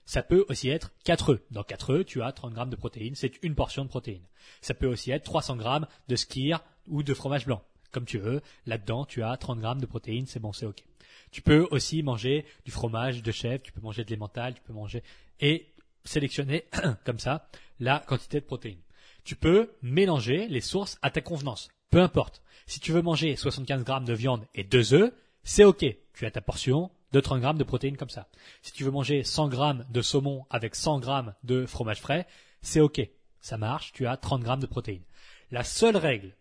Ça 0.06 0.24
peut 0.24 0.46
aussi 0.50 0.70
être 0.70 0.92
4 1.04 1.34
œufs. 1.34 1.42
Dans 1.52 1.64
4 1.64 1.92
œufs, 1.92 2.06
tu 2.06 2.22
as 2.24 2.32
30 2.32 2.54
grammes 2.54 2.70
de 2.70 2.76
protéines, 2.76 3.16
c'est 3.16 3.44
une 3.44 3.56
portion 3.56 3.84
de 3.84 3.90
protéines. 3.90 4.26
Ça 4.62 4.74
peut 4.74 4.88
aussi 4.88 5.12
être 5.12 5.24
300 5.24 5.58
grammes 5.58 5.88
de 6.08 6.16
skir 6.16 6.64
ou 6.88 7.04
de 7.04 7.14
fromage 7.14 7.46
blanc. 7.46 7.64
Comme 7.92 8.06
tu 8.06 8.18
veux, 8.18 8.42
là-dedans, 8.66 9.06
tu 9.06 9.24
as 9.24 9.36
30 9.38 9.60
grammes 9.60 9.82
de 9.82 9.86
protéines, 9.86 10.26
c'est 10.26 10.40
bon, 10.40 10.54
c'est 10.54 10.66
ok. 10.66 10.84
Tu 11.32 11.42
peux 11.42 11.68
aussi 11.72 12.04
manger 12.04 12.46
du 12.66 12.72
fromage 12.72 13.22
de 13.22 13.32
chèvre, 13.32 13.62
tu 13.64 13.72
peux 13.72 13.82
manger 13.82 14.04
de 14.04 14.12
l'emmental, 14.12 14.54
tu 14.54 14.62
peux 14.62 14.74
manger 14.74 15.04
et 15.40 15.68
sélectionner 16.04 16.66
comme 17.06 17.20
ça 17.20 17.50
la 17.80 18.00
quantité 18.00 18.40
de 18.40 18.46
protéines. 18.46 18.82
Tu 19.24 19.36
peux 19.36 19.72
mélanger 19.82 20.48
les 20.48 20.62
sources 20.62 20.98
à 21.02 21.12
ta 21.12 21.22
convenance. 21.22 21.70
Peu 21.90 22.02
importe. 22.02 22.42
Si 22.66 22.80
tu 22.80 22.92
veux 22.92 23.02
manger 23.02 23.36
75 23.36 23.84
grammes 23.84 24.06
de 24.06 24.14
viande 24.14 24.46
et 24.54 24.64
2 24.64 24.94
œufs, 24.94 25.14
c'est 25.44 25.64
ok. 25.64 25.86
Tu 26.14 26.26
as 26.26 26.32
ta 26.32 26.42
portion 26.42 26.92
de 27.12 27.20
30 27.20 27.42
grammes 27.42 27.58
de 27.58 27.64
protéines 27.64 27.98
comme 27.98 28.10
ça. 28.10 28.28
Si 28.62 28.72
tu 28.72 28.84
veux 28.84 28.92
manger 28.92 29.24
100 29.24 29.50
grammes 29.50 29.86
de 29.90 30.02
saumon 30.02 30.46
avec 30.50 30.76
100 30.76 31.00
grammes 31.00 31.34
de 31.44 31.66
fromage 31.66 32.02
frais, 32.02 32.28
c'est 32.62 32.82
ok. 32.82 33.02
Ça 33.42 33.58
marche, 33.58 33.94
tu 33.94 34.06
as 34.06 34.18
30 34.18 34.44
grammes 34.44 34.60
de 34.60 34.68
protéines. 34.68 35.04
La 35.52 35.64
seule 35.64 35.98
règle 35.98 36.36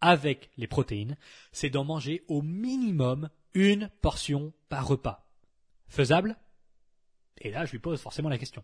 avec 0.00 0.50
les 0.56 0.66
protéines, 0.66 1.16
c'est 1.52 1.70
d'en 1.70 1.84
manger 1.84 2.24
au 2.28 2.42
minimum 2.42 3.28
une 3.54 3.90
portion 4.00 4.52
par 4.68 4.86
repas. 4.86 5.26
Faisable? 5.88 6.36
Et 7.38 7.50
là, 7.50 7.64
je 7.64 7.72
lui 7.72 7.78
pose 7.78 8.00
forcément 8.00 8.28
la 8.28 8.38
question. 8.38 8.62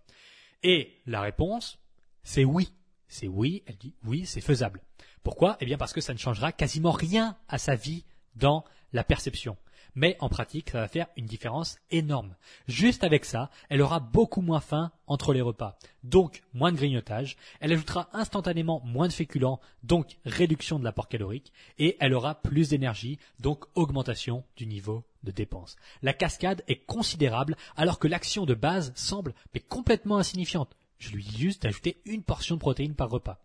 Et 0.63 1.01
la 1.07 1.21
réponse, 1.21 1.79
c'est 2.23 2.45
oui. 2.45 2.73
C'est 3.09 3.29
oui, 3.29 3.63
elle 3.67 3.77
dit 3.77 3.95
oui, 4.05 4.27
c'est 4.27 4.41
faisable. 4.41 4.83
Pourquoi? 5.23 5.57
Eh 5.61 5.67
bien 5.67 5.79
parce 5.79 5.93
que 5.93 6.01
ça 6.01 6.13
ne 6.13 6.19
changera 6.19 6.53
quasiment 6.53 6.91
rien 6.91 7.37
à 7.49 7.59
sa 7.59 7.77
vie 7.77 8.05
dans 8.35 8.65
la 8.93 9.05
perception. 9.05 9.57
Mais 9.97 10.17
en 10.21 10.29
pratique, 10.29 10.71
ça 10.71 10.81
va 10.81 10.89
faire 10.89 11.09
une 11.17 11.25
différence 11.25 11.79
énorme. 11.91 12.37
Juste 12.69 13.03
avec 13.03 13.25
ça, 13.25 13.51
elle 13.71 13.81
aura 13.81 13.99
beaucoup 13.99 14.43
moins 14.43 14.61
faim 14.61 14.93
entre 15.07 15.33
les 15.33 15.41
repas, 15.41 15.79
donc 16.05 16.43
moins 16.53 16.71
de 16.71 16.77
grignotage, 16.77 17.37
elle 17.61 17.73
ajoutera 17.73 18.11
instantanément 18.13 18.83
moins 18.85 19.09
de 19.09 19.13
féculents, 19.13 19.59
donc 19.83 20.19
réduction 20.27 20.79
de 20.79 20.85
l'apport 20.85 21.09
calorique, 21.09 21.53
et 21.79 21.97
elle 21.99 22.13
aura 22.13 22.35
plus 22.35 22.69
d'énergie, 22.69 23.19
donc 23.41 23.65
augmentation 23.75 24.45
du 24.57 24.67
niveau 24.67 25.03
de 25.25 25.31
dépense. 25.31 25.77
La 26.03 26.13
cascade 26.13 26.63
est 26.69 26.85
considérable 26.85 27.57
alors 27.75 27.99
que 27.99 28.07
l'action 28.07 28.45
de 28.45 28.55
base 28.55 28.93
semble 28.95 29.35
mais 29.55 29.61
complètement 29.61 30.19
insignifiante. 30.19 30.77
Je 30.99 31.11
lui 31.11 31.25
dis 31.25 31.39
juste 31.39 31.63
d'ajouter 31.63 32.03
une 32.05 32.23
portion 32.23 32.57
de 32.57 32.61
protéines 32.61 32.95
par 32.95 33.09
repas. 33.09 33.39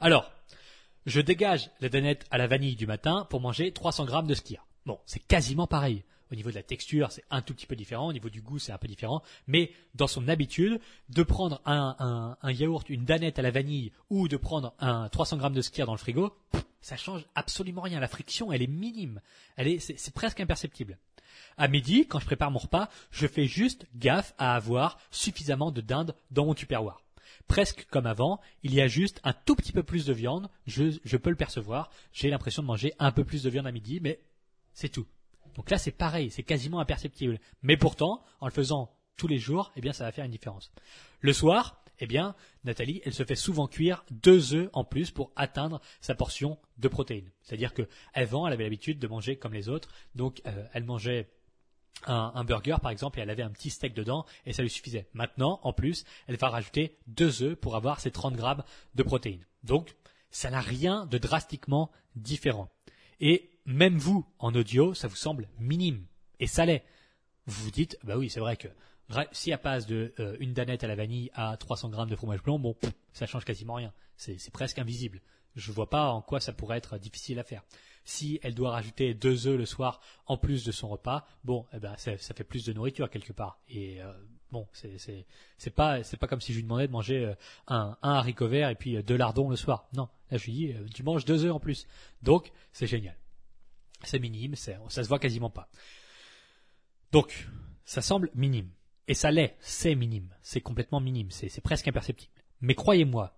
Alors, 0.00 0.30
je 1.06 1.20
dégage 1.20 1.70
la 1.80 1.88
danette 1.88 2.24
à 2.30 2.38
la 2.38 2.46
vanille 2.46 2.76
du 2.76 2.86
matin 2.86 3.26
pour 3.30 3.40
manger 3.40 3.72
300 3.72 4.04
grammes 4.04 4.26
de 4.26 4.34
skir. 4.34 4.64
Bon, 4.86 4.98
c'est 5.06 5.20
quasiment 5.20 5.66
pareil. 5.66 6.04
Au 6.32 6.36
niveau 6.36 6.50
de 6.50 6.54
la 6.54 6.62
texture, 6.62 7.10
c'est 7.10 7.24
un 7.30 7.42
tout 7.42 7.54
petit 7.54 7.66
peu 7.66 7.74
différent. 7.74 8.08
Au 8.08 8.12
niveau 8.12 8.28
du 8.28 8.40
goût, 8.40 8.60
c'est 8.60 8.70
un 8.70 8.78
peu 8.78 8.86
différent. 8.86 9.22
Mais 9.48 9.72
dans 9.96 10.06
son 10.06 10.28
habitude, 10.28 10.80
de 11.08 11.22
prendre 11.24 11.60
un, 11.66 12.36
yaourt, 12.44 12.88
une 12.88 13.04
danette 13.04 13.38
à 13.38 13.42
la 13.42 13.50
vanille 13.50 13.92
ou 14.10 14.28
de 14.28 14.36
prendre 14.36 14.72
un 14.78 15.08
300 15.08 15.38
grammes 15.38 15.54
de 15.54 15.62
skir 15.62 15.86
dans 15.86 15.92
le 15.92 15.98
frigo, 15.98 16.32
ça 16.80 16.96
change 16.96 17.26
absolument 17.34 17.82
rien. 17.82 17.98
La 17.98 18.06
friction, 18.06 18.52
elle 18.52 18.62
est 18.62 18.68
minime. 18.68 19.20
Elle 19.56 19.68
est, 19.68 19.78
c'est 19.80 20.14
presque 20.14 20.40
imperceptible. 20.40 20.98
À 21.56 21.66
midi, 21.66 22.06
quand 22.06 22.20
je 22.20 22.26
prépare 22.26 22.50
mon 22.50 22.60
repas, 22.60 22.88
je 23.10 23.26
fais 23.26 23.46
juste 23.46 23.86
gaffe 23.96 24.34
à 24.38 24.54
avoir 24.54 24.98
suffisamment 25.10 25.72
de 25.72 25.80
dinde 25.80 26.14
dans 26.30 26.46
mon 26.46 26.54
tupperware. 26.54 27.02
Presque 27.48 27.86
comme 27.90 28.06
avant, 28.06 28.40
il 28.62 28.72
y 28.72 28.80
a 28.80 28.86
juste 28.86 29.20
un 29.24 29.32
tout 29.32 29.56
petit 29.56 29.72
peu 29.72 29.82
plus 29.82 30.06
de 30.06 30.12
viande, 30.12 30.48
je, 30.66 30.98
je 31.04 31.16
peux 31.16 31.30
le 31.30 31.36
percevoir, 31.36 31.90
j'ai 32.12 32.30
l'impression 32.30 32.62
de 32.62 32.68
manger 32.68 32.92
un 32.98 33.10
peu 33.10 33.24
plus 33.24 33.42
de 33.42 33.50
viande 33.50 33.66
à 33.66 33.72
midi, 33.72 33.98
mais 34.00 34.20
c'est 34.74 34.88
tout. 34.88 35.06
Donc 35.54 35.70
là, 35.70 35.78
c'est 35.78 35.90
pareil, 35.90 36.30
c'est 36.30 36.42
quasiment 36.42 36.80
imperceptible. 36.80 37.38
Mais 37.62 37.76
pourtant, 37.76 38.22
en 38.40 38.46
le 38.46 38.52
faisant 38.52 38.94
tous 39.16 39.26
les 39.26 39.38
jours, 39.38 39.72
eh 39.76 39.80
bien, 39.80 39.92
ça 39.92 40.04
va 40.04 40.12
faire 40.12 40.24
une 40.24 40.30
différence. 40.30 40.72
Le 41.20 41.32
soir, 41.32 41.82
eh 41.98 42.06
bien, 42.06 42.34
Nathalie, 42.64 43.02
elle 43.04 43.12
se 43.12 43.24
fait 43.24 43.34
souvent 43.34 43.66
cuire 43.66 44.04
deux 44.10 44.54
œufs 44.54 44.70
en 44.72 44.84
plus 44.84 45.10
pour 45.10 45.32
atteindre 45.36 45.80
sa 46.00 46.14
portion 46.14 46.58
de 46.78 46.88
protéines. 46.88 47.30
C'est-à-dire 47.42 47.74
que 47.74 47.86
avant, 48.14 48.46
elle 48.46 48.54
avait 48.54 48.64
l'habitude 48.64 48.98
de 48.98 49.06
manger 49.06 49.36
comme 49.36 49.52
les 49.52 49.68
autres, 49.68 49.90
donc 50.14 50.40
euh, 50.46 50.64
elle 50.72 50.84
mangeait 50.84 51.28
un, 52.06 52.32
un, 52.34 52.44
burger 52.44 52.76
par 52.80 52.90
exemple 52.90 53.18
et 53.18 53.22
elle 53.22 53.30
avait 53.30 53.42
un 53.42 53.50
petit 53.50 53.68
steak 53.68 53.92
dedans 53.92 54.24
et 54.46 54.54
ça 54.54 54.62
lui 54.62 54.70
suffisait. 54.70 55.08
Maintenant, 55.12 55.60
en 55.62 55.74
plus, 55.74 56.04
elle 56.26 56.36
va 56.36 56.48
rajouter 56.48 56.96
deux 57.06 57.42
œufs 57.42 57.56
pour 57.56 57.76
avoir 57.76 58.00
ses 58.00 58.10
30 58.10 58.34
grammes 58.34 58.64
de 58.94 59.02
protéines. 59.02 59.44
Donc, 59.62 59.94
ça 60.30 60.50
n'a 60.50 60.60
rien 60.60 61.04
de 61.04 61.18
drastiquement 61.18 61.90
différent. 62.16 62.70
Et 63.20 63.49
même 63.66 63.98
vous, 63.98 64.26
en 64.38 64.54
audio, 64.54 64.94
ça 64.94 65.08
vous 65.08 65.16
semble 65.16 65.48
minime. 65.58 66.04
Et 66.38 66.46
ça 66.46 66.64
l'est. 66.64 66.84
Vous 67.46 67.64
vous 67.64 67.70
dites, 67.70 67.98
bah 68.04 68.16
oui, 68.16 68.30
c'est 68.30 68.40
vrai 68.40 68.56
que 68.56 68.68
si 69.32 69.50
elle 69.50 69.58
passe 69.58 69.86
de 69.86 70.12
euh, 70.20 70.36
une 70.40 70.52
danette 70.52 70.84
à 70.84 70.88
la 70.88 70.94
vanille 70.94 71.30
à 71.34 71.56
300 71.56 71.90
grammes 71.90 72.10
de 72.10 72.16
fromage 72.16 72.42
blanc, 72.42 72.58
bon, 72.58 72.76
ça 73.12 73.26
change 73.26 73.44
quasiment 73.44 73.74
rien. 73.74 73.92
C'est 74.16 74.52
presque 74.52 74.78
invisible. 74.78 75.20
Je 75.56 75.72
vois 75.72 75.90
pas 75.90 76.10
en 76.10 76.22
quoi 76.22 76.40
ça 76.40 76.52
pourrait 76.52 76.78
être 76.78 76.98
difficile 76.98 77.38
à 77.38 77.42
faire. 77.42 77.62
Si 78.04 78.38
elle 78.42 78.54
doit 78.54 78.70
rajouter 78.70 79.14
deux 79.14 79.46
œufs 79.46 79.58
le 79.58 79.66
soir 79.66 80.00
en 80.26 80.36
plus 80.36 80.64
de 80.64 80.72
son 80.72 80.88
repas, 80.88 81.26
bon, 81.44 81.66
eh 81.72 81.78
ben 81.78 81.94
ça, 81.96 82.16
fait 82.16 82.44
plus 82.44 82.64
de 82.64 82.72
nourriture 82.72 83.10
quelque 83.10 83.32
part. 83.32 83.58
Et 83.68 84.00
euh, 84.00 84.12
bon, 84.52 84.66
c'est 84.72 85.74
pas 85.74 86.02
c'est 86.02 86.16
pas 86.16 86.26
comme 86.26 86.40
si 86.40 86.52
je 86.52 86.58
lui 86.58 86.62
demandais 86.62 86.86
de 86.86 86.92
manger 86.92 87.24
euh, 87.24 87.34
un, 87.66 87.96
un 88.02 88.12
haricot 88.12 88.48
vert 88.48 88.68
et 88.68 88.74
puis 88.74 89.02
deux 89.02 89.16
lardons 89.16 89.50
le 89.50 89.56
soir. 89.56 89.88
Non, 89.94 90.08
là 90.30 90.38
je 90.38 90.44
lui 90.44 90.52
dis 90.52 90.74
tu 90.94 91.02
manges 91.02 91.24
deux 91.24 91.44
œufs 91.44 91.52
en 91.52 91.60
plus. 91.60 91.86
Donc 92.22 92.52
c'est 92.72 92.86
génial. 92.86 93.16
C'est 94.04 94.18
minime, 94.18 94.54
ça 94.56 94.78
se 94.88 95.08
voit 95.08 95.18
quasiment 95.18 95.50
pas. 95.50 95.68
Donc, 97.12 97.48
ça 97.84 98.02
semble 98.02 98.30
minime. 98.34 98.70
Et 99.08 99.14
ça 99.14 99.30
l'est, 99.30 99.56
c'est 99.60 99.94
minime. 99.94 100.34
C'est 100.42 100.60
complètement 100.60 101.00
minime, 101.00 101.30
c'est 101.30 101.60
presque 101.60 101.88
imperceptible. 101.88 102.32
Mais 102.60 102.74
croyez-moi, 102.74 103.36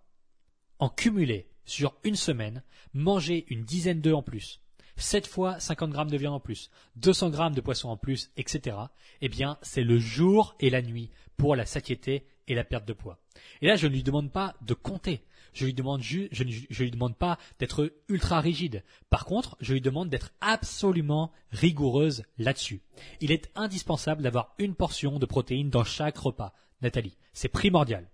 en 0.79 0.88
cumulé 0.88 1.48
sur 1.64 1.94
une 2.05 2.16
semaine, 2.16 2.62
manger 2.92 3.46
une 3.48 3.64
dizaine 3.64 4.01
d'œufs 4.01 4.16
en 4.16 4.22
plus, 4.22 4.61
7 4.96 5.27
fois 5.27 5.59
50 5.61 5.90
grammes 5.90 6.11
de 6.11 6.18
viande 6.18 6.35
en 6.35 6.40
plus, 6.40 6.70
200 6.96 7.31
grammes 7.31 7.55
de 7.55 7.61
poisson 7.61 7.88
en 7.88 7.96
plus, 7.96 8.31
etc., 8.37 8.77
eh 9.20 9.29
bien, 9.29 9.59
c'est 9.62 9.85
le 9.85 9.98
jour 9.98 10.55
et 10.61 10.70
la 10.70 10.83
nuit 10.83 11.11
pour 11.37 11.57
la 11.57 11.66
satiété 11.66 12.27
et 12.48 12.55
la 12.55 12.64
perte 12.64 12.85
de 12.85 12.92
poids. 12.92 13.18
Et 13.61 13.66
là, 13.66 13.77
je 13.77 13.87
ne 13.87 13.92
lui 13.92 14.03
demande 14.03 14.33
pas 14.33 14.55
de 14.61 14.75
compter. 14.75 15.25
Je 15.53 15.67
lui 15.67 15.75
demande 15.75 16.03
je, 16.03 16.83
lui 16.83 16.91
demande 16.91 17.17
pas 17.17 17.38
d'être 17.59 17.93
ultra 18.09 18.41
rigide. 18.41 18.85
Par 19.11 19.25
contre, 19.25 19.57
je 19.61 19.75
lui 19.75 19.81
demande 19.81 20.09
d'être 20.09 20.33
absolument 20.41 21.33
rigoureuse 21.51 22.25
là-dessus. 22.38 22.83
Il 23.21 23.33
est 23.33 23.51
indispensable 23.55 24.23
d'avoir 24.23 24.55
une 24.59 24.75
portion 24.75 25.19
de 25.19 25.27
protéines 25.27 25.71
dans 25.71 25.85
chaque 25.85 26.19
repas. 26.19 26.55
Nathalie, 26.81 27.17
c'est 27.33 27.49
primordial. 27.49 28.11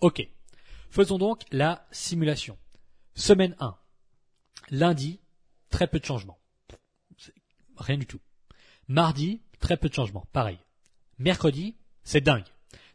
Ok. 0.00 0.28
Faisons 0.90 1.18
donc 1.18 1.42
la 1.50 1.86
simulation. 1.90 2.58
Semaine 3.14 3.56
1. 3.60 3.76
Lundi, 4.70 5.20
très 5.70 5.86
peu 5.86 5.98
de 5.98 6.04
changements. 6.04 6.38
Rien 7.76 7.98
du 7.98 8.06
tout. 8.06 8.20
Mardi, 8.88 9.42
très 9.58 9.76
peu 9.76 9.88
de 9.88 9.94
changements. 9.94 10.26
Pareil. 10.32 10.58
Mercredi, 11.18 11.76
c'est 12.02 12.20
dingue. 12.20 12.44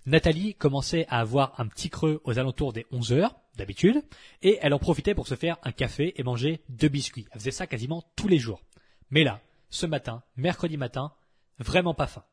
Nathalie 0.06 0.56
commençait 0.56 1.06
à 1.08 1.20
avoir 1.20 1.60
un 1.60 1.68
petit 1.68 1.90
creux 1.90 2.22
aux 2.24 2.40
alentours 2.40 2.74
des 2.74 2.88
11 2.92 3.14
heures, 3.14 3.41
d'habitude, 3.56 4.02
et 4.42 4.58
elle 4.62 4.74
en 4.74 4.80
profitait 4.80 5.16
pour 5.16 5.28
se 5.28 5.36
faire 5.36 5.58
un 5.64 5.72
café 5.72 6.14
et 6.20 6.24
manger 6.24 6.62
deux 6.70 6.90
biscuits. 6.90 7.28
Elle 7.32 7.40
faisait 7.40 7.52
ça 7.52 7.68
quasiment 7.68 8.04
tous 8.16 8.28
les 8.28 8.40
jours. 8.40 8.62
Mais 9.10 9.24
là, 9.24 9.42
ce 9.70 9.86
matin, 9.86 10.24
mercredi 10.36 10.78
matin, 10.78 11.14
vraiment 11.60 11.94
pas 11.94 12.08
faim. 12.08 12.24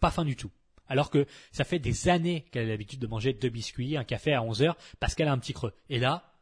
Pas 0.00 0.10
faim 0.10 0.24
du 0.24 0.36
tout. 0.36 0.50
Alors 0.88 1.10
que 1.10 1.26
ça 1.52 1.64
fait 1.64 1.78
des 1.78 2.08
années 2.08 2.46
qu'elle 2.50 2.66
a 2.66 2.70
l'habitude 2.70 3.00
de 3.00 3.06
manger 3.06 3.32
deux 3.32 3.48
biscuits, 3.48 3.96
un 3.96 4.04
café 4.04 4.32
à 4.32 4.42
11 4.42 4.62
heures, 4.62 4.76
parce 4.98 5.14
qu'elle 5.14 5.28
a 5.28 5.32
un 5.32 5.38
petit 5.38 5.52
creux. 5.52 5.72
Et 5.88 5.98
là, 5.98 6.34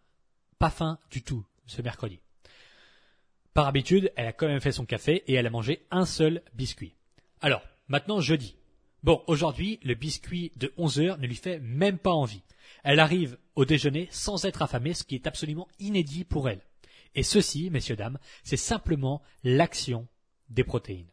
pas 0.58 0.70
faim 0.70 0.98
du 1.10 1.22
tout, 1.22 1.44
ce 1.66 1.82
mercredi. 1.82 2.20
Par 3.52 3.66
habitude, 3.66 4.12
elle 4.16 4.26
a 4.26 4.32
quand 4.32 4.46
même 4.46 4.60
fait 4.60 4.72
son 4.72 4.86
café 4.86 5.24
et 5.26 5.34
elle 5.34 5.46
a 5.46 5.50
mangé 5.50 5.86
un 5.90 6.06
seul 6.06 6.42
biscuit. 6.54 6.94
Alors, 7.40 7.62
maintenant 7.88 8.20
jeudi. 8.20 8.56
Bon, 9.02 9.22
aujourd'hui, 9.26 9.78
le 9.82 9.94
biscuit 9.94 10.52
de 10.56 10.72
11 10.76 11.00
heures 11.00 11.18
ne 11.18 11.26
lui 11.26 11.36
fait 11.36 11.60
même 11.60 11.98
pas 11.98 12.12
envie. 12.12 12.42
Elle 12.84 13.00
arrive 13.00 13.38
au 13.58 13.64
déjeuner 13.64 14.06
sans 14.12 14.44
être 14.44 14.62
affamée, 14.62 14.94
ce 14.94 15.02
qui 15.02 15.16
est 15.16 15.26
absolument 15.26 15.66
inédit 15.80 16.22
pour 16.22 16.48
elle. 16.48 16.60
Et 17.16 17.24
ceci, 17.24 17.70
messieurs, 17.70 17.96
dames, 17.96 18.20
c'est 18.44 18.56
simplement 18.56 19.20
l'action 19.42 20.06
des 20.48 20.62
protéines. 20.62 21.10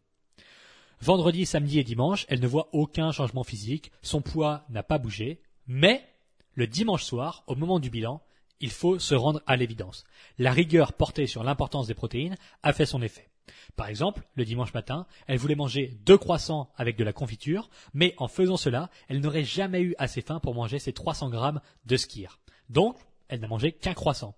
Vendredi, 1.02 1.48
samedi 1.48 1.80
et 1.80 1.84
dimanche, 1.84 2.28
elle 2.30 2.40
ne 2.40 2.48
voit 2.48 2.70
aucun 2.72 3.12
changement 3.12 3.44
physique, 3.44 3.92
son 4.04 4.22
poids 4.22 4.64
n'a 4.70 4.84
pas 4.84 5.00
bougé, 5.00 5.42
mais 5.66 6.08
le 6.54 6.68
dimanche 6.68 7.04
soir, 7.04 7.44
au 7.48 7.56
moment 7.56 7.80
du 7.80 7.90
bilan, 7.90 8.22
il 8.60 8.70
faut 8.70 9.00
se 9.00 9.16
rendre 9.16 9.42
à 9.48 9.56
l'évidence. 9.56 10.04
La 10.38 10.52
rigueur 10.52 10.94
portée 10.94 11.26
sur 11.26 11.44
l'importance 11.44 11.88
des 11.88 11.96
protéines 11.96 12.38
a 12.62 12.74
fait 12.74 12.86
son 12.86 13.02
effet. 13.02 13.28
Par 13.76 13.88
exemple, 13.88 14.24
le 14.36 14.46
dimanche 14.46 14.74
matin, 14.74 15.06
elle 15.28 15.38
voulait 15.38 15.56
manger 15.56 15.98
deux 16.06 16.18
croissants 16.18 16.72
avec 16.78 16.98
de 16.98 17.04
la 17.04 17.14
confiture, 17.14 17.70
mais 17.94 18.14
en 18.18 18.28
faisant 18.28 18.58
cela, 18.58 18.90
elle 19.08 19.22
n'aurait 19.22 19.44
jamais 19.44 19.82
eu 19.82 19.96
assez 19.98 20.22
faim 20.22 20.40
pour 20.40 20.56
manger 20.56 20.80
ses 20.80 20.94
300 20.94 21.30
grammes 21.30 21.62
de 21.86 21.98
skir. 21.98 22.40
Donc, 22.70 22.98
elle 23.28 23.40
n'a 23.40 23.48
mangé 23.48 23.72
qu'un 23.72 23.94
croissant. 23.94 24.36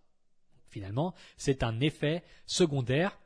Finalement, 0.70 1.13
c'est 1.38 1.63
un 1.63 1.80
effet 1.80 2.24
secondaire 2.46 3.17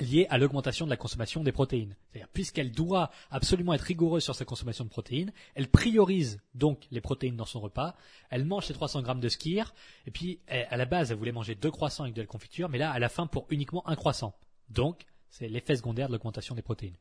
lié 0.00 0.26
à 0.30 0.38
l'augmentation 0.38 0.86
de 0.86 0.90
la 0.90 0.96
consommation 0.96 1.42
des 1.42 1.52
protéines. 1.52 1.96
C'est-à-dire, 2.10 2.28
puisqu'elle 2.32 2.72
doit 2.72 3.10
absolument 3.30 3.74
être 3.74 3.82
rigoureuse 3.82 4.24
sur 4.24 4.34
sa 4.34 4.44
consommation 4.44 4.84
de 4.84 4.88
protéines, 4.88 5.32
elle 5.54 5.68
priorise 5.68 6.40
donc 6.54 6.86
les 6.90 7.00
protéines 7.00 7.36
dans 7.36 7.44
son 7.44 7.60
repas, 7.60 7.94
elle 8.30 8.44
mange 8.44 8.66
ses 8.66 8.72
300 8.72 9.02
grammes 9.02 9.20
de 9.20 9.28
skir, 9.28 9.74
et 10.06 10.10
puis, 10.10 10.40
à 10.48 10.76
la 10.76 10.86
base, 10.86 11.12
elle 11.12 11.18
voulait 11.18 11.32
manger 11.32 11.54
deux 11.54 11.70
croissants 11.70 12.04
avec 12.04 12.14
de 12.14 12.22
la 12.22 12.26
confiture, 12.26 12.68
mais 12.68 12.78
là, 12.78 12.92
elle 12.96 13.04
a 13.04 13.10
faim 13.10 13.26
pour 13.26 13.46
uniquement 13.50 13.86
un 13.86 13.94
croissant. 13.94 14.34
Donc, 14.70 15.04
c'est 15.32 15.48
l'effet 15.48 15.74
secondaire 15.74 16.06
de 16.06 16.12
l'augmentation 16.12 16.54
des 16.54 16.62
protéines. 16.62 16.96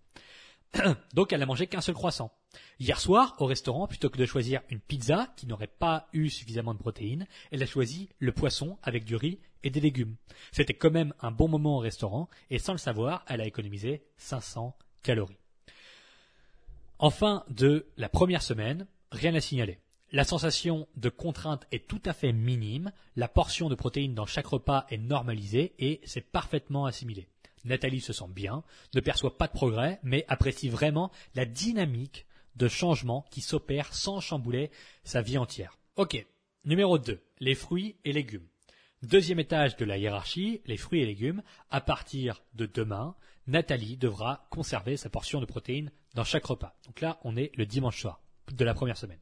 Donc 1.14 1.34
elle 1.34 1.42
n'a 1.42 1.46
mangé 1.46 1.68
qu'un 1.68 1.82
seul 1.82 1.96
croissant. 1.96 2.32
Hier 2.80 3.00
soir, 3.00 3.36
au 3.40 3.46
restaurant, 3.46 3.88
plutôt 3.88 4.10
que 4.10 4.18
de 4.18 4.26
choisir 4.26 4.62
une 4.70 4.80
pizza 4.80 5.28
qui 5.36 5.46
n'aurait 5.46 5.68
pas 5.68 6.08
eu 6.14 6.30
suffisamment 6.30 6.74
de 6.74 6.80
protéines, 6.80 7.28
elle 7.52 7.62
a 7.62 7.68
choisi 7.68 8.10
le 8.20 8.32
poisson 8.32 8.78
avec 8.82 9.04
du 9.04 9.16
riz 9.16 9.38
et 9.64 9.70
des 9.70 9.82
légumes. 9.82 10.16
C'était 10.52 10.74
quand 10.74 10.92
même 10.92 11.14
un 11.20 11.32
bon 11.32 11.50
moment 11.50 11.76
au 11.76 11.80
restaurant 11.80 12.30
et 12.50 12.58
sans 12.58 12.72
le 12.72 12.78
savoir, 12.78 13.24
elle 13.28 13.42
a 13.42 13.46
économisé 13.46 14.04
500 14.18 14.76
calories. 15.04 15.38
Enfin, 17.00 17.44
de 17.50 17.88
la 17.98 18.10
première 18.10 18.44
semaine, 18.44 18.88
rien 19.12 19.36
à 19.36 19.42
signaler. 19.42 19.80
La 20.14 20.24
sensation 20.24 20.88
de 20.96 21.10
contrainte 21.10 21.68
est 21.72 21.88
tout 21.88 22.02
à 22.06 22.14
fait 22.14 22.34
minime, 22.34 22.92
la 23.16 23.28
portion 23.28 23.70
de 23.70 23.76
protéines 23.76 24.14
dans 24.14 24.26
chaque 24.26 24.48
repas 24.48 24.86
est 24.90 24.98
normalisée 24.98 25.74
et 25.80 26.02
c'est 26.04 26.22
parfaitement 26.22 26.86
assimilé. 26.86 27.28
Nathalie 27.66 28.02
se 28.02 28.14
sent 28.14 28.30
bien, 28.30 28.64
ne 28.94 29.02
perçoit 29.02 29.38
pas 29.38 29.48
de 29.48 29.54
progrès, 29.54 30.00
mais 30.04 30.26
apprécie 30.28 30.70
vraiment 30.70 31.12
la 31.36 31.46
dynamique 31.46 32.26
de 32.56 32.68
changement 32.68 33.26
qui 33.32 33.42
s'opère 33.42 33.94
sans 33.94 34.20
chambouler 34.20 34.72
sa 35.04 35.22
vie 35.22 35.38
entière. 35.38 35.78
Ok. 35.96 36.26
Numéro 36.66 36.98
2. 36.98 37.22
Les 37.40 37.56
fruits 37.56 37.96
et 38.06 38.14
légumes. 38.14 38.48
Deuxième 39.04 39.40
étage 39.40 39.78
de 39.78 39.86
la 39.86 39.98
hiérarchie, 39.98 40.62
les 40.66 40.78
fruits 40.78 41.02
et 41.02 41.06
légumes. 41.06 41.42
À 41.72 41.82
partir 41.82 42.44
de 42.54 42.68
demain, 42.68 43.16
Nathalie 43.48 43.98
devra 43.98 44.46
conserver 44.52 44.96
sa 44.96 45.10
portion 45.10 45.42
de 45.42 45.46
protéines 45.46 45.92
dans 46.14 46.24
chaque 46.24 46.46
repas. 46.46 46.78
Donc 46.86 47.02
là, 47.02 47.20
on 47.24 47.36
est 47.36 47.52
le 47.56 47.66
dimanche 47.66 48.00
soir 48.00 48.22
de 48.52 48.64
la 48.64 48.76
première 48.76 48.98
semaine. 48.98 49.20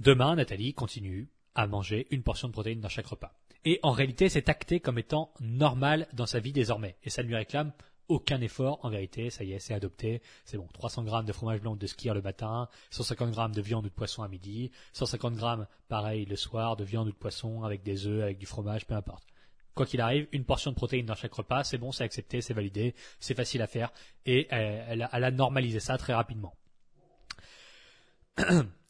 Demain, 0.00 0.34
Nathalie 0.34 0.74
continue 0.74 1.30
à 1.54 1.66
manger 1.66 2.08
une 2.10 2.24
portion 2.24 2.48
de 2.48 2.52
protéines 2.52 2.80
dans 2.80 2.88
chaque 2.88 3.06
repas. 3.06 3.38
Et 3.64 3.78
en 3.82 3.92
réalité, 3.92 4.28
c'est 4.28 4.48
acté 4.48 4.80
comme 4.80 4.98
étant 4.98 5.32
normal 5.40 6.08
dans 6.12 6.26
sa 6.26 6.40
vie 6.40 6.52
désormais. 6.52 6.96
Et 7.04 7.10
ça 7.10 7.22
ne 7.22 7.28
lui 7.28 7.36
réclame 7.36 7.72
aucun 8.08 8.40
effort. 8.40 8.80
En 8.84 8.90
vérité, 8.90 9.30
ça 9.30 9.44
y 9.44 9.52
est, 9.52 9.58
c'est 9.58 9.74
adopté. 9.74 10.20
C'est 10.44 10.56
bon. 10.56 10.66
300 10.72 11.04
grammes 11.04 11.24
de 11.24 11.32
fromage 11.32 11.60
blanc 11.60 11.72
ou 11.72 11.76
de 11.76 11.86
skier 11.86 12.12
le 12.12 12.22
matin, 12.22 12.68
150 12.90 13.30
grammes 13.30 13.54
de 13.54 13.62
viande 13.62 13.86
ou 13.86 13.88
de 13.88 13.94
poisson 13.94 14.22
à 14.22 14.28
midi, 14.28 14.70
150 14.92 15.34
grammes, 15.34 15.66
pareil, 15.88 16.24
le 16.24 16.36
soir, 16.36 16.76
de 16.76 16.84
viande 16.84 17.08
ou 17.08 17.12
de 17.12 17.16
poisson 17.16 17.62
avec 17.62 17.82
des 17.82 18.06
œufs, 18.06 18.22
avec 18.22 18.38
du 18.38 18.46
fromage, 18.46 18.86
peu 18.86 18.94
importe. 18.94 19.26
Quoi 19.74 19.86
qu'il 19.86 20.00
arrive, 20.02 20.28
une 20.32 20.44
portion 20.44 20.70
de 20.70 20.76
protéines 20.76 21.06
dans 21.06 21.14
chaque 21.14 21.32
repas, 21.32 21.64
c'est 21.64 21.78
bon, 21.78 21.92
c'est 21.92 22.04
accepté, 22.04 22.42
c'est 22.42 22.52
validé, 22.52 22.94
c'est 23.18 23.34
facile 23.34 23.62
à 23.62 23.66
faire, 23.66 23.90
et 24.26 24.46
elle, 24.50 25.08
elle 25.10 25.24
a 25.24 25.30
normalisé 25.30 25.80
ça 25.80 25.96
très 25.96 26.12
rapidement. 26.12 26.54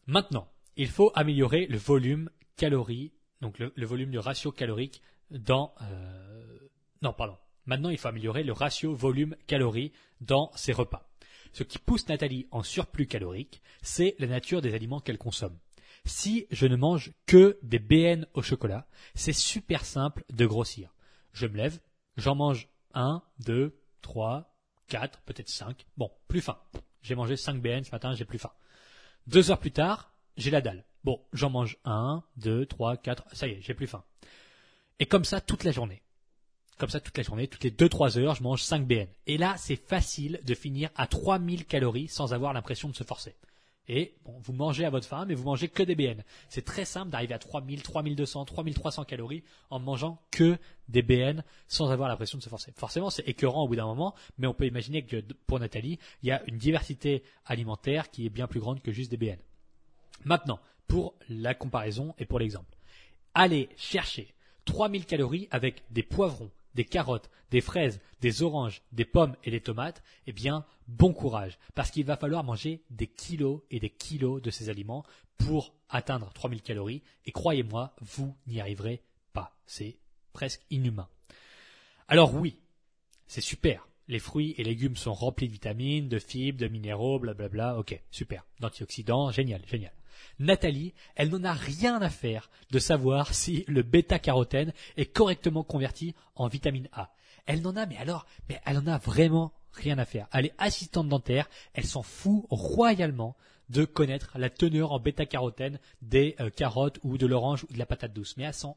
Maintenant, 0.09 0.49
il 0.77 0.89
faut 0.89 1.13
améliorer 1.15 1.67
le 1.67 1.79
volume 1.79 2.31
calories 2.57 3.13
donc 3.43 3.59
le, 3.59 3.87
volume 3.87 4.11
du 4.11 4.19
ratio 4.19 4.53
calorique 4.53 5.03
dans... 5.31 5.75
Euh, 5.83 6.59
non, 7.03 7.13
pardon. 7.13 7.37
Maintenant, 7.67 7.91
il 7.91 7.99
faut 7.99 8.09
améliorer 8.09 8.45
le 8.45 8.53
ratio 8.53 8.95
volume-calorie 8.95 9.93
dans 10.21 10.53
ses 10.55 10.73
repas. 10.73 11.11
Ce 11.53 11.65
qui 11.65 11.79
pousse 11.79 12.09
Nathalie 12.09 12.47
en 12.53 12.63
surplus 12.63 13.07
calorique, 13.07 13.61
c'est 13.83 14.15
la 14.21 14.29
nature 14.29 14.63
des 14.63 14.75
aliments 14.75 15.01
qu'elle 15.01 15.19
consomme. 15.19 15.59
Si 16.05 16.47
je 16.51 16.67
ne 16.67 16.77
mange 16.77 17.13
que 17.27 17.59
des 17.63 17.79
BN 17.79 18.27
au 18.35 18.43
chocolat, 18.43 18.87
c'est 19.15 19.33
super 19.33 19.85
simple 19.85 20.25
de 20.33 20.47
grossir. 20.47 20.95
Je 21.33 21.47
me 21.47 21.57
lève, 21.57 21.81
j'en 22.17 22.37
mange 22.37 22.69
un, 22.95 23.23
deux, 23.45 23.77
trois, 24.01 24.55
quatre, 24.87 25.21
peut-être 25.23 25.49
cinq. 25.49 25.85
Bon, 25.97 26.11
plus 26.29 26.41
faim. 26.41 26.59
J'ai 27.03 27.17
mangé 27.17 27.37
5 27.37 27.61
BN 27.61 27.83
ce 27.83 27.91
matin, 27.91 28.15
j'ai 28.15 28.25
plus 28.25 28.39
faim. 28.39 28.53
Deux 29.27 29.51
heures 29.51 29.59
plus 29.59 29.73
tard, 29.73 30.15
j'ai 30.37 30.51
la 30.51 30.61
dalle. 30.61 30.85
Bon, 31.05 31.21
j'en 31.33 31.51
mange 31.51 31.79
un, 31.85 32.23
deux, 32.37 32.67
trois, 32.67 32.97
quatre, 32.97 33.25
ça 33.33 33.49
y 33.49 33.53
est, 33.53 33.61
j'ai 33.61 33.75
plus 33.75 33.87
faim. 33.87 34.05
Et 34.99 35.07
comme 35.07 35.25
ça 35.25 35.41
toute 35.41 35.65
la 35.65 35.73
journée. 35.73 36.03
Comme 36.79 36.91
ça 36.91 37.01
toute 37.01 37.17
la 37.17 37.23
journée, 37.23 37.49
toutes 37.49 37.65
les 37.65 37.71
deux, 37.71 37.89
trois 37.89 38.19
heures, 38.19 38.35
je 38.35 38.43
mange 38.43 38.63
5 38.63 38.87
BN. 38.87 39.09
Et 39.27 39.37
là, 39.37 39.55
c'est 39.57 39.77
facile 39.77 40.41
de 40.45 40.55
finir 40.55 40.91
à 40.97 41.07
3000 41.07 41.67
calories 41.67 42.09
sans 42.09 42.33
avoir 42.33 42.53
l'impression 42.53 42.89
de 42.89 42.95
se 42.95 43.05
forcer. 43.05 43.37
Et 43.89 44.15
bon, 44.25 44.39
vous 44.41 44.53
mangez 44.53 44.85
à 44.85 44.91
votre 44.91 45.07
faim, 45.07 45.25
mais 45.27 45.35
vous 45.35 45.45
mangez 45.45 45.69
que 45.69 45.83
des 45.83 45.97
BN. 45.97 46.23
C'est 46.49 46.65
très 46.65 46.85
simple 46.85 47.11
d'arriver 47.11 47.35
à 47.35 47.39
3000, 47.39 47.83
3200, 47.83 48.45
3300 48.45 49.05
calories 49.05 49.43
en 49.71 49.81
mangeant 49.81 50.21
que 50.31 50.57
des 50.89 51.03
BN 51.03 51.43
sans 51.67 51.91
avoir 51.91 52.09
l'impression 52.09 52.39
de 52.39 52.43
se 52.43 52.49
forcer. 52.49 52.73
Forcément, 52.77 53.11
c'est 53.11 53.29
écœurant 53.29 53.65
au 53.65 53.69
bout 53.69 53.77
d'un 53.77 53.87
moment, 53.87 54.15
mais 54.39 54.47
on 54.47 54.55
peut 54.55 54.67
imaginer 54.67 55.05
que 55.05 55.21
pour 55.47 55.59
Nathalie, 55.59 55.99
il 56.23 56.29
y 56.29 56.33
a 56.33 56.43
une 56.47 56.59
diversité 56.59 57.25
alimentaire 57.45 58.11
qui 58.11 58.25
est 58.27 58.31
bien 58.31 58.47
plus 58.47 58.61
grande 58.61 58.81
que 58.83 58.93
juste 58.93 59.11
des 59.11 59.17
BN. 59.17 59.39
Maintenant, 60.25 60.61
pour 60.87 61.15
la 61.29 61.55
comparaison 61.55 62.15
et 62.19 62.27
pour 62.27 62.39
l'exemple. 62.39 62.77
Allez 63.35 63.69
chercher 63.77 64.35
3000 64.65 65.07
calories 65.07 65.49
avec 65.51 65.83
des 65.91 66.03
poivrons, 66.03 66.51
des 66.75 66.85
carottes, 66.85 67.31
des 67.51 67.61
fraises, 67.61 68.01
des 68.21 68.43
oranges, 68.43 68.83
des 68.93 69.05
pommes 69.05 69.37
et 69.45 69.51
des 69.51 69.61
tomates, 69.61 70.03
eh 70.27 70.33
bien, 70.33 70.65
bon 70.89 71.13
courage, 71.13 71.59
parce 71.75 71.91
qu'il 71.91 72.05
va 72.05 72.17
falloir 72.17 72.45
manger 72.45 72.83
des 72.91 73.07
kilos 73.07 73.61
et 73.71 73.81
des 73.81 73.91
kilos 73.91 74.41
de 74.41 74.51
ces 74.51 74.69
aliments 74.69 75.05
pour 75.39 75.75
atteindre 75.89 76.33
3000 76.33 76.63
calories, 76.63 77.03
et 77.27 77.33
croyez-moi, 77.33 77.95
vous 78.01 78.35
n'y 78.47 78.61
arriverez 78.61 79.03
pas. 79.33 79.57
C'est 79.67 79.97
presque 80.33 80.63
inhumain. 80.71 81.09
Alors 82.09 82.35
oui, 82.35 82.59
c'est 83.27 83.41
super. 83.41 83.89
Les 84.09 84.19
fruits 84.19 84.55
et 84.59 84.65
légumes 84.65 84.97
sont 84.97 85.15
remplis 85.15 85.49
de 85.49 85.53
vitamines, 85.53 86.09
de 86.09 86.19
fibres, 86.19 86.61
de 86.61 86.69
minéraux, 86.69 87.19
blablabla. 87.19 87.79
Ok, 87.79 87.99
super. 88.11 88.45
D'antioxydants, 88.61 89.31
génial, 89.31 89.63
génial. 89.67 89.93
Nathalie, 90.39 90.95
elle 91.15 91.31
n'en 91.31 91.45
a 91.45 91.53
rien 91.53 92.01
à 92.01 92.11
faire 92.11 92.51
de 92.71 92.79
savoir 92.79 93.35
si 93.35 93.65
le 93.69 93.83
bêta-carotène 93.83 94.73
est 94.97 95.07
correctement 95.07 95.63
converti 95.65 96.15
en 96.37 96.49
vitamine 96.49 96.89
A. 96.93 97.13
Elle 97.47 97.63
n'en 97.63 97.77
a, 97.77 97.87
mais 97.87 97.97
alors, 97.97 98.27
mais 98.49 98.61
elle 98.65 98.79
en 98.79 98.87
a 98.87 98.99
vraiment 98.99 99.53
rien 99.73 99.99
à 99.99 100.05
faire. 100.05 100.29
Elle 100.33 100.47
est 100.47 100.55
assistante 100.59 101.09
dentaire, 101.09 101.49
elle 101.75 101.87
s'en 101.87 102.03
fout 102.03 102.45
royalement 102.51 103.37
de 103.69 103.85
connaître 103.85 104.39
la 104.39 104.51
teneur 104.51 104.93
en 104.93 105.01
bêta-carotène 105.01 105.79
des 106.03 106.37
euh, 106.41 106.51
carottes 106.51 106.99
ou 107.03 107.17
de 107.17 107.27
l'orange 107.27 107.65
ou 107.65 107.73
de 107.73 107.79
la 107.79 107.87
patate 107.87 108.13
douce. 108.13 108.37
Mais 108.37 108.45
elle 108.45 108.55
s'en, 108.55 108.77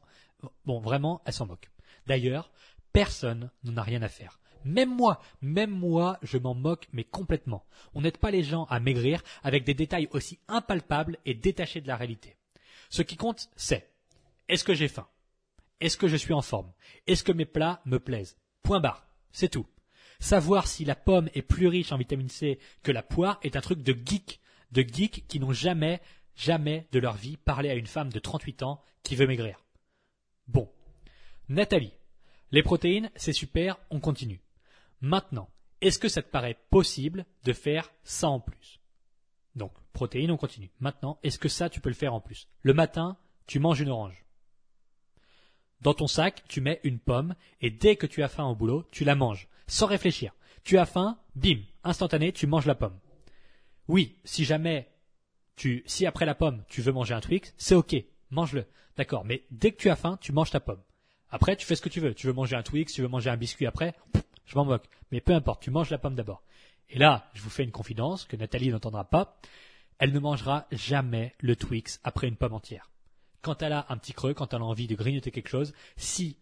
bon, 0.64 0.80
vraiment, 0.80 1.20
elle 1.26 1.32
s'en 1.32 1.46
moque. 1.46 1.70
D'ailleurs, 2.06 2.50
personne 2.92 3.50
n'en 3.64 3.76
a 3.76 3.82
rien 3.82 4.02
à 4.02 4.08
faire. 4.08 4.38
Même 4.66 4.92
moi, 4.92 5.20
même 5.40 5.70
moi, 5.70 6.18
je 6.22 6.38
m'en 6.38 6.54
moque, 6.54 6.88
mais 6.92 7.04
complètement. 7.04 7.64
On 7.94 8.00
n'aide 8.00 8.18
pas 8.18 8.32
les 8.32 8.42
gens 8.42 8.64
à 8.64 8.80
maigrir 8.80 9.22
avec 9.44 9.62
des 9.62 9.74
détails 9.74 10.08
aussi 10.10 10.40
impalpables 10.48 11.18
et 11.24 11.34
détachés 11.34 11.80
de 11.80 11.86
la 11.86 11.96
réalité. 11.96 12.36
Ce 12.90 13.02
qui 13.02 13.16
compte, 13.16 13.48
c'est 13.54 13.88
est-ce 14.48 14.64
que 14.64 14.74
j'ai 14.74 14.88
faim? 14.88 15.06
Est-ce 15.80 15.96
que 15.96 16.08
je 16.08 16.16
suis 16.16 16.34
en 16.34 16.42
forme? 16.42 16.72
Est-ce 17.06 17.22
que 17.22 17.30
mes 17.30 17.44
plats 17.44 17.80
me 17.84 18.00
plaisent? 18.00 18.36
Point 18.64 18.80
barre. 18.80 19.06
C'est 19.30 19.50
tout. 19.50 19.66
Savoir 20.18 20.66
si 20.66 20.84
la 20.84 20.96
pomme 20.96 21.30
est 21.34 21.42
plus 21.42 21.68
riche 21.68 21.92
en 21.92 21.98
vitamine 21.98 22.28
C 22.28 22.58
que 22.82 22.90
la 22.90 23.04
poire 23.04 23.38
est 23.44 23.54
un 23.54 23.60
truc 23.60 23.82
de 23.82 23.92
geek, 23.92 24.40
de 24.72 24.82
geeks 24.82 25.28
qui 25.28 25.38
n'ont 25.38 25.52
jamais, 25.52 26.00
jamais 26.34 26.88
de 26.90 26.98
leur 26.98 27.14
vie 27.14 27.36
parlé 27.36 27.70
à 27.70 27.74
une 27.74 27.86
femme 27.86 28.12
de 28.12 28.18
38 28.18 28.64
ans 28.64 28.82
qui 29.04 29.14
veut 29.14 29.28
maigrir. 29.28 29.64
Bon. 30.48 30.68
Nathalie. 31.48 31.92
Les 32.50 32.64
protéines, 32.64 33.12
c'est 33.14 33.32
super, 33.32 33.78
on 33.90 34.00
continue. 34.00 34.40
Maintenant, 35.00 35.50
est-ce 35.80 35.98
que 35.98 36.08
ça 36.08 36.22
te 36.22 36.30
paraît 36.30 36.58
possible 36.70 37.26
de 37.44 37.52
faire 37.52 37.92
ça 38.02 38.28
en 38.28 38.40
plus? 38.40 38.80
Donc, 39.54 39.72
protéines, 39.92 40.30
on 40.30 40.36
continue. 40.36 40.70
Maintenant, 40.80 41.18
est-ce 41.22 41.38
que 41.38 41.48
ça, 41.48 41.68
tu 41.68 41.80
peux 41.80 41.88
le 41.88 41.94
faire 41.94 42.14
en 42.14 42.20
plus? 42.20 42.48
Le 42.62 42.74
matin, 42.74 43.16
tu 43.46 43.58
manges 43.58 43.80
une 43.80 43.88
orange. 43.88 44.24
Dans 45.80 45.94
ton 45.94 46.06
sac, 46.06 46.42
tu 46.48 46.60
mets 46.60 46.80
une 46.84 46.98
pomme 46.98 47.34
et 47.60 47.70
dès 47.70 47.96
que 47.96 48.06
tu 48.06 48.22
as 48.22 48.28
faim 48.28 48.46
au 48.46 48.54
boulot, 48.54 48.86
tu 48.90 49.04
la 49.04 49.14
manges, 49.14 49.48
sans 49.66 49.86
réfléchir. 49.86 50.34
Tu 50.64 50.78
as 50.78 50.86
faim, 50.86 51.18
bim, 51.34 51.60
instantané, 51.84 52.32
tu 52.32 52.46
manges 52.46 52.66
la 52.66 52.74
pomme. 52.74 52.98
Oui, 53.88 54.18
si 54.24 54.44
jamais 54.44 54.88
tu, 55.54 55.84
si 55.86 56.06
après 56.06 56.26
la 56.26 56.34
pomme, 56.34 56.64
tu 56.68 56.82
veux 56.82 56.92
manger 56.92 57.14
un 57.14 57.20
Twix, 57.20 57.54
c'est 57.56 57.74
ok, 57.74 57.94
mange-le. 58.30 58.66
D'accord, 58.96 59.24
mais 59.24 59.44
dès 59.50 59.72
que 59.72 59.76
tu 59.76 59.90
as 59.90 59.96
faim, 59.96 60.18
tu 60.20 60.32
manges 60.32 60.50
ta 60.50 60.60
pomme. 60.60 60.82
Après, 61.28 61.56
tu 61.56 61.66
fais 61.66 61.76
ce 61.76 61.82
que 61.82 61.88
tu 61.88 62.00
veux. 62.00 62.14
Tu 62.14 62.26
veux 62.26 62.32
manger 62.32 62.56
un 62.56 62.62
Twix, 62.62 62.92
tu 62.92 63.02
veux 63.02 63.08
manger 63.08 63.30
un 63.30 63.36
biscuit 63.36 63.66
après, 63.66 63.94
je 64.46 64.56
m'en 64.56 64.64
moque. 64.64 64.88
Mais 65.10 65.20
peu 65.20 65.34
importe, 65.34 65.62
tu 65.62 65.70
manges 65.70 65.90
la 65.90 65.98
pomme 65.98 66.14
d'abord. 66.14 66.42
Et 66.88 66.98
là, 66.98 67.30
je 67.34 67.42
vous 67.42 67.50
fais 67.50 67.64
une 67.64 67.72
confidence 67.72 68.24
que 68.24 68.36
Nathalie 68.36 68.70
n'entendra 68.70 69.04
pas. 69.04 69.38
Elle 69.98 70.12
ne 70.12 70.18
mangera 70.18 70.66
jamais 70.70 71.34
le 71.40 71.56
Twix 71.56 72.00
après 72.04 72.28
une 72.28 72.36
pomme 72.36 72.54
entière. 72.54 72.90
Quand 73.42 73.62
elle 73.62 73.72
a 73.72 73.86
un 73.88 73.96
petit 73.96 74.12
creux, 74.12 74.34
quand 74.34 74.52
elle 74.52 74.62
a 74.62 74.64
envie 74.64 74.86
de 74.86 74.94
grignoter 74.94 75.30
quelque 75.30 75.48
chose, 75.48 75.72
si 75.96 76.38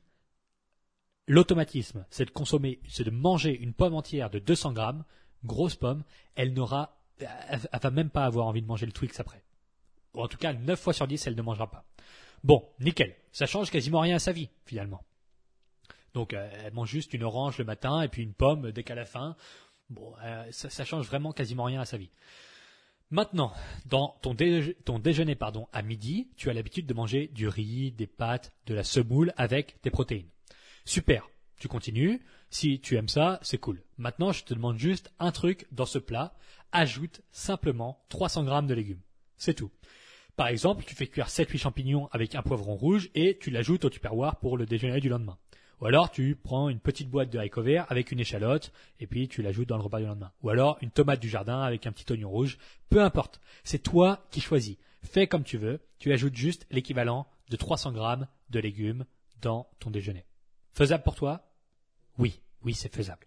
l'automatisme, 1.27 2.05
c'est 2.11 2.25
de 2.25 2.31
consommer, 2.31 2.81
c'est 2.89 3.05
de 3.05 3.11
manger 3.11 3.57
une 3.59 3.73
pomme 3.73 3.95
entière 3.95 4.31
de 4.31 4.39
200 4.39 4.73
grammes, 4.73 5.05
grosse 5.45 5.77
pomme, 5.77 6.05
elle 6.35 6.53
n'aura, 6.53 6.99
elle, 7.19 7.61
va 7.83 7.91
même 7.91 8.11
pas 8.11 8.25
avoir 8.25 8.47
envie 8.47 8.63
de 8.63 8.67
manger 8.67 8.87
le 8.87 8.93
Twix 8.93 9.19
après. 9.21 9.43
Ou 10.15 10.23
en 10.23 10.29
tout 10.29 10.39
cas, 10.39 10.53
9 10.53 10.79
fois 10.79 10.93
sur 10.93 11.07
10, 11.07 11.27
elle 11.27 11.37
ne 11.37 11.43
mangera 11.43 11.71
pas. 11.71 11.85
Bon, 12.43 12.69
nickel. 12.81 13.15
Ça 13.33 13.47
change 13.47 13.71
quasiment 13.71 14.01
rien 14.01 14.17
à 14.17 14.21
sa 14.21 14.33
vie, 14.33 14.51
finalement. 14.65 15.03
Donc, 16.15 16.33
euh, 16.33 16.49
elle 16.65 16.73
mange 16.73 16.91
juste 16.91 17.13
une 17.13 17.25
orange 17.25 17.59
le 17.59 17.65
matin 17.65 18.03
et 18.03 18.09
puis 18.09 18.23
une 18.23 18.35
pomme 18.35 18.73
dès 18.73 18.85
qu'à 18.85 18.95
la 18.95 19.05
fin. 19.05 19.37
Bon, 19.91 20.15
euh, 20.23 20.45
ça, 20.51 20.71
ça 20.71 20.85
change 20.85 21.07
vraiment 21.07 21.33
quasiment 21.33 21.65
rien 21.65 21.81
à 21.81 21.85
sa 21.85 21.97
vie. 21.97 22.11
Maintenant, 23.11 23.53
dans 23.87 24.17
ton, 24.23 24.35
déjeuner 24.35 25.35
pardon, 25.35 25.69
à 25.73 25.83
midi, 25.83 26.31
tu 26.37 26.51
as 26.51 26.53
l'habitude 26.53 26.87
de 26.87 26.95
manger 26.95 27.29
du 27.29 27.47
riz, 27.49 27.93
des 27.93 28.07
pâtes, 28.07 28.53
de 28.67 28.75
la 28.75 28.83
semoule 28.83 29.33
avec 29.37 29.77
des 29.83 29.91
protéines. 29.91 30.31
Super, 30.85 31.29
tu 31.59 31.69
continues. 31.69 32.23
Si 32.51 32.81
tu 32.81 32.97
aimes 32.97 33.09
ça, 33.09 33.39
c'est 33.43 33.59
cool. 33.59 33.83
Maintenant, 33.99 34.33
je 34.33 34.45
te 34.45 34.55
demande 34.55 34.79
juste 34.79 35.13
un 35.19 35.33
truc 35.33 35.67
dans 35.71 35.87
ce 35.87 35.99
plat. 35.99 36.35
Ajoute 36.73 37.21
simplement 37.31 38.05
300 38.09 38.45
grammes 38.45 38.67
de 38.67 38.75
légumes. 38.75 39.03
C'est 39.37 39.55
tout. 39.55 39.71
Par 40.37 40.49
exemple, 40.49 40.85
tu 40.85 40.97
fais 40.97 41.07
cuire 41.07 41.29
7-8 41.29 41.59
champignons 41.59 42.09
avec 42.11 42.35
un 42.35 42.43
poivron 42.43 42.75
rouge 42.75 43.11
et 43.15 43.39
tu 43.39 43.51
l'ajoutes 43.51 43.85
au 43.85 43.91
tupperware 43.91 44.37
pour 44.37 44.57
le 44.57 44.67
déjeuner 44.67 45.01
du 45.01 45.09
lendemain. 45.09 45.39
Ou 45.85 45.87
alors 45.87 46.11
tu 46.11 46.35
prends 46.35 46.71
une 46.71 46.81
petite 46.81 47.11
boîte 47.11 47.29
de 47.29 47.37
haricots 47.37 47.63
verts 47.63 47.85
avec 47.91 48.11
une 48.11 48.19
échalote 48.19 48.73
et 49.01 49.07
puis 49.07 49.29
tu 49.29 49.43
l'ajoutes 49.43 49.69
dans 49.69 49.77
le 49.77 49.83
repas 49.83 50.01
du 50.01 50.07
lendemain. 50.07 50.33
Ou 50.43 50.49
alors 50.49 50.79
une 50.81 50.91
tomate 50.91 51.21
du 51.21 51.29
jardin 51.29 51.61
avec 51.61 51.87
un 51.87 51.93
petit 51.93 52.11
oignon 52.11 52.31
rouge. 52.31 52.57
Peu 52.89 53.03
importe. 53.03 53.39
C'est 53.65 53.83
toi 53.83 54.27
qui 54.31 54.41
choisis. 54.41 54.79
Fais 55.03 55.27
comme 55.27 55.45
tu 55.45 55.59
veux. 55.59 55.81
Tu 55.99 56.11
ajoutes 56.11 56.37
juste 56.37 56.67
l'équivalent 56.71 57.27
de 57.51 57.57
300 57.57 57.93
grammes 57.93 58.27
de 58.49 58.61
légumes 58.61 59.05
dans 59.43 59.69
ton 59.79 59.91
déjeuner. 59.91 60.25
Faisable 60.73 61.03
pour 61.03 61.17
toi? 61.17 61.51
Oui, 62.17 62.41
oui, 62.63 62.73
c'est 62.73 62.95
faisable. 62.95 63.27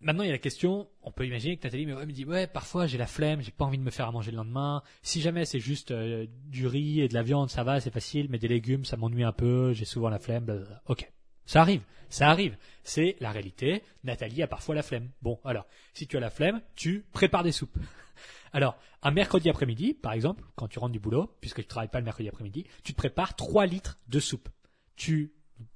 Maintenant, 0.00 0.22
il 0.22 0.26
y 0.26 0.30
a 0.30 0.32
la 0.32 0.38
question, 0.38 0.88
on 1.02 1.10
peut 1.10 1.26
imaginer 1.26 1.56
que 1.56 1.64
Nathalie 1.64 1.86
me 1.86 2.04
dit, 2.06 2.26
ouais, 2.26 2.46
parfois 2.46 2.86
j'ai 2.86 2.98
la 2.98 3.06
flemme, 3.06 3.40
j'ai 3.40 3.50
pas 3.50 3.64
envie 3.64 3.78
de 3.78 3.82
me 3.82 3.90
faire 3.90 4.06
à 4.06 4.12
manger 4.12 4.30
le 4.30 4.36
lendemain. 4.36 4.82
Si 5.02 5.20
jamais 5.20 5.46
c'est 5.46 5.60
juste 5.60 5.92
euh, 5.92 6.26
du 6.46 6.66
riz 6.66 7.00
et 7.00 7.08
de 7.08 7.14
la 7.14 7.22
viande, 7.22 7.48
ça 7.48 7.64
va, 7.64 7.80
c'est 7.80 7.92
facile, 7.92 8.26
mais 8.28 8.38
des 8.38 8.48
légumes, 8.48 8.84
ça 8.84 8.96
m'ennuie 8.96 9.24
un 9.24 9.32
peu, 9.32 9.72
j'ai 9.72 9.86
souvent 9.86 10.10
la 10.10 10.18
flemme. 10.18 10.66
Ok, 10.86 11.10
ça 11.46 11.62
arrive, 11.62 11.82
ça 12.08 12.30
arrive. 12.30 12.56
C'est 12.82 13.16
la 13.20 13.30
réalité. 13.30 13.82
Nathalie 14.02 14.42
a 14.42 14.46
parfois 14.46 14.74
la 14.74 14.82
flemme. 14.82 15.10
Bon, 15.22 15.40
alors, 15.44 15.66
si 15.94 16.06
tu 16.06 16.16
as 16.16 16.20
la 16.20 16.30
flemme, 16.30 16.60
tu 16.74 17.04
prépares 17.12 17.42
des 17.42 17.52
soupes. 17.52 17.76
Alors, 18.52 18.78
un 19.02 19.10
mercredi 19.10 19.50
après-midi, 19.50 19.94
par 19.94 20.12
exemple, 20.12 20.44
quand 20.54 20.68
tu 20.68 20.78
rentres 20.78 20.92
du 20.92 21.00
boulot, 21.00 21.28
puisque 21.40 21.60
tu 21.60 21.66
travailles 21.66 21.88
pas 21.88 21.98
le 21.98 22.04
mercredi 22.04 22.28
après-midi, 22.28 22.66
tu 22.84 22.92
te 22.92 22.96
prépares 22.96 23.34
3 23.34 23.66
litres 23.66 23.98
de 24.08 24.20
soupe. 24.20 24.48
Tu 24.96 25.33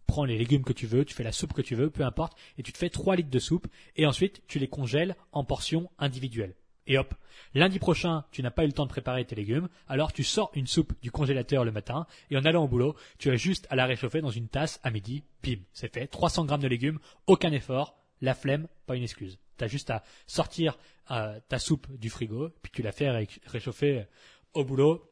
prends 0.08 0.24
les 0.24 0.38
légumes 0.38 0.64
que 0.64 0.72
tu 0.72 0.86
veux, 0.86 1.04
tu 1.04 1.14
fais 1.14 1.22
la 1.22 1.30
soupe 1.30 1.52
que 1.52 1.62
tu 1.62 1.76
veux, 1.76 1.90
peu 1.90 2.02
importe, 2.02 2.36
et 2.56 2.64
tu 2.64 2.72
te 2.72 2.78
fais 2.78 2.88
3 2.88 3.14
litres 3.14 3.30
de 3.30 3.38
soupe, 3.38 3.68
et 3.94 4.06
ensuite 4.06 4.42
tu 4.48 4.58
les 4.58 4.66
congèles 4.66 5.14
en 5.30 5.44
portions 5.44 5.88
individuelles. 5.98 6.56
Et 6.88 6.96
hop, 6.96 7.14
lundi 7.54 7.78
prochain, 7.78 8.24
tu 8.32 8.42
n'as 8.42 8.50
pas 8.50 8.64
eu 8.64 8.68
le 8.68 8.72
temps 8.72 8.86
de 8.86 8.90
préparer 8.90 9.24
tes 9.26 9.36
légumes, 9.36 9.68
alors 9.86 10.14
tu 10.14 10.24
sors 10.24 10.50
une 10.54 10.66
soupe 10.66 10.94
du 11.02 11.10
congélateur 11.10 11.64
le 11.64 11.72
matin, 11.72 12.06
et 12.30 12.38
en 12.38 12.44
allant 12.46 12.64
au 12.64 12.68
boulot, 12.68 12.96
tu 13.18 13.30
as 13.30 13.36
juste 13.36 13.66
à 13.68 13.76
la 13.76 13.84
réchauffer 13.84 14.22
dans 14.22 14.30
une 14.30 14.48
tasse 14.48 14.80
à 14.82 14.90
midi, 14.90 15.22
bim, 15.44 15.58
c'est 15.74 15.92
fait, 15.92 16.06
300 16.06 16.46
grammes 16.46 16.62
de 16.62 16.68
légumes, 16.68 16.98
aucun 17.26 17.52
effort, 17.52 17.94
la 18.22 18.34
flemme, 18.34 18.66
pas 18.86 18.96
une 18.96 19.02
excuse. 19.02 19.38
Tu 19.58 19.64
as 19.64 19.68
juste 19.68 19.90
à 19.90 20.02
sortir 20.26 20.78
euh, 21.10 21.38
ta 21.48 21.58
soupe 21.58 21.86
du 21.98 22.08
frigo, 22.08 22.48
puis 22.62 22.72
tu 22.72 22.82
la 22.82 22.92
fais 22.92 23.10
réchauffer 23.44 24.06
au 24.54 24.64
boulot 24.64 25.04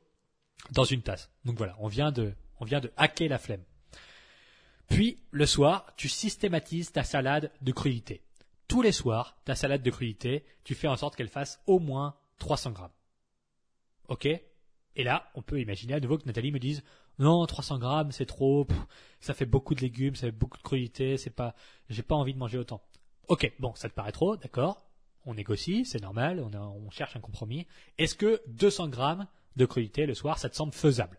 dans 0.72 0.85
une 0.85 1.02
tasse. 1.02 1.30
Donc 1.44 1.59
voilà, 1.59 1.76
on 1.80 1.88
vient 1.88 2.11
de, 2.11 2.32
on 2.61 2.64
vient 2.64 2.80
de 2.80 2.90
hacker 2.96 3.28
la 3.28 3.38
flemme. 3.38 3.62
Puis, 4.88 5.18
le 5.31 5.46
soir, 5.46 5.92
tu 5.96 6.09
systématises 6.09 6.92
ta 6.92 7.05
salade 7.05 7.51
de 7.61 7.72
crudité. 7.72 8.22
Tous 8.68 8.83
les 8.83 8.92
soirs, 8.92 9.37
ta 9.44 9.55
salade 9.55 9.83
de 9.83 9.90
crudité, 9.90 10.44
tu 10.64 10.75
fais 10.75 10.88
en 10.88 10.96
sorte 10.96 11.16
qu'elle 11.16 11.29
fasse 11.29 11.61
au 11.66 11.79
moins 11.79 12.16
300 12.38 12.72
grammes. 12.72 12.90
Ok? 14.09 14.27
Et 14.27 15.05
là, 15.05 15.31
on 15.35 15.42
peut 15.42 15.61
imaginer 15.61 15.94
à 15.94 16.01
nouveau 16.01 16.18
que 16.18 16.27
Nathalie 16.27 16.53
me 16.53 16.59
dise 16.59 16.83
non, 17.18 17.46
300 17.46 17.79
grammes, 17.79 18.12
c'est 18.12 18.27
trop, 18.27 18.66
ça 19.20 19.35
fait 19.35 19.46
beaucoup 19.46 19.75
de 19.75 19.81
légumes, 19.81 20.14
ça 20.14 20.27
fait 20.27 20.33
beaucoup 20.33 20.59
de 20.59 20.62
crudité, 20.62 21.16
c'est 21.16 21.31
pas, 21.31 21.55
j'ai 21.88 22.03
pas 22.03 22.14
envie 22.14 22.35
de 22.35 22.38
manger 22.38 22.59
autant. 22.59 22.83
Ok, 23.29 23.51
bon, 23.59 23.75
ça 23.75 23.88
te 23.88 23.94
paraît 23.94 24.12
trop, 24.12 24.37
d'accord? 24.37 24.83
On 25.25 25.35
négocie, 25.35 25.85
c'est 25.85 26.01
normal, 26.01 26.40
on, 26.40 26.55
on 26.55 26.90
cherche 26.90 27.16
un 27.16 27.20
compromis. 27.20 27.66
Est-ce 27.99 28.14
que 28.14 28.42
200 28.49 28.88
grammes 28.88 29.27
de 29.57 29.66
crudité 29.66 30.07
le 30.07 30.14
soir, 30.14 30.38
ça 30.38 30.49
te 30.49 30.57
semble 30.57 30.72
faisable? 30.72 31.18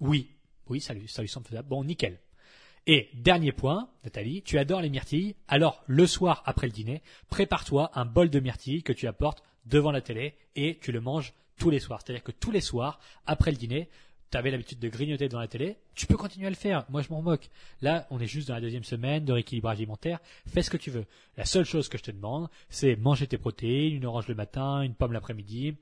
Oui, 0.00 0.36
oui, 0.68 0.80
ça 0.80 0.92
lui, 0.92 1.08
ça 1.08 1.22
lui 1.22 1.28
semble 1.28 1.46
faisable. 1.46 1.68
Bon, 1.68 1.84
nickel. 1.84 2.20
Et 2.88 3.10
dernier 3.14 3.50
point, 3.50 3.88
Nathalie, 4.04 4.42
tu 4.42 4.58
adores 4.58 4.80
les 4.80 4.90
myrtilles, 4.90 5.34
alors 5.48 5.82
le 5.86 6.06
soir 6.06 6.44
après 6.46 6.68
le 6.68 6.72
dîner, 6.72 7.02
prépare-toi 7.28 7.90
un 7.94 8.04
bol 8.04 8.30
de 8.30 8.38
myrtilles 8.38 8.84
que 8.84 8.92
tu 8.92 9.08
apportes 9.08 9.42
devant 9.64 9.90
la 9.90 10.00
télé 10.00 10.36
et 10.54 10.78
tu 10.80 10.92
le 10.92 11.00
manges 11.00 11.34
tous 11.58 11.68
les 11.68 11.80
soirs. 11.80 12.00
C'est-à-dire 12.00 12.22
que 12.22 12.30
tous 12.30 12.52
les 12.52 12.60
soirs, 12.60 13.00
après 13.26 13.50
le 13.50 13.56
dîner, 13.56 13.88
tu 14.30 14.38
avais 14.38 14.52
l'habitude 14.52 14.78
de 14.78 14.88
grignoter 14.88 15.28
devant 15.28 15.40
la 15.40 15.48
télé, 15.48 15.78
tu 15.96 16.06
peux 16.06 16.16
continuer 16.16 16.46
à 16.46 16.50
le 16.50 16.56
faire. 16.56 16.84
Moi, 16.88 17.02
je 17.02 17.08
m'en 17.10 17.22
moque. 17.22 17.50
Là, 17.80 18.06
on 18.10 18.20
est 18.20 18.26
juste 18.28 18.46
dans 18.48 18.54
la 18.54 18.60
deuxième 18.60 18.84
semaine 18.84 19.24
de 19.24 19.32
rééquilibrage 19.32 19.78
alimentaire. 19.78 20.20
Fais 20.46 20.62
ce 20.62 20.70
que 20.70 20.76
tu 20.76 20.92
veux. 20.92 21.06
La 21.36 21.44
seule 21.44 21.64
chose 21.64 21.88
que 21.88 21.98
je 21.98 22.04
te 22.04 22.12
demande, 22.12 22.48
c'est 22.68 22.94
manger 22.94 23.26
tes 23.26 23.38
protéines, 23.38 23.94
une 23.94 24.06
orange 24.06 24.28
le 24.28 24.36
matin, 24.36 24.82
une 24.82 24.94
pomme 24.94 25.12
l'après-midi, 25.12 25.74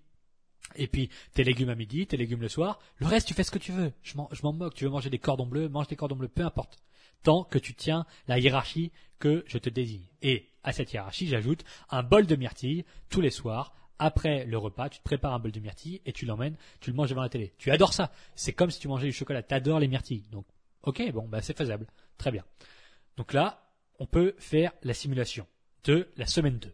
et 0.77 0.87
puis 0.87 1.11
tes 1.35 1.45
légumes 1.45 1.69
à 1.69 1.75
midi, 1.75 2.07
tes 2.07 2.17
légumes 2.17 2.41
le 2.41 2.49
soir. 2.49 2.79
Le 2.97 3.07
reste, 3.07 3.29
tu 3.29 3.35
fais 3.35 3.45
ce 3.45 3.51
que 3.51 3.59
tu 3.59 3.73
veux. 3.73 3.93
Je 4.03 4.17
m'en 4.17 4.53
moque. 4.55 4.75
Tu 4.75 4.85
veux 4.85 4.91
manger 4.91 5.11
des 5.11 5.19
cordons 5.19 5.47
bleus, 5.47 5.69
mange 5.69 5.89
des 5.89 5.97
cordons 5.97 6.17
bleus, 6.17 6.29
peu 6.29 6.43
importe 6.43 6.79
tant 7.23 7.45
que 7.45 7.59
tu 7.59 7.75
tiens 7.75 8.07
la 8.29 8.39
hiérarchie 8.39 8.93
que 9.19 9.45
je 9.47 9.59
te 9.59 9.71
désigne. 9.71 10.07
Et 10.23 10.51
à 10.63 10.73
cette 10.73 10.93
hiérarchie, 10.93 11.27
j'ajoute 11.27 11.65
un 11.91 12.03
bol 12.03 12.27
de 12.27 12.37
myrtilles 12.37 12.85
tous 13.09 13.21
les 13.21 13.31
soirs. 13.31 13.75
Après 13.99 14.45
le 14.45 14.59
repas, 14.59 14.89
tu 14.89 14.99
te 14.99 15.05
prépares 15.05 15.35
un 15.35 15.39
bol 15.39 15.53
de 15.53 15.61
myrtilles 15.61 16.01
et 16.05 16.13
tu 16.13 16.27
l'emmènes, 16.27 16.57
tu 16.81 16.91
le 16.91 16.97
manges 16.97 17.11
devant 17.11 17.23
la 17.23 17.29
télé. 17.29 17.55
Tu 17.59 17.71
adores 17.71 17.93
ça. 17.93 18.13
C'est 18.35 18.53
comme 18.53 18.71
si 18.71 18.81
tu 18.81 18.89
mangeais 18.89 19.07
du 19.07 19.13
chocolat. 19.13 19.43
Tu 19.43 19.55
adores 19.55 19.79
les 19.79 19.89
myrtilles. 19.89 20.29
Donc, 20.31 20.47
ok, 20.83 21.13
bon, 21.13 21.29
bah, 21.29 21.43
c'est 21.43 21.57
faisable. 21.57 21.87
Très 22.19 22.31
bien. 22.31 22.45
Donc 23.17 23.33
là, 23.33 23.71
on 23.99 24.07
peut 24.07 24.35
faire 24.39 24.73
la 24.83 24.95
simulation 24.95 25.47
de 25.85 26.09
la 26.17 26.27
semaine 26.27 26.59
2. 26.59 26.73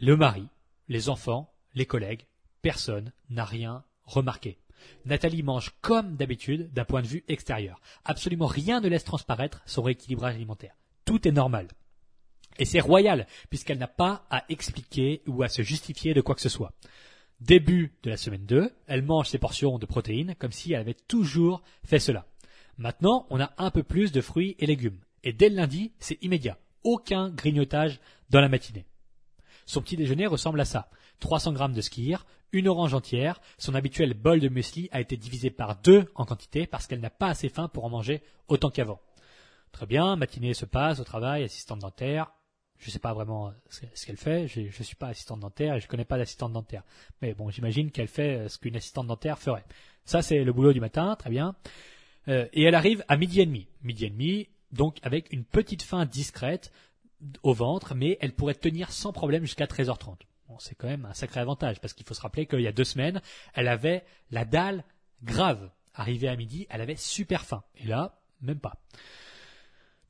Le 0.00 0.16
mari, 0.16 0.48
les 0.88 1.08
enfants, 1.08 1.54
les 1.74 1.86
collègues, 1.86 2.26
personne 2.62 3.12
n'a 3.30 3.44
rien 3.44 3.84
remarqué. 4.04 4.58
Nathalie 5.04 5.42
mange 5.42 5.72
comme 5.80 6.16
d'habitude 6.16 6.72
d'un 6.72 6.84
point 6.84 7.02
de 7.02 7.06
vue 7.06 7.24
extérieur. 7.28 7.80
Absolument 8.04 8.46
rien 8.46 8.80
ne 8.80 8.88
laisse 8.88 9.04
transparaître 9.04 9.62
son 9.66 9.82
rééquilibrage 9.82 10.34
alimentaire. 10.34 10.76
Tout 11.04 11.26
est 11.26 11.32
normal. 11.32 11.68
Et 12.58 12.64
c'est 12.64 12.80
royal, 12.80 13.26
puisqu'elle 13.50 13.78
n'a 13.78 13.88
pas 13.88 14.26
à 14.30 14.44
expliquer 14.48 15.22
ou 15.26 15.42
à 15.42 15.48
se 15.48 15.62
justifier 15.62 16.14
de 16.14 16.20
quoi 16.20 16.34
que 16.34 16.40
ce 16.40 16.48
soit. 16.48 16.72
Début 17.40 17.92
de 18.04 18.10
la 18.10 18.16
semaine 18.16 18.46
2, 18.46 18.70
elle 18.86 19.02
mange 19.02 19.28
ses 19.28 19.38
portions 19.38 19.78
de 19.78 19.86
protéines 19.86 20.34
comme 20.38 20.52
si 20.52 20.72
elle 20.72 20.80
avait 20.80 20.94
toujours 20.94 21.62
fait 21.84 21.98
cela. 21.98 22.26
Maintenant, 22.78 23.26
on 23.30 23.40
a 23.40 23.52
un 23.58 23.70
peu 23.70 23.82
plus 23.82 24.12
de 24.12 24.20
fruits 24.20 24.56
et 24.58 24.66
légumes. 24.66 25.00
Et 25.24 25.32
dès 25.32 25.48
le 25.48 25.56
lundi, 25.56 25.92
c'est 25.98 26.22
immédiat. 26.22 26.58
Aucun 26.84 27.30
grignotage 27.30 28.00
dans 28.30 28.40
la 28.40 28.48
matinée. 28.48 28.86
Son 29.66 29.80
petit 29.80 29.96
déjeuner 29.96 30.26
ressemble 30.26 30.60
à 30.60 30.64
ça. 30.64 30.90
300 31.20 31.52
grammes 31.52 31.72
de 31.72 31.80
skir, 31.80 32.26
une 32.54 32.68
orange 32.68 32.94
entière, 32.94 33.40
son 33.58 33.74
habituel 33.74 34.14
bol 34.14 34.40
de 34.40 34.48
muesli 34.48 34.88
a 34.92 35.00
été 35.00 35.16
divisé 35.16 35.50
par 35.50 35.76
deux 35.82 36.06
en 36.14 36.24
quantité 36.24 36.66
parce 36.66 36.86
qu'elle 36.86 37.00
n'a 37.00 37.10
pas 37.10 37.28
assez 37.28 37.48
faim 37.48 37.68
pour 37.68 37.84
en 37.84 37.90
manger 37.90 38.22
autant 38.48 38.70
qu'avant. 38.70 39.00
Très 39.72 39.86
bien, 39.86 40.16
matinée 40.16 40.54
se 40.54 40.64
passe 40.64 41.00
au 41.00 41.04
travail, 41.04 41.42
assistante 41.42 41.80
dentaire. 41.80 42.32
Je 42.78 42.88
ne 42.88 42.92
sais 42.92 42.98
pas 42.98 43.12
vraiment 43.12 43.52
ce 43.68 44.06
qu'elle 44.06 44.16
fait, 44.16 44.46
je 44.46 44.60
ne 44.60 44.84
suis 44.84 44.96
pas 44.96 45.08
assistante 45.08 45.40
dentaire 45.40 45.74
et 45.74 45.80
je 45.80 45.86
ne 45.86 45.88
connais 45.88 46.04
pas 46.04 46.18
d'assistante 46.18 46.52
dentaire. 46.52 46.82
Mais 47.22 47.34
bon, 47.34 47.50
j'imagine 47.50 47.90
qu'elle 47.90 48.08
fait 48.08 48.48
ce 48.48 48.58
qu'une 48.58 48.76
assistante 48.76 49.06
dentaire 49.06 49.38
ferait. 49.38 49.64
Ça, 50.04 50.22
c'est 50.22 50.44
le 50.44 50.52
boulot 50.52 50.72
du 50.72 50.80
matin, 50.80 51.16
très 51.16 51.30
bien. 51.30 51.56
Euh, 52.28 52.46
et 52.52 52.62
elle 52.62 52.74
arrive 52.74 53.04
à 53.08 53.16
midi 53.16 53.40
et 53.40 53.46
demi. 53.46 53.68
Midi 53.82 54.06
et 54.06 54.10
demi, 54.10 54.48
donc 54.72 54.98
avec 55.02 55.32
une 55.32 55.44
petite 55.44 55.82
faim 55.82 56.04
discrète 56.04 56.72
au 57.42 57.54
ventre, 57.54 57.94
mais 57.94 58.18
elle 58.20 58.34
pourrait 58.34 58.54
tenir 58.54 58.92
sans 58.92 59.12
problème 59.12 59.42
jusqu'à 59.42 59.66
13h30 59.66 60.16
c'est 60.58 60.74
quand 60.74 60.88
même 60.88 61.04
un 61.04 61.14
sacré 61.14 61.40
avantage 61.40 61.80
parce 61.80 61.92
qu'il 61.92 62.06
faut 62.06 62.14
se 62.14 62.20
rappeler 62.20 62.46
qu'il 62.46 62.60
y 62.60 62.66
a 62.66 62.72
deux 62.72 62.84
semaines, 62.84 63.20
elle 63.54 63.68
avait 63.68 64.04
la 64.30 64.44
dalle 64.44 64.84
grave. 65.22 65.70
Arrivée 65.94 66.28
à 66.28 66.34
midi, 66.34 66.66
elle 66.70 66.80
avait 66.80 66.96
super 66.96 67.44
faim. 67.44 67.62
Et 67.76 67.86
là, 67.86 68.20
même 68.40 68.58
pas. 68.58 68.80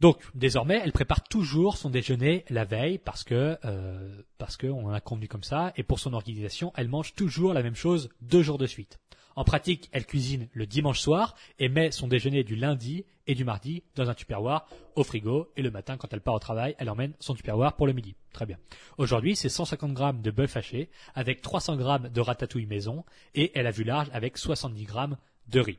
Donc 0.01 0.23
désormais, 0.35 0.81
elle 0.83 0.93
prépare 0.93 1.23
toujours 1.25 1.77
son 1.77 1.91
déjeuner 1.91 2.45
la 2.49 2.65
veille 2.65 2.99
parce 2.99 3.25
que 3.25 3.59
euh, 3.65 4.23
parce 4.39 4.57
qu'on 4.57 4.91
a 4.91 5.01
convenu 5.01 5.29
comme 5.29 5.43
ça. 5.43 5.73
Et 5.77 5.83
pour 5.83 5.99
son 5.99 6.13
organisation, 6.13 6.73
elle 6.77 6.89
mange 6.89 7.15
toujours 7.15 7.55
la 7.55 7.63
même 7.63 7.75
chose 7.75 8.11
deux 8.21 8.43
jours 8.43 8.59
de 8.59 8.67
suite. 8.67 8.99
En 9.37 9.45
pratique, 9.45 9.89
elle 9.93 10.07
cuisine 10.07 10.49
le 10.53 10.67
dimanche 10.67 11.01
soir 11.01 11.35
et 11.59 11.69
met 11.69 11.91
son 11.91 12.09
déjeuner 12.09 12.45
du 12.45 12.57
lundi 12.57 13.05
et 13.27 13.35
du 13.35 13.45
mardi 13.45 13.83
dans 13.95 14.09
un 14.09 14.15
tupperware 14.15 14.67
au 14.95 15.03
frigo 15.03 15.51
et 15.57 15.63
le 15.63 15.71
matin 15.71 15.97
quand 15.97 16.13
elle 16.13 16.21
part 16.21 16.35
au 16.35 16.39
travail, 16.39 16.75
elle 16.79 16.91
emmène 16.91 17.15
son 17.19 17.35
tupperware 17.35 17.75
pour 17.75 17.87
le 17.87 17.93
midi. 17.93 18.15
Très 18.33 18.47
bien. 18.47 18.59
Aujourd'hui, 18.99 19.35
c'est 19.35 19.49
150 19.49 19.93
grammes 19.93 20.23
de 20.23 20.31
bœuf 20.31 20.57
haché 20.57 20.89
avec 21.15 21.43
300 21.43 21.77
grammes 21.77 22.09
de 22.09 22.21
ratatouille 22.21 22.67
maison 22.67 23.05
et 23.35 23.51
elle 23.55 23.67
a 23.67 23.71
vu 23.71 23.85
large 23.85 24.09
avec 24.13 24.39
70 24.39 24.85
grammes 24.85 25.17
de 25.49 25.61
riz. 25.61 25.79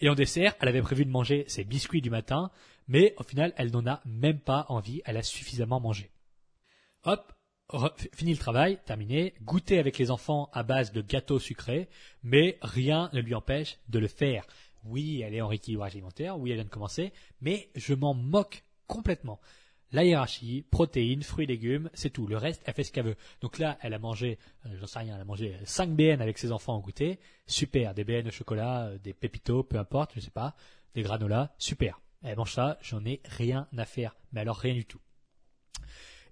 Et 0.00 0.08
en 0.08 0.14
dessert, 0.14 0.54
elle 0.60 0.68
avait 0.68 0.82
prévu 0.82 1.04
de 1.04 1.10
manger 1.10 1.44
ses 1.46 1.64
biscuits 1.64 2.00
du 2.00 2.10
matin, 2.10 2.50
mais 2.88 3.14
au 3.18 3.22
final, 3.22 3.52
elle 3.56 3.70
n'en 3.70 3.86
a 3.86 4.00
même 4.06 4.40
pas 4.40 4.64
envie, 4.68 5.02
elle 5.04 5.18
a 5.18 5.22
suffisamment 5.22 5.78
mangé. 5.78 6.10
Hop, 7.04 7.32
fini 8.14 8.32
le 8.32 8.38
travail, 8.38 8.78
terminé, 8.84 9.34
goûter 9.42 9.78
avec 9.78 9.98
les 9.98 10.10
enfants 10.10 10.50
à 10.52 10.62
base 10.62 10.92
de 10.92 11.02
gâteaux 11.02 11.38
sucrés, 11.38 11.88
mais 12.22 12.58
rien 12.62 13.10
ne 13.12 13.20
lui 13.20 13.34
empêche 13.34 13.78
de 13.88 13.98
le 13.98 14.08
faire. 14.08 14.46
Oui, 14.84 15.20
elle 15.20 15.34
est 15.34 15.40
en 15.40 15.48
rééquilibrage 15.48 15.92
alimentaire, 15.92 16.38
oui, 16.38 16.50
elle 16.50 16.56
vient 16.56 16.64
de 16.64 16.70
commencer, 16.70 17.12
mais 17.40 17.68
je 17.74 17.94
m'en 17.94 18.14
moque 18.14 18.64
complètement. 18.86 19.40
La 19.92 20.04
hiérarchie, 20.04 20.64
protéines, 20.70 21.24
fruits, 21.24 21.46
légumes, 21.46 21.90
c'est 21.94 22.10
tout. 22.10 22.28
Le 22.28 22.36
reste, 22.36 22.62
elle 22.64 22.74
fait 22.74 22.84
ce 22.84 22.92
qu'elle 22.92 23.06
veut. 23.06 23.16
Donc 23.40 23.58
là, 23.58 23.76
elle 23.80 23.92
a 23.92 23.98
mangé, 23.98 24.38
euh, 24.66 24.76
j'en 24.78 24.86
sais 24.86 25.00
rien, 25.00 25.16
elle 25.16 25.20
a 25.20 25.24
mangé 25.24 25.56
5 25.64 25.90
BN 25.90 26.20
avec 26.20 26.38
ses 26.38 26.52
enfants 26.52 26.76
au 26.76 26.80
goûter. 26.80 27.18
Super, 27.46 27.92
des 27.92 28.04
BN 28.04 28.28
au 28.28 28.30
chocolat, 28.30 28.86
euh, 28.86 28.98
des 28.98 29.12
pépitos, 29.12 29.64
peu 29.64 29.78
importe, 29.78 30.12
je 30.14 30.20
sais 30.20 30.30
pas, 30.30 30.54
des 30.94 31.02
granolas, 31.02 31.52
super. 31.58 32.00
Elle 32.22 32.36
mange 32.36 32.52
ça, 32.52 32.78
j'en 32.82 33.04
ai 33.04 33.20
rien 33.24 33.66
à 33.76 33.84
faire. 33.84 34.16
Mais 34.32 34.40
alors 34.40 34.58
rien 34.58 34.74
du 34.74 34.84
tout. 34.84 35.00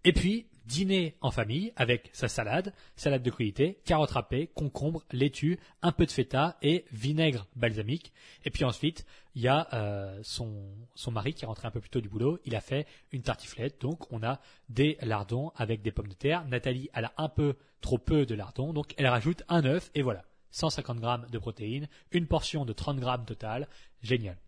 Et 0.05 0.13
puis, 0.13 0.47
dîner 0.69 1.17
en 1.23 1.31
famille 1.31 1.73
avec 1.77 2.11
sa 2.13 2.29
salade, 2.29 2.73
salade 2.95 3.23
de 3.23 3.31
qualité, 3.31 3.81
carottes 3.85 4.11
râpées, 4.11 4.49
concombre, 4.55 5.03
laitue, 5.11 5.59
un 5.83 5.93
peu 5.93 6.05
de 6.05 6.11
feta 6.11 6.59
et 6.63 6.85
vinaigre 6.93 7.49
balsamique. 7.57 8.13
Et 8.45 8.51
puis 8.51 8.65
ensuite, 8.65 9.07
il 9.35 9.43
y 9.43 9.49
a 9.49 9.67
euh, 9.73 10.21
son, 10.23 10.69
son 10.95 11.11
mari 11.11 11.33
qui 11.33 11.45
est 11.45 11.47
rentré 11.47 11.67
un 11.67 11.71
peu 11.71 11.81
plus 11.81 11.91
tôt 11.91 12.03
du 12.03 12.09
boulot. 12.09 12.39
Il 12.45 12.55
a 12.55 12.61
fait 12.61 12.87
une 13.13 13.23
tartiflette, 13.23 13.81
donc 13.81 14.13
on 14.13 14.23
a 14.23 14.41
des 14.69 14.99
lardons 15.01 15.53
avec 15.57 15.81
des 15.81 15.91
pommes 15.91 16.09
de 16.09 16.15
terre. 16.15 16.45
Nathalie, 16.47 16.91
elle 16.93 17.07
a 17.07 17.15
un 17.17 17.31
peu 17.31 17.57
trop 17.81 17.99
peu 17.99 18.27
de 18.27 18.35
lardons, 18.35 18.73
donc 18.73 18.95
elle 18.99 19.07
rajoute 19.07 19.43
un 19.49 19.65
œuf 19.65 19.91
et 19.95 20.03
voilà. 20.03 20.25
150 20.51 20.99
grammes 20.99 21.27
de 21.31 21.39
protéines, 21.39 21.89
une 22.11 22.27
portion 22.27 22.65
de 22.65 22.73
30 22.73 23.01
grammes 23.01 23.25
total. 23.25 23.69
Génial 24.03 24.39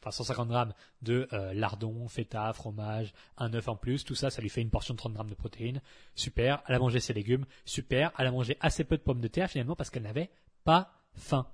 enfin 0.00 0.10
150 0.10 0.48
grammes 0.48 0.74
de 1.02 1.28
euh, 1.32 1.52
lardon, 1.54 2.08
feta, 2.08 2.52
fromage, 2.52 3.12
un 3.36 3.52
œuf 3.54 3.68
en 3.68 3.76
plus, 3.76 4.04
tout 4.04 4.14
ça, 4.14 4.30
ça 4.30 4.42
lui 4.42 4.48
fait 4.48 4.62
une 4.62 4.70
portion 4.70 4.94
de 4.94 4.98
30 4.98 5.12
grammes 5.14 5.30
de 5.30 5.34
protéines. 5.34 5.80
Super. 6.14 6.62
Elle 6.66 6.74
a 6.74 6.78
mangé 6.78 7.00
ses 7.00 7.12
légumes. 7.12 7.46
Super. 7.64 8.12
Elle 8.18 8.26
a 8.26 8.32
mangé 8.32 8.56
assez 8.60 8.84
peu 8.84 8.96
de 8.96 9.02
pommes 9.02 9.20
de 9.20 9.28
terre 9.28 9.50
finalement 9.50 9.76
parce 9.76 9.90
qu'elle 9.90 10.02
n'avait 10.02 10.30
pas 10.64 10.92
faim. 11.14 11.46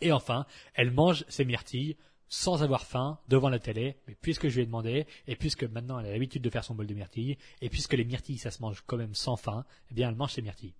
Et 0.00 0.12
enfin, 0.12 0.46
elle 0.74 0.90
mange 0.90 1.24
ses 1.28 1.44
myrtilles 1.44 1.96
sans 2.28 2.62
avoir 2.62 2.86
faim 2.86 3.18
devant 3.28 3.48
la 3.48 3.58
télé, 3.58 3.96
mais 4.06 4.14
puisque 4.14 4.48
je 4.48 4.54
lui 4.54 4.62
ai 4.62 4.66
demandé, 4.66 5.06
et 5.26 5.34
puisque 5.34 5.64
maintenant 5.64 5.98
elle 5.98 6.06
a 6.06 6.12
l'habitude 6.12 6.42
de 6.42 6.50
faire 6.50 6.62
son 6.62 6.76
bol 6.76 6.86
de 6.86 6.94
myrtilles, 6.94 7.36
et 7.60 7.68
puisque 7.68 7.94
les 7.94 8.04
myrtilles 8.04 8.38
ça 8.38 8.52
se 8.52 8.62
mange 8.62 8.84
quand 8.86 8.96
même 8.96 9.16
sans 9.16 9.36
faim, 9.36 9.64
eh 9.90 9.94
bien 9.94 10.08
elle 10.08 10.14
mange 10.14 10.32
ses 10.32 10.42
myrtilles. 10.42 10.74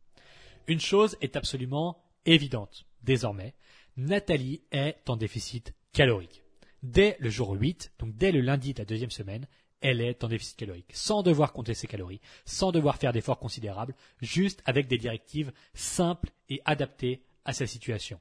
Une 0.69 0.79
chose 0.79 1.17
est 1.21 1.35
absolument 1.35 2.05
évidente, 2.25 2.87
désormais, 3.03 3.55
Nathalie 3.97 4.63
est 4.71 5.11
en 5.11 5.17
déficit 5.17 5.75
calorique 5.93 6.45
dès 6.83 7.17
le 7.21 7.31
jour 7.31 7.53
8, 7.53 7.93
donc 7.99 8.17
dès 8.17 8.33
le 8.33 8.41
lundi 8.41 8.75
de 8.75 8.79
la 8.79 8.85
deuxième 8.85 9.11
semaine, 9.11 9.47
elle 9.81 10.01
est 10.01 10.23
en 10.25 10.29
déficit 10.29 10.57
calorique, 10.57 10.91
sans 10.93 11.23
devoir 11.23 11.53
compter 11.53 11.75
ses 11.75 11.87
calories, 11.87 12.21
sans 12.45 12.73
devoir 12.73 12.97
faire 12.97 13.13
d'efforts 13.13 13.39
considérables, 13.39 13.95
juste 14.21 14.63
avec 14.67 14.89
des 14.89 14.99
directives 14.99 15.53
simples 15.75 16.31
et 16.49 16.61
adaptées 16.65 17.23
à 17.45 17.53
sa 17.53 17.67
situation. 17.67 18.21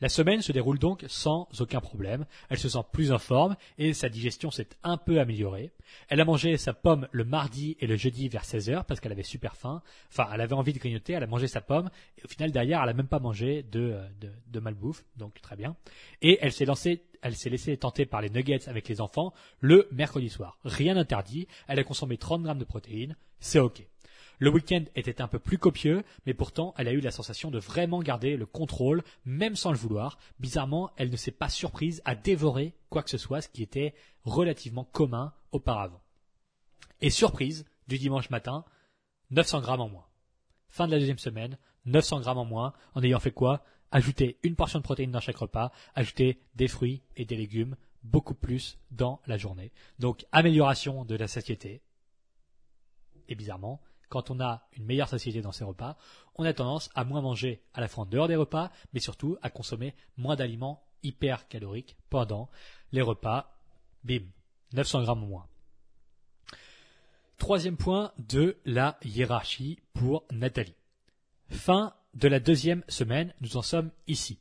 La 0.00 0.08
semaine 0.08 0.42
se 0.42 0.52
déroule 0.52 0.78
donc 0.78 1.04
sans 1.08 1.48
aucun 1.60 1.80
problème. 1.80 2.26
Elle 2.48 2.58
se 2.58 2.68
sent 2.68 2.84
plus 2.92 3.12
en 3.12 3.18
forme 3.18 3.56
et 3.78 3.92
sa 3.92 4.08
digestion 4.08 4.50
s'est 4.50 4.68
un 4.82 4.96
peu 4.96 5.20
améliorée. 5.20 5.72
Elle 6.08 6.20
a 6.20 6.24
mangé 6.24 6.56
sa 6.56 6.72
pomme 6.72 7.08
le 7.12 7.24
mardi 7.24 7.76
et 7.80 7.86
le 7.86 7.96
jeudi 7.96 8.28
vers 8.28 8.44
16 8.44 8.70
heures 8.70 8.84
parce 8.84 9.00
qu'elle 9.00 9.12
avait 9.12 9.22
super 9.22 9.56
faim. 9.56 9.82
Enfin, 10.10 10.28
elle 10.32 10.40
avait 10.40 10.54
envie 10.54 10.72
de 10.72 10.78
grignoter, 10.78 11.12
elle 11.12 11.22
a 11.22 11.28
mangé 11.28 11.46
sa 11.46 11.60
pomme 11.60 11.90
et 12.18 12.24
au 12.24 12.28
final 12.28 12.50
derrière, 12.50 12.82
elle 12.82 12.88
a 12.88 12.94
même 12.94 13.08
pas 13.08 13.20
mangé 13.20 13.62
de, 13.62 13.98
de, 14.20 14.30
de 14.46 14.60
malbouffe, 14.60 15.04
donc 15.16 15.40
très 15.40 15.56
bien. 15.56 15.76
Et 16.22 16.38
elle 16.40 16.52
s'est 16.52 16.64
lancée 16.64 17.04
elle 17.24 17.36
s'est 17.36 17.48
laissée 17.48 17.74
tenter 17.78 18.04
par 18.04 18.20
les 18.20 18.28
nuggets 18.28 18.68
avec 18.68 18.86
les 18.86 19.00
enfants 19.00 19.32
le 19.60 19.88
mercredi 19.90 20.28
soir. 20.28 20.58
Rien 20.62 20.94
d'interdit, 20.94 21.48
elle 21.68 21.78
a 21.78 21.84
consommé 21.84 22.18
30 22.18 22.42
grammes 22.42 22.58
de 22.58 22.64
protéines, 22.64 23.16
c'est 23.40 23.58
ok. 23.58 23.82
Le 24.38 24.50
week-end 24.50 24.84
était 24.94 25.20
un 25.20 25.28
peu 25.28 25.38
plus 25.38 25.58
copieux, 25.58 26.04
mais 26.26 26.34
pourtant 26.34 26.74
elle 26.76 26.88
a 26.88 26.92
eu 26.92 27.00
la 27.00 27.10
sensation 27.10 27.50
de 27.50 27.58
vraiment 27.58 28.00
garder 28.00 28.36
le 28.36 28.46
contrôle, 28.46 29.02
même 29.24 29.56
sans 29.56 29.70
le 29.70 29.78
vouloir. 29.78 30.18
Bizarrement, 30.40 30.90
elle 30.96 31.10
ne 31.10 31.16
s'est 31.16 31.30
pas 31.30 31.48
surprise 31.48 32.02
à 32.04 32.14
dévorer 32.14 32.74
quoi 32.90 33.02
que 33.02 33.10
ce 33.10 33.18
soit, 33.18 33.40
ce 33.40 33.48
qui 33.48 33.62
était 33.62 33.94
relativement 34.24 34.84
commun 34.84 35.32
auparavant. 35.52 36.02
Et 37.00 37.10
surprise, 37.10 37.64
du 37.88 37.98
dimanche 37.98 38.30
matin, 38.30 38.64
900 39.30 39.60
grammes 39.60 39.80
en 39.80 39.88
moins. 39.88 40.06
Fin 40.68 40.86
de 40.86 40.92
la 40.92 40.98
deuxième 40.98 41.18
semaine, 41.18 41.58
900 41.86 42.20
grammes 42.20 42.38
en 42.38 42.44
moins, 42.44 42.72
en 42.94 43.02
ayant 43.02 43.20
fait 43.20 43.30
quoi? 43.30 43.64
Ajouter 43.90 44.38
une 44.42 44.56
portion 44.56 44.78
de 44.80 44.84
protéines 44.84 45.12
dans 45.12 45.20
chaque 45.20 45.36
repas, 45.36 45.70
ajouter 45.94 46.40
des 46.56 46.66
fruits 46.66 47.02
et 47.16 47.24
des 47.24 47.36
légumes, 47.36 47.76
beaucoup 48.02 48.34
plus 48.34 48.78
dans 48.90 49.20
la 49.26 49.36
journée. 49.36 49.72
Donc 49.98 50.26
amélioration 50.32 51.04
de 51.04 51.14
la 51.14 51.28
satiété. 51.28 51.82
Et 53.28 53.34
bizarrement, 53.34 53.80
quand 54.14 54.30
on 54.30 54.38
a 54.38 54.68
une 54.76 54.84
meilleure 54.84 55.08
satiété 55.08 55.42
dans 55.42 55.50
ses 55.50 55.64
repas, 55.64 55.96
on 56.36 56.44
a 56.44 56.52
tendance 56.52 56.88
à 56.94 57.02
moins 57.02 57.20
manger 57.20 57.64
à 57.74 57.80
la 57.80 57.88
fois 57.88 58.04
en 58.04 58.06
dehors 58.06 58.28
des 58.28 58.36
repas, 58.36 58.70
mais 58.92 59.00
surtout 59.00 59.36
à 59.42 59.50
consommer 59.50 59.92
moins 60.16 60.36
d'aliments 60.36 60.86
hyper 61.02 61.48
caloriques 61.48 61.96
pendant 62.10 62.48
les 62.92 63.02
repas. 63.02 63.58
Bim, 64.04 64.22
900 64.72 65.02
grammes 65.02 65.26
moins. 65.26 65.48
Troisième 67.38 67.76
point 67.76 68.12
de 68.18 68.56
la 68.64 69.00
hiérarchie 69.04 69.80
pour 69.94 70.24
Nathalie. 70.30 70.76
Fin 71.48 71.92
de 72.14 72.28
la 72.28 72.38
deuxième 72.38 72.84
semaine, 72.86 73.34
nous 73.40 73.56
en 73.56 73.62
sommes 73.62 73.90
ici. 74.06 74.38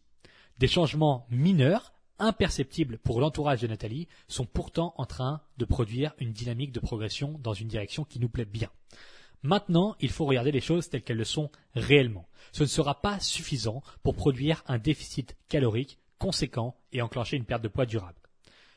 Des 0.60 0.68
changements 0.68 1.26
mineurs, 1.32 1.94
imperceptibles 2.20 3.00
pour 3.00 3.20
l'entourage 3.20 3.62
de 3.62 3.68
Nathalie, 3.68 4.08
sont 4.28 4.46
pourtant 4.46 4.94
en 4.98 5.08
train 5.08 5.42
de 5.58 5.66
produire 5.66 6.14
une 6.20 6.32
dynamique 6.32 6.74
de 6.74 6.80
progression 6.80 7.40
dans 7.40 7.54
une 7.54 7.70
direction 7.70 8.06
qui 8.06 8.20
nous 8.20 8.30
plaît 8.30 8.46
bien. 8.46 8.70
Maintenant, 9.44 9.96
il 10.00 10.10
faut 10.10 10.26
regarder 10.26 10.52
les 10.52 10.62
choses 10.62 10.90
telles 10.90 11.04
qu'elles 11.04 11.18
le 11.18 11.26
sont 11.26 11.52
réellement. 11.76 12.28
Ce 12.54 12.64
ne 12.64 12.68
sera 12.68 13.02
pas 13.02 13.20
suffisant 13.20 13.84
pour 14.02 14.16
produire 14.16 14.64
un 14.68 14.78
déficit 14.78 15.36
calorique 15.50 16.00
conséquent 16.18 16.76
et 16.94 17.02
enclencher 17.02 17.36
une 17.36 17.46
perte 17.46 17.62
de 17.62 17.68
poids 17.68 17.86
durable. 17.86 18.20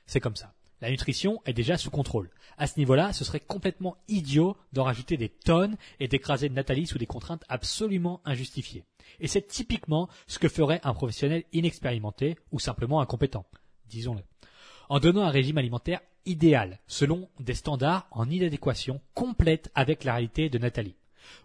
C'est 0.06 0.20
comme 0.20 0.36
ça. 0.36 0.52
La 0.80 0.90
nutrition 0.90 1.40
est 1.46 1.54
déjà 1.54 1.78
sous 1.78 1.90
contrôle. 1.90 2.30
À 2.58 2.66
ce 2.66 2.78
niveau-là, 2.78 3.12
ce 3.12 3.24
serait 3.24 3.40
complètement 3.40 3.96
idiot 4.08 4.56
d'en 4.72 4.84
rajouter 4.84 5.16
des 5.16 5.28
tonnes 5.28 5.76
et 6.00 6.08
d'écraser 6.08 6.50
Nathalie 6.50 6.86
sous 6.86 6.98
des 6.98 7.06
contraintes 7.06 7.44
absolument 7.48 8.20
injustifiées. 8.24 8.84
Et 9.20 9.28
c'est 9.28 9.46
typiquement 9.46 10.08
ce 10.26 10.38
que 10.38 10.48
ferait 10.48 10.80
un 10.82 10.92
professionnel 10.92 11.44
inexpérimenté 11.52 12.36
ou 12.52 12.58
simplement 12.58 13.00
incompétent, 13.00 13.46
disons-le. 13.88 14.22
En 14.88 15.00
donnant 15.00 15.22
un 15.22 15.30
régime 15.30 15.58
alimentaire 15.58 16.00
idéal, 16.26 16.78
selon 16.86 17.28
des 17.40 17.54
standards 17.54 18.06
en 18.10 18.28
inadéquation 18.30 19.00
complète 19.14 19.70
avec 19.74 20.04
la 20.04 20.12
réalité 20.12 20.48
de 20.48 20.58
Nathalie. 20.58 20.96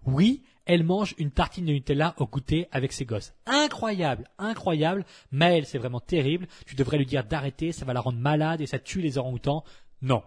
Oui, 0.05 0.43
elle 0.65 0.83
mange 0.83 1.15
une 1.17 1.31
tartine 1.31 1.65
de 1.65 1.71
Nutella 1.71 2.13
au 2.17 2.27
goûter 2.27 2.67
avec 2.71 2.93
ses 2.93 3.05
gosses. 3.05 3.33
Incroyable, 3.45 4.29
incroyable. 4.37 5.05
Maëlle, 5.31 5.65
c'est 5.65 5.79
vraiment 5.79 5.99
terrible. 5.99 6.47
Tu 6.67 6.75
devrais 6.75 6.97
lui 6.97 7.05
dire 7.05 7.23
d'arrêter, 7.23 7.71
ça 7.71 7.85
va 7.85 7.93
la 7.93 7.99
rendre 7.99 8.19
malade 8.19 8.61
et 8.61 8.67
ça 8.67 8.79
tue 8.79 9.01
les 9.01 9.17
orang-outans. 9.17 9.63
Non. 10.01 10.23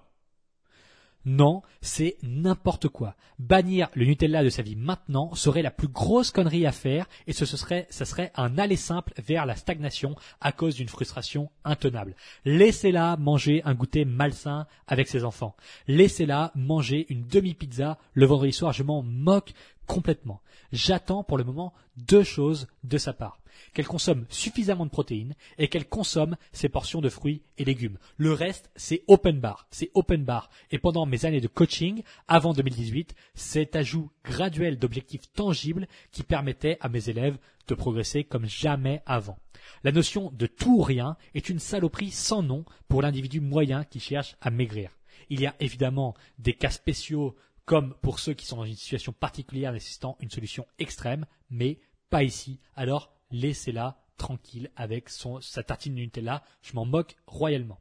Non, 1.27 1.63
c'est 1.81 2.17
n'importe 2.23 2.89
quoi. 2.89 3.17
Bannir 3.39 3.89
le 3.95 4.05
Nutella 4.05 4.45
de 4.45 4.51
sa 4.51 4.63
vie 4.63 4.77
maintenant 4.77 5.35
serait 5.35 5.63
la 5.63 5.71
plus 5.71 5.89
grosse 5.89 6.31
connerie 6.31 6.67
à 6.67 6.73
faire 6.73 7.07
et 7.27 7.33
ce, 7.33 7.47
serait, 7.47 7.87
serait 7.91 8.31
un 8.37 8.59
aller 8.59 8.77
simple 8.77 9.15
vers 9.17 9.47
la 9.47 9.57
stagnation 9.57 10.17
à 10.41 10.53
cause 10.53 10.75
d'une 10.75 10.89
frustration 10.89 11.51
intenable. 11.65 12.15
Laissez-la 12.45 13.17
manger 13.17 13.63
un 13.65 13.75
goûter 13.75 14.05
malsain 14.05 14.67
avec 14.87 15.09
ses 15.09 15.25
enfants. 15.25 15.57
Laissez-la 15.89 16.53
manger 16.55 17.07
une 17.09 17.27
demi-pizza 17.27 17.99
le 18.13 18.27
vendredi 18.27 18.53
soir. 18.53 18.73
Je 18.73 18.83
m'en 18.83 19.03
moque 19.03 19.55
complètement. 19.87 20.43
J'attends 20.73 21.25
pour 21.25 21.39
le 21.39 21.45
moment 21.45 21.73
deux 21.97 22.25
choses 22.25 22.67
de 22.83 22.99
sa 22.99 23.13
part. 23.13 23.39
Qu'elle 23.73 23.87
consomme 23.87 24.27
suffisamment 24.29 24.87
de 24.87 24.91
protéines 24.91 25.35
et 25.59 25.69
qu'elle 25.69 25.89
consomme 25.89 26.37
ses 26.53 26.69
portions 26.69 27.01
de 27.01 27.09
fruits 27.09 27.43
et 27.59 27.65
légumes. 27.65 27.99
Le 28.17 28.33
reste, 28.33 28.71
c'est 28.77 29.03
open 29.07 29.41
bar. 29.41 29.67
C'est 29.71 29.91
open 29.95 30.25
bar. 30.25 30.51
Et 30.71 30.79
pendant 30.79 31.07
mes 31.07 31.25
années 31.25 31.41
de 31.41 31.49
coaching, 31.49 32.03
avant 32.29 32.53
2018, 32.53 33.15
cet 33.35 33.77
ajout 33.77 34.11
graduel 34.25 34.79
d'objectifs 34.79 35.33
tangibles 35.33 35.89
qui 36.13 36.23
permettait 36.23 36.79
à 36.81 36.89
mes 36.89 37.09
élèves 37.09 37.39
de 37.67 37.75
progresser 37.75 38.25
comme 38.25 38.47
jamais 38.47 39.03
avant. 39.07 39.39
La 39.83 39.93
notion 39.93 40.31
de 40.33 40.47
tout 40.47 40.79
ou 40.79 40.83
rien 40.83 41.17
est 41.35 41.49
une 41.49 41.59
saloperie 41.59 42.11
sans 42.11 42.43
nom 42.43 42.65
pour 42.89 43.03
l'individu 43.03 43.41
moyen 43.41 43.85
qui 43.85 44.01
cherche 44.01 44.37
à 44.41 44.51
maigrir. 44.51 44.91
Il 45.31 45.41
y 45.41 45.47
a 45.47 45.55
évidemment 45.61 46.15
des 46.39 46.55
cas 46.55 46.71
spéciaux 46.71 47.35
comme 47.65 47.95
pour 48.03 48.19
ceux 48.19 48.35
qui 48.35 48.47
sont 48.47 48.57
dans 48.57 48.65
une 48.65 48.75
situation 48.75 49.13
particulière 49.13 49.73
nécessitant 49.73 50.19
une 50.21 50.31
solution 50.31 50.67
extrême, 50.79 51.27
mais 51.51 51.79
pas 52.11 52.23
ici, 52.23 52.61
alors 52.77 53.13
laissez-la 53.35 53.99
tranquille 54.17 54.71
avec 54.77 55.09
son, 55.09 55.41
sa 55.41 55.63
tartine 55.63 55.95
de 55.95 56.01
Nutella. 56.01 56.45
Je 56.63 56.75
m'en 56.75 56.85
moque 56.85 57.17
royalement. 57.27 57.81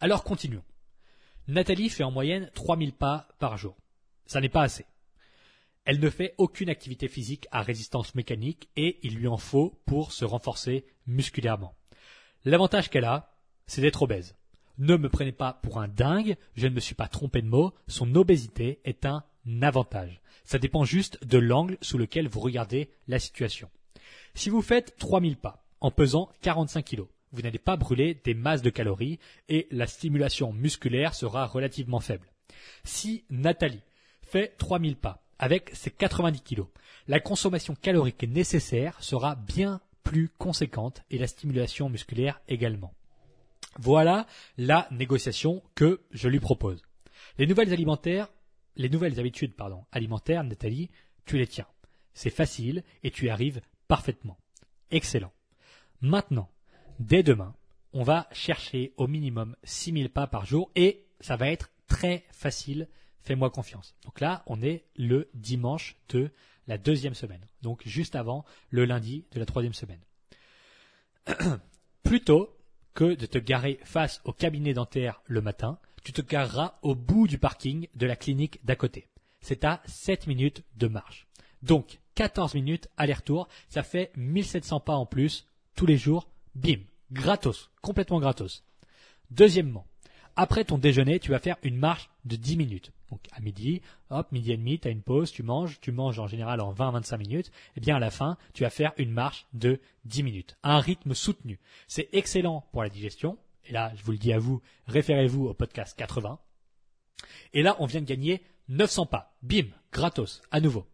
Alors 0.00 0.24
continuons. 0.24 0.64
Nathalie 1.48 1.88
fait 1.88 2.04
en 2.04 2.10
moyenne 2.10 2.50
3000 2.54 2.92
pas 2.92 3.28
par 3.38 3.56
jour. 3.56 3.76
Ça 4.26 4.40
n'est 4.40 4.48
pas 4.48 4.62
assez. 4.62 4.86
Elle 5.84 6.00
ne 6.00 6.10
fait 6.10 6.34
aucune 6.36 6.68
activité 6.68 7.08
physique 7.08 7.48
à 7.50 7.62
résistance 7.62 8.14
mécanique 8.14 8.68
et 8.76 8.98
il 9.02 9.16
lui 9.16 9.26
en 9.26 9.38
faut 9.38 9.80
pour 9.86 10.12
se 10.12 10.24
renforcer 10.24 10.86
musculairement. 11.06 11.74
L'avantage 12.44 12.90
qu'elle 12.90 13.06
a, 13.06 13.34
c'est 13.66 13.80
d'être 13.80 14.02
obèse. 14.02 14.36
Ne 14.76 14.96
me 14.96 15.08
prenez 15.08 15.32
pas 15.32 15.54
pour 15.54 15.80
un 15.80 15.88
dingue, 15.88 16.36
je 16.54 16.68
ne 16.68 16.74
me 16.74 16.80
suis 16.80 16.94
pas 16.94 17.08
trompé 17.08 17.42
de 17.42 17.48
mot, 17.48 17.74
son 17.88 18.14
obésité 18.14 18.80
est 18.84 19.06
un 19.06 19.24
avantage. 19.62 20.20
Ça 20.44 20.58
dépend 20.58 20.84
juste 20.84 21.24
de 21.26 21.38
l'angle 21.38 21.78
sous 21.80 21.98
lequel 21.98 22.28
vous 22.28 22.40
regardez 22.40 22.90
la 23.08 23.18
situation. 23.18 23.70
Si 24.34 24.50
vous 24.50 24.62
faites 24.62 24.96
3000 24.98 25.36
pas 25.36 25.64
en 25.80 25.90
pesant 25.90 26.30
45 26.42 26.84
kg, 26.84 27.02
vous 27.32 27.42
n'allez 27.42 27.58
pas 27.58 27.76
brûler 27.76 28.14
des 28.24 28.34
masses 28.34 28.62
de 28.62 28.70
calories 28.70 29.18
et 29.48 29.66
la 29.70 29.86
stimulation 29.86 30.52
musculaire 30.52 31.14
sera 31.14 31.46
relativement 31.46 32.00
faible. 32.00 32.30
Si 32.84 33.24
Nathalie 33.30 33.82
fait 34.22 34.56
3000 34.58 34.96
pas 34.96 35.22
avec 35.38 35.70
ses 35.74 35.90
90 35.90 36.42
kg, 36.42 36.64
la 37.06 37.20
consommation 37.20 37.74
calorique 37.74 38.24
nécessaire 38.24 39.02
sera 39.02 39.34
bien 39.34 39.80
plus 40.02 40.28
conséquente 40.38 41.02
et 41.10 41.18
la 41.18 41.26
stimulation 41.26 41.88
musculaire 41.88 42.40
également. 42.48 42.94
Voilà 43.78 44.26
la 44.56 44.88
négociation 44.90 45.62
que 45.74 46.00
je 46.10 46.28
lui 46.28 46.40
propose. 46.40 46.82
Les 47.38 47.46
nouvelles 47.46 47.72
alimentaires, 47.72 48.28
les 48.76 48.88
nouvelles 48.88 49.20
habitudes, 49.20 49.54
alimentaires, 49.92 50.44
Nathalie, 50.44 50.90
tu 51.26 51.38
les 51.38 51.46
tiens. 51.46 51.66
C'est 52.14 52.30
facile 52.30 52.82
et 53.04 53.10
tu 53.10 53.28
arrives 53.28 53.60
parfaitement. 53.88 54.38
Excellent. 54.90 55.32
Maintenant, 56.00 56.48
dès 57.00 57.22
demain, 57.22 57.54
on 57.92 58.02
va 58.02 58.28
chercher 58.32 58.92
au 58.96 59.06
minimum 59.06 59.56
6000 59.64 60.10
pas 60.10 60.26
par 60.26 60.46
jour 60.46 60.70
et 60.76 61.06
ça 61.20 61.36
va 61.36 61.50
être 61.50 61.70
très 61.88 62.24
facile. 62.30 62.88
Fais-moi 63.22 63.50
confiance. 63.50 63.96
Donc 64.04 64.20
là, 64.20 64.42
on 64.46 64.62
est 64.62 64.84
le 64.96 65.28
dimanche 65.34 65.96
de 66.10 66.30
la 66.66 66.78
deuxième 66.78 67.14
semaine. 67.14 67.44
Donc 67.62 67.82
juste 67.84 68.14
avant 68.14 68.44
le 68.70 68.84
lundi 68.84 69.24
de 69.32 69.40
la 69.40 69.46
troisième 69.46 69.74
semaine. 69.74 70.00
Plutôt 72.02 72.56
que 72.94 73.14
de 73.14 73.26
te 73.26 73.38
garer 73.38 73.80
face 73.84 74.20
au 74.24 74.32
cabinet 74.32 74.74
dentaire 74.74 75.20
le 75.26 75.40
matin, 75.40 75.78
tu 76.04 76.12
te 76.12 76.22
gareras 76.22 76.78
au 76.82 76.94
bout 76.94 77.26
du 77.26 77.38
parking 77.38 77.88
de 77.94 78.06
la 78.06 78.16
clinique 78.16 78.64
d'à 78.64 78.76
côté. 78.76 79.08
C'est 79.40 79.64
à 79.64 79.82
7 79.86 80.26
minutes 80.26 80.62
de 80.76 80.88
marche. 80.88 81.26
Donc, 81.62 82.00
14 82.18 82.54
minutes 82.54 82.88
aller-retour, 82.96 83.46
ça 83.68 83.84
fait 83.84 84.10
1700 84.16 84.80
pas 84.80 84.96
en 84.96 85.06
plus 85.06 85.46
tous 85.76 85.86
les 85.86 85.96
jours. 85.96 86.28
Bim, 86.56 86.80
gratos, 87.12 87.70
complètement 87.80 88.18
gratos. 88.18 88.64
Deuxièmement, 89.30 89.86
après 90.34 90.64
ton 90.64 90.78
déjeuner, 90.78 91.20
tu 91.20 91.30
vas 91.30 91.38
faire 91.38 91.58
une 91.62 91.76
marche 91.76 92.10
de 92.24 92.34
10 92.34 92.56
minutes. 92.56 92.90
Donc 93.12 93.20
à 93.30 93.40
midi, 93.40 93.82
hop, 94.10 94.32
midi 94.32 94.50
et 94.50 94.56
demi, 94.56 94.80
tu 94.80 94.88
as 94.88 94.90
une 94.90 95.02
pause, 95.02 95.30
tu 95.30 95.44
manges, 95.44 95.78
tu 95.80 95.92
manges 95.92 96.18
en 96.18 96.26
général 96.26 96.60
en 96.60 96.74
20-25 96.74 97.18
minutes, 97.18 97.46
et 97.46 97.50
eh 97.76 97.80
bien 97.80 97.94
à 97.94 98.00
la 98.00 98.10
fin, 98.10 98.36
tu 98.52 98.64
vas 98.64 98.70
faire 98.70 98.94
une 98.96 99.12
marche 99.12 99.46
de 99.52 99.78
10 100.06 100.24
minutes, 100.24 100.56
à 100.64 100.74
un 100.74 100.80
rythme 100.80 101.14
soutenu. 101.14 101.60
C'est 101.86 102.08
excellent 102.12 102.66
pour 102.72 102.82
la 102.82 102.88
digestion, 102.88 103.38
et 103.64 103.72
là 103.72 103.92
je 103.94 104.02
vous 104.02 104.10
le 104.10 104.18
dis 104.18 104.32
à 104.32 104.40
vous, 104.40 104.60
référez-vous 104.88 105.46
au 105.46 105.54
podcast 105.54 105.96
80. 105.96 106.40
Et 107.52 107.62
là, 107.62 107.76
on 107.78 107.86
vient 107.86 108.00
de 108.00 108.06
gagner 108.06 108.42
900 108.68 109.06
pas, 109.06 109.36
bim, 109.42 109.66
gratos, 109.92 110.42
à 110.50 110.60
nouveau. 110.60 110.84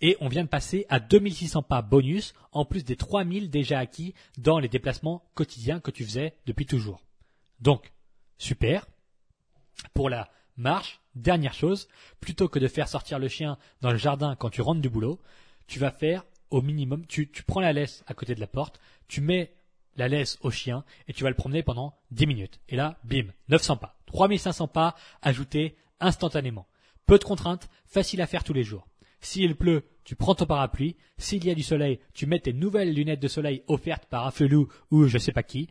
Et 0.00 0.16
on 0.20 0.28
vient 0.28 0.44
de 0.44 0.48
passer 0.48 0.86
à 0.88 1.00
2600 1.00 1.62
pas 1.62 1.82
bonus, 1.82 2.34
en 2.52 2.64
plus 2.64 2.84
des 2.84 2.96
3000 2.96 3.50
déjà 3.50 3.78
acquis 3.78 4.14
dans 4.36 4.58
les 4.58 4.68
déplacements 4.68 5.24
quotidiens 5.34 5.80
que 5.80 5.90
tu 5.90 6.04
faisais 6.04 6.34
depuis 6.46 6.66
toujours. 6.66 7.02
Donc, 7.60 7.92
Super. 8.38 8.86
Pour 9.94 10.08
la 10.08 10.30
marche, 10.56 11.00
dernière 11.14 11.54
chose, 11.54 11.88
plutôt 12.20 12.48
que 12.48 12.58
de 12.58 12.68
faire 12.68 12.88
sortir 12.88 13.18
le 13.18 13.28
chien 13.28 13.58
dans 13.80 13.90
le 13.90 13.98
jardin 13.98 14.36
quand 14.36 14.50
tu 14.50 14.62
rentres 14.62 14.80
du 14.80 14.88
boulot, 14.88 15.20
tu 15.66 15.78
vas 15.78 15.90
faire 15.90 16.24
au 16.50 16.62
minimum, 16.62 17.04
tu, 17.06 17.28
prends 17.46 17.60
la 17.60 17.72
laisse 17.72 18.02
à 18.06 18.14
côté 18.14 18.34
de 18.34 18.40
la 18.40 18.46
porte, 18.46 18.80
tu 19.06 19.20
mets 19.20 19.52
la 19.96 20.08
laisse 20.08 20.38
au 20.40 20.50
chien 20.50 20.84
et 21.08 21.12
tu 21.12 21.24
vas 21.24 21.30
le 21.30 21.36
promener 21.36 21.62
pendant 21.62 21.94
10 22.12 22.26
minutes. 22.26 22.60
Et 22.68 22.76
là, 22.76 22.98
bim, 23.04 23.26
900 23.48 23.76
pas. 23.76 23.98
3500 24.06 24.68
pas 24.68 24.94
ajoutés 25.20 25.76
instantanément. 26.00 26.66
Peu 27.06 27.18
de 27.18 27.24
contraintes, 27.24 27.68
facile 27.86 28.22
à 28.22 28.26
faire 28.26 28.44
tous 28.44 28.52
les 28.52 28.64
jours. 28.64 28.87
S'il 29.20 29.56
pleut, 29.56 29.84
tu 30.04 30.16
prends 30.16 30.34
ton 30.34 30.46
parapluie. 30.46 30.96
S'il 31.18 31.44
y 31.44 31.50
a 31.50 31.54
du 31.54 31.62
soleil, 31.62 31.98
tu 32.14 32.26
mets 32.26 32.40
tes 32.40 32.52
nouvelles 32.52 32.94
lunettes 32.94 33.20
de 33.20 33.28
soleil 33.28 33.62
offertes 33.66 34.06
par 34.06 34.26
un 34.26 34.30
felou 34.30 34.68
ou 34.90 35.06
je 35.06 35.18
sais 35.18 35.32
pas 35.32 35.42
qui 35.42 35.68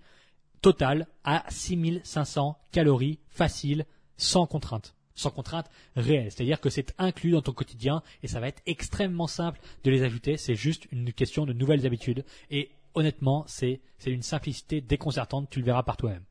total 0.61 1.07
à 1.23 1.45
6500 1.49 2.57
calories 2.71 3.19
faciles 3.29 3.85
sans 4.17 4.45
contrainte. 4.45 4.95
Sans 5.15 5.31
contrainte 5.31 5.69
réelle. 5.95 6.31
C'est-à-dire 6.31 6.59
que 6.61 6.69
c'est 6.69 6.93
inclus 6.97 7.31
dans 7.31 7.41
ton 7.41 7.53
quotidien 7.53 8.03
et 8.21 8.27
ça 8.27 8.39
va 8.39 8.47
être 8.47 8.61
extrêmement 8.65 9.27
simple 9.27 9.59
de 9.83 9.91
les 9.91 10.03
ajouter. 10.03 10.37
C'est 10.37 10.55
juste 10.55 10.87
une 10.91 11.11
question 11.11 11.45
de 11.45 11.53
nouvelles 11.53 11.85
habitudes. 11.85 12.23
Et 12.51 12.69
honnêtement, 12.93 13.43
c'est, 13.47 13.81
c'est 13.97 14.11
une 14.11 14.21
simplicité 14.21 14.81
déconcertante. 14.81 15.49
Tu 15.49 15.59
le 15.59 15.65
verras 15.65 15.83
par 15.83 15.97
toi-même. 15.97 16.23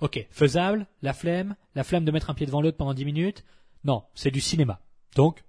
Ok. 0.00 0.26
Faisable? 0.30 0.86
La 1.02 1.12
flemme? 1.12 1.54
La 1.74 1.84
flemme 1.84 2.04
de 2.04 2.12
mettre 2.12 2.30
un 2.30 2.34
pied 2.34 2.46
devant 2.46 2.62
l'autre 2.62 2.78
pendant 2.78 2.94
10 2.94 3.04
minutes? 3.04 3.44
Non. 3.84 4.04
C'est 4.14 4.30
du 4.30 4.40
cinéma. 4.40 4.80
Donc, 5.16 5.44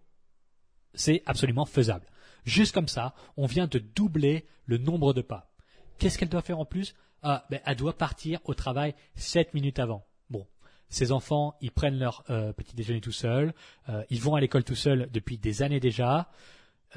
c'est 0.95 1.23
absolument 1.25 1.65
faisable. 1.65 2.05
Juste 2.45 2.73
comme 2.73 2.87
ça, 2.87 3.13
on 3.37 3.47
vient 3.47 3.67
de 3.67 3.79
doubler 3.79 4.45
le 4.65 4.77
nombre 4.77 5.13
de 5.13 5.21
pas. 5.21 5.51
Qu'est-ce 5.97 6.17
qu'elle 6.17 6.29
doit 6.29 6.41
faire 6.41 6.59
en 6.59 6.65
plus? 6.65 6.95
Ah, 7.23 7.45
ben, 7.49 7.59
elle 7.65 7.75
doit 7.75 7.97
partir 7.97 8.39
au 8.45 8.53
travail 8.53 8.93
7 9.15 9.53
minutes 9.53 9.79
avant. 9.79 10.05
Bon, 10.29 10.45
ces 10.89 11.11
enfants, 11.11 11.55
ils 11.61 11.71
prennent 11.71 11.97
leur 11.97 12.23
euh, 12.29 12.53
petit 12.53 12.75
déjeuner 12.75 13.01
tout 13.01 13.11
seuls, 13.11 13.53
euh, 13.89 14.03
ils 14.09 14.21
vont 14.21 14.35
à 14.35 14.39
l'école 14.39 14.63
tout 14.63 14.75
seuls 14.75 15.09
depuis 15.11 15.37
des 15.37 15.63
années 15.63 15.79
déjà. 15.79 16.29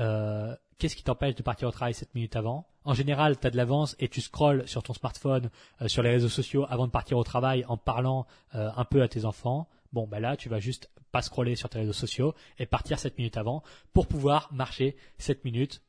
Euh, 0.00 0.54
qu'est-ce 0.78 0.96
qui 0.96 1.02
t'empêche 1.02 1.34
de 1.34 1.42
partir 1.42 1.68
au 1.68 1.70
travail 1.70 1.94
7 1.94 2.14
minutes 2.14 2.36
avant? 2.36 2.66
En 2.84 2.94
général, 2.94 3.38
tu 3.38 3.46
as 3.46 3.50
de 3.50 3.56
l'avance 3.56 3.96
et 3.98 4.08
tu 4.08 4.20
scrolles 4.20 4.66
sur 4.68 4.82
ton 4.82 4.92
smartphone, 4.92 5.50
sur 5.86 6.02
les 6.02 6.10
réseaux 6.10 6.28
sociaux 6.28 6.66
avant 6.68 6.86
de 6.86 6.92
partir 6.92 7.18
au 7.18 7.24
travail 7.24 7.64
en 7.68 7.76
parlant 7.76 8.26
un 8.52 8.84
peu 8.84 9.02
à 9.02 9.08
tes 9.08 9.26
enfants. 9.26 9.68
Bon, 9.92 10.06
ben 10.06 10.20
là, 10.20 10.38
tu 10.38 10.48
vas 10.48 10.58
juste 10.58 10.88
pas 11.12 11.22
scroller 11.22 11.56
sur 11.56 11.68
tes 11.68 11.78
réseaux 11.78 11.92
sociaux 11.92 12.34
et 12.58 12.66
partir 12.66 12.98
7 12.98 13.18
minutes 13.18 13.36
avant 13.36 13.62
pour 13.92 14.06
pouvoir 14.06 14.52
marcher 14.52 14.96
7 15.18 15.44
minutes 15.44 15.82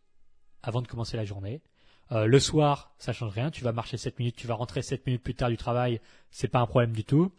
avant 0.64 0.82
de 0.82 0.88
commencer 0.88 1.18
la 1.18 1.26
journée. 1.26 1.62
Euh, 2.12 2.26
le 2.26 2.40
soir, 2.40 2.94
ça 2.98 3.14
change 3.14 3.34
rien. 3.34 3.52
Tu 3.52 3.64
vas 3.64 3.72
marcher 3.72 3.98
7 3.98 4.20
minutes, 4.20 4.36
tu 4.36 4.48
vas 4.48 4.56
rentrer 4.56 4.82
7 4.82 5.06
minutes 5.06 5.24
plus 5.24 5.36
tard 5.36 5.50
du 5.50 5.58
travail, 5.58 6.02
c'est 6.32 6.48
pas 6.48 6.60
un 6.60 6.66
problème 6.66 6.94
du 6.94 7.04
tout. 7.04 7.32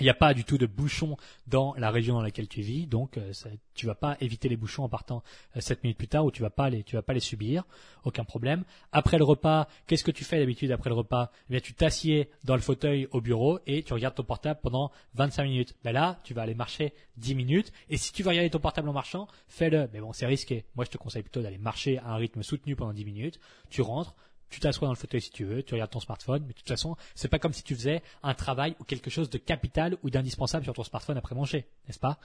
Il 0.00 0.04
n'y 0.04 0.10
a 0.10 0.14
pas 0.14 0.34
du 0.34 0.44
tout 0.44 0.58
de 0.58 0.66
bouchons 0.66 1.16
dans 1.46 1.74
la 1.76 1.90
région 1.90 2.14
dans 2.14 2.22
laquelle 2.22 2.48
tu 2.48 2.60
vis, 2.60 2.86
donc 2.86 3.12
tu 3.12 3.20
euh, 3.20 3.32
ça, 3.32 3.48
tu 3.74 3.86
vas 3.86 3.94
pas 3.94 4.16
éviter 4.20 4.48
les 4.48 4.56
bouchons 4.56 4.84
en 4.84 4.88
partant 4.88 5.22
7 5.56 5.78
euh, 5.78 5.80
minutes 5.84 5.98
plus 5.98 6.08
tard 6.08 6.24
ou 6.24 6.30
tu 6.30 6.42
vas 6.42 6.50
pas 6.50 6.68
les, 6.70 6.84
vas 6.92 7.02
pas 7.02 7.12
les 7.12 7.20
subir, 7.20 7.64
aucun 8.04 8.24
problème. 8.24 8.64
Après 8.92 9.18
le 9.18 9.24
repas, 9.24 9.68
qu'est-ce 9.86 10.04
que 10.04 10.10
tu 10.10 10.24
fais 10.24 10.38
d'habitude 10.38 10.72
après 10.72 10.90
le 10.90 10.96
repas? 10.96 11.30
Eh 11.48 11.52
bien, 11.52 11.60
tu 11.60 11.74
t'assieds 11.74 12.30
dans 12.44 12.54
le 12.54 12.60
fauteuil 12.60 13.08
au 13.12 13.20
bureau 13.20 13.60
et 13.66 13.82
tu 13.82 13.92
regardes 13.92 14.14
ton 14.14 14.24
portable 14.24 14.60
pendant 14.62 14.90
25 15.14 15.44
minutes. 15.44 15.74
Ben 15.84 15.92
là, 15.92 16.18
tu 16.24 16.34
vas 16.34 16.42
aller 16.42 16.54
marcher 16.54 16.92
10 17.16 17.34
minutes 17.34 17.72
et 17.88 17.96
si 17.96 18.12
tu 18.12 18.22
vas 18.22 18.30
regarder 18.30 18.50
ton 18.50 18.58
portable 18.58 18.88
en 18.88 18.92
marchant, 18.92 19.28
fais-le. 19.48 19.88
Mais 19.92 20.00
bon, 20.00 20.12
c'est 20.12 20.26
risqué. 20.26 20.64
Moi, 20.74 20.84
je 20.84 20.90
te 20.90 20.98
conseille 20.98 21.22
plutôt 21.22 21.42
d'aller 21.42 21.58
marcher 21.58 21.98
à 21.98 22.12
un 22.12 22.16
rythme 22.16 22.42
soutenu 22.42 22.76
pendant 22.76 22.92
10 22.92 23.04
minutes. 23.04 23.40
Tu 23.70 23.82
rentres, 23.82 24.14
tu 24.50 24.60
t'assois 24.60 24.86
dans 24.86 24.92
le 24.92 24.98
fauteuil 24.98 25.20
si 25.20 25.30
tu 25.30 25.44
veux, 25.44 25.62
tu 25.62 25.74
regardes 25.74 25.90
ton 25.90 26.00
smartphone, 26.00 26.42
mais 26.42 26.52
de 26.52 26.58
toute 26.58 26.68
façon, 26.68 26.96
c'est 27.14 27.28
pas 27.28 27.38
comme 27.38 27.52
si 27.52 27.62
tu 27.62 27.74
faisais 27.74 28.02
un 28.22 28.34
travail 28.34 28.74
ou 28.80 28.84
quelque 28.84 29.10
chose 29.10 29.30
de 29.30 29.38
capital 29.38 29.96
ou 30.02 30.10
d'indispensable 30.10 30.64
sur 30.64 30.74
ton 30.74 30.84
smartphone 30.84 31.16
après 31.18 31.34
manger, 31.34 31.66
n'est-ce 31.86 31.98
pas? 31.98 32.18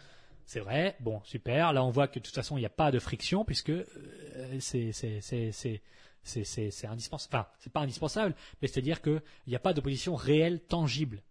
C'est 0.45 0.59
vrai, 0.59 0.95
bon, 0.99 1.21
super. 1.24 1.74
Là, 1.74 1.84
on 1.84 1.89
voit 1.89 2.07
que 2.07 2.19
de 2.19 2.24
toute 2.24 2.36
façon, 2.36 2.57
il 2.57 2.61
n'y 2.61 2.65
a 2.65 2.69
pas 2.69 2.91
de 2.91 2.99
friction 2.99 3.45
puisque 3.45 3.69
euh, 3.69 4.59
c'est 4.59 4.91
indispensable. 6.86 7.36
Enfin, 7.36 7.47
c'est 7.59 7.71
pas 7.71 7.82
indispensable, 7.82 8.36
mais 8.61 8.67
c'est-à-dire 8.67 9.01
qu'il 9.01 9.21
n'y 9.47 9.55
a 9.55 9.59
pas 9.59 9.74
d'opposition 9.74 10.15
réelle, 10.15 10.59
tangible. 10.59 11.21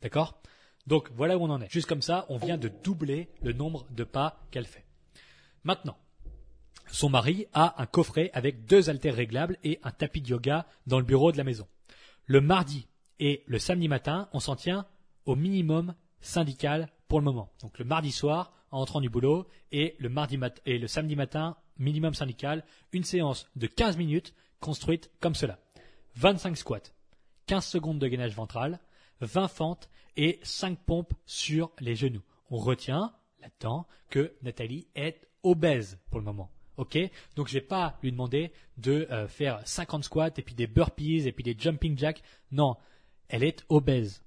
D'accord? 0.00 0.40
Donc 0.86 1.10
voilà 1.14 1.38
où 1.38 1.42
on 1.42 1.50
en 1.50 1.60
est. 1.60 1.70
Juste 1.70 1.86
comme 1.86 2.02
ça, 2.02 2.26
on 2.28 2.38
vient 2.38 2.58
de 2.58 2.68
doubler 2.68 3.28
le 3.42 3.52
nombre 3.52 3.86
de 3.90 4.02
pas 4.02 4.40
qu'elle 4.50 4.66
fait. 4.66 4.84
Maintenant, 5.62 5.96
son 6.86 7.08
mari 7.08 7.46
a 7.52 7.80
un 7.80 7.86
coffret 7.86 8.30
avec 8.34 8.66
deux 8.66 8.90
haltères 8.90 9.14
réglables 9.14 9.58
et 9.64 9.78
un 9.82 9.90
tapis 9.90 10.20
de 10.20 10.28
yoga 10.28 10.66
dans 10.86 10.98
le 10.98 11.04
bureau 11.04 11.32
de 11.32 11.38
la 11.38 11.44
maison. 11.44 11.66
Le 12.26 12.40
mardi 12.40 12.86
et 13.18 13.42
le 13.46 13.58
samedi 13.58 13.88
matin, 13.88 14.28
on 14.32 14.40
s'en 14.40 14.56
tient 14.56 14.86
au 15.26 15.36
minimum 15.36 15.94
syndical 16.20 16.88
pour 17.08 17.20
le 17.20 17.24
moment. 17.24 17.50
Donc 17.60 17.78
le 17.78 17.84
mardi 17.84 18.12
soir, 18.12 18.52
en 18.70 18.80
entrant 18.80 19.00
du 19.00 19.10
boulot, 19.10 19.46
et 19.70 19.96
le, 19.98 20.10
et 20.66 20.78
le 20.78 20.86
samedi 20.86 21.16
matin, 21.16 21.56
minimum 21.78 22.14
syndical, 22.14 22.64
une 22.92 23.04
séance 23.04 23.50
de 23.56 23.66
15 23.66 23.96
minutes 23.96 24.34
construite 24.60 25.10
comme 25.20 25.34
cela. 25.34 25.58
25 26.16 26.56
squats, 26.56 26.92
15 27.46 27.64
secondes 27.64 27.98
de 27.98 28.08
gainage 28.08 28.34
ventral, 28.34 28.80
20 29.20 29.48
fentes 29.48 29.88
et 30.16 30.40
5 30.42 30.78
pompes 30.78 31.14
sur 31.26 31.72
les 31.80 31.94
genoux. 31.94 32.22
On 32.50 32.58
retient 32.58 33.12
là-dedans 33.40 33.86
que 34.10 34.34
Nathalie 34.42 34.86
est 34.94 35.26
obèse 35.42 35.98
pour 36.10 36.18
le 36.18 36.24
moment. 36.24 36.50
Ok, 36.76 36.98
donc 37.36 37.48
je 37.48 37.54
vais 37.54 37.60
pas 37.60 37.98
lui 38.02 38.12
demander 38.12 38.52
de 38.78 39.06
euh, 39.10 39.28
faire 39.28 39.60
50 39.64 40.04
squats 40.04 40.30
et 40.36 40.42
puis 40.42 40.54
des 40.54 40.66
burpees 40.66 41.26
et 41.26 41.32
puis 41.32 41.44
des 41.44 41.54
jumping 41.58 41.98
jacks. 41.98 42.22
Non, 42.50 42.76
elle 43.28 43.44
est 43.44 43.64
obèse. 43.68 44.22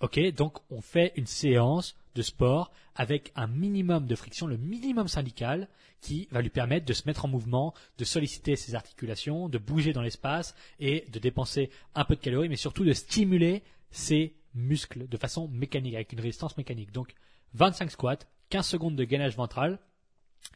Ok, 0.00 0.18
donc 0.34 0.58
on 0.70 0.80
fait 0.80 1.12
une 1.16 1.26
séance 1.26 1.96
de 2.14 2.22
sport 2.22 2.72
avec 2.94 3.32
un 3.36 3.46
minimum 3.46 4.06
de 4.06 4.14
friction, 4.14 4.46
le 4.46 4.56
minimum 4.56 5.08
syndical, 5.08 5.68
qui 6.00 6.28
va 6.30 6.42
lui 6.42 6.50
permettre 6.50 6.86
de 6.86 6.92
se 6.92 7.04
mettre 7.06 7.24
en 7.24 7.28
mouvement, 7.28 7.72
de 7.98 8.04
solliciter 8.04 8.56
ses 8.56 8.74
articulations, 8.74 9.48
de 9.48 9.58
bouger 9.58 9.92
dans 9.92 10.02
l'espace 10.02 10.54
et 10.78 11.06
de 11.10 11.18
dépenser 11.18 11.70
un 11.94 12.04
peu 12.04 12.16
de 12.16 12.20
calories, 12.20 12.48
mais 12.48 12.56
surtout 12.56 12.84
de 12.84 12.92
stimuler 12.92 13.62
ses 13.90 14.34
muscles 14.54 15.08
de 15.08 15.16
façon 15.16 15.48
mécanique, 15.48 15.94
avec 15.94 16.12
une 16.12 16.20
résistance 16.20 16.56
mécanique. 16.56 16.92
Donc 16.92 17.14
25 17.54 17.90
squats, 17.90 18.18
15 18.50 18.66
secondes 18.66 18.96
de 18.96 19.04
gainage 19.04 19.36
ventral, 19.36 19.78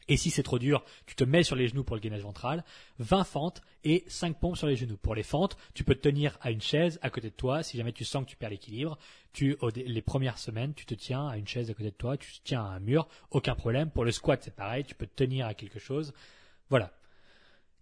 et 0.09 0.17
si 0.17 0.31
c'est 0.31 0.43
trop 0.43 0.57
dur, 0.57 0.83
tu 1.05 1.15
te 1.15 1.23
mets 1.23 1.43
sur 1.43 1.55
les 1.55 1.67
genoux 1.67 1.83
pour 1.83 1.95
le 1.95 2.01
gainage 2.01 2.23
ventral, 2.23 2.63
20 2.97 3.23
fentes 3.23 3.61
et 3.83 4.03
5 4.07 4.39
pompes 4.39 4.57
sur 4.57 4.65
les 4.65 4.75
genoux. 4.75 4.97
Pour 4.97 5.13
les 5.13 5.23
fentes, 5.23 5.55
tu 5.75 5.83
peux 5.83 5.93
te 5.93 6.01
tenir 6.01 6.37
à 6.41 6.49
une 6.49 6.61
chaise 6.61 6.99
à 7.03 7.11
côté 7.11 7.29
de 7.29 7.35
toi 7.35 7.61
si 7.61 7.77
jamais 7.77 7.93
tu 7.93 8.03
sens 8.05 8.25
que 8.25 8.29
tu 8.29 8.35
perds 8.35 8.49
l'équilibre. 8.49 8.97
Tu, 9.33 9.55
les 9.75 10.01
premières 10.01 10.39
semaines, 10.39 10.73
tu 10.73 10.87
te 10.87 10.95
tiens 10.95 11.27
à 11.27 11.37
une 11.37 11.47
chaise 11.47 11.69
à 11.69 11.75
côté 11.75 11.91
de 11.91 11.95
toi, 11.95 12.17
tu 12.17 12.31
te 12.31 12.39
tiens 12.43 12.65
à 12.65 12.69
un 12.69 12.79
mur, 12.79 13.07
aucun 13.29 13.53
problème. 13.53 13.91
Pour 13.91 14.03
le 14.03 14.11
squat, 14.11 14.41
c'est 14.43 14.55
pareil, 14.55 14.83
tu 14.83 14.95
peux 14.95 15.05
te 15.05 15.15
tenir 15.15 15.45
à 15.45 15.53
quelque 15.53 15.79
chose. 15.79 16.11
Voilà. 16.69 16.91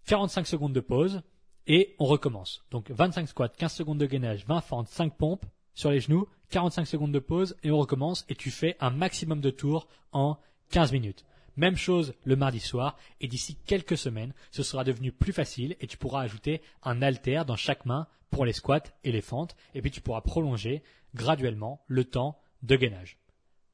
45 0.07 0.47
secondes 0.47 0.73
de 0.73 0.81
pause 0.81 1.21
et 1.65 1.95
on 1.97 2.05
recommence. 2.05 2.65
Donc 2.71 2.91
25 2.91 3.29
squats, 3.29 3.49
15 3.49 3.73
secondes 3.73 3.99
de 3.99 4.05
gainage, 4.05 4.45
20 4.45 4.61
fentes, 4.61 4.89
5 4.89 5.15
pompes 5.15 5.45
sur 5.73 5.91
les 5.91 6.01
genoux, 6.01 6.27
45 6.49 6.85
secondes 6.85 7.13
de 7.13 7.19
pause 7.19 7.55
et 7.63 7.71
on 7.71 7.77
recommence 7.77 8.25
et 8.27 8.35
tu 8.35 8.51
fais 8.51 8.75
un 8.81 8.89
maximum 8.89 9.39
de 9.39 9.49
tours 9.49 9.87
en 10.11 10.37
15 10.71 10.91
minutes. 10.91 11.23
Même 11.57 11.75
chose 11.75 12.13
le 12.23 12.35
mardi 12.35 12.59
soir, 12.59 12.97
et 13.19 13.27
d'ici 13.27 13.57
quelques 13.65 13.97
semaines, 13.97 14.33
ce 14.51 14.63
sera 14.63 14.83
devenu 14.83 15.11
plus 15.11 15.33
facile 15.33 15.75
et 15.81 15.87
tu 15.87 15.97
pourras 15.97 16.21
ajouter 16.21 16.61
un 16.83 17.01
halter 17.01 17.43
dans 17.45 17.55
chaque 17.55 17.85
main 17.85 18.07
pour 18.29 18.45
les 18.45 18.53
squats 18.53 18.83
et 19.03 19.11
les 19.11 19.21
fentes, 19.21 19.55
et 19.73 19.81
puis 19.81 19.91
tu 19.91 20.01
pourras 20.01 20.21
prolonger 20.21 20.83
graduellement 21.15 21.81
le 21.87 22.05
temps 22.05 22.39
de 22.61 22.75
gainage. 22.75 23.17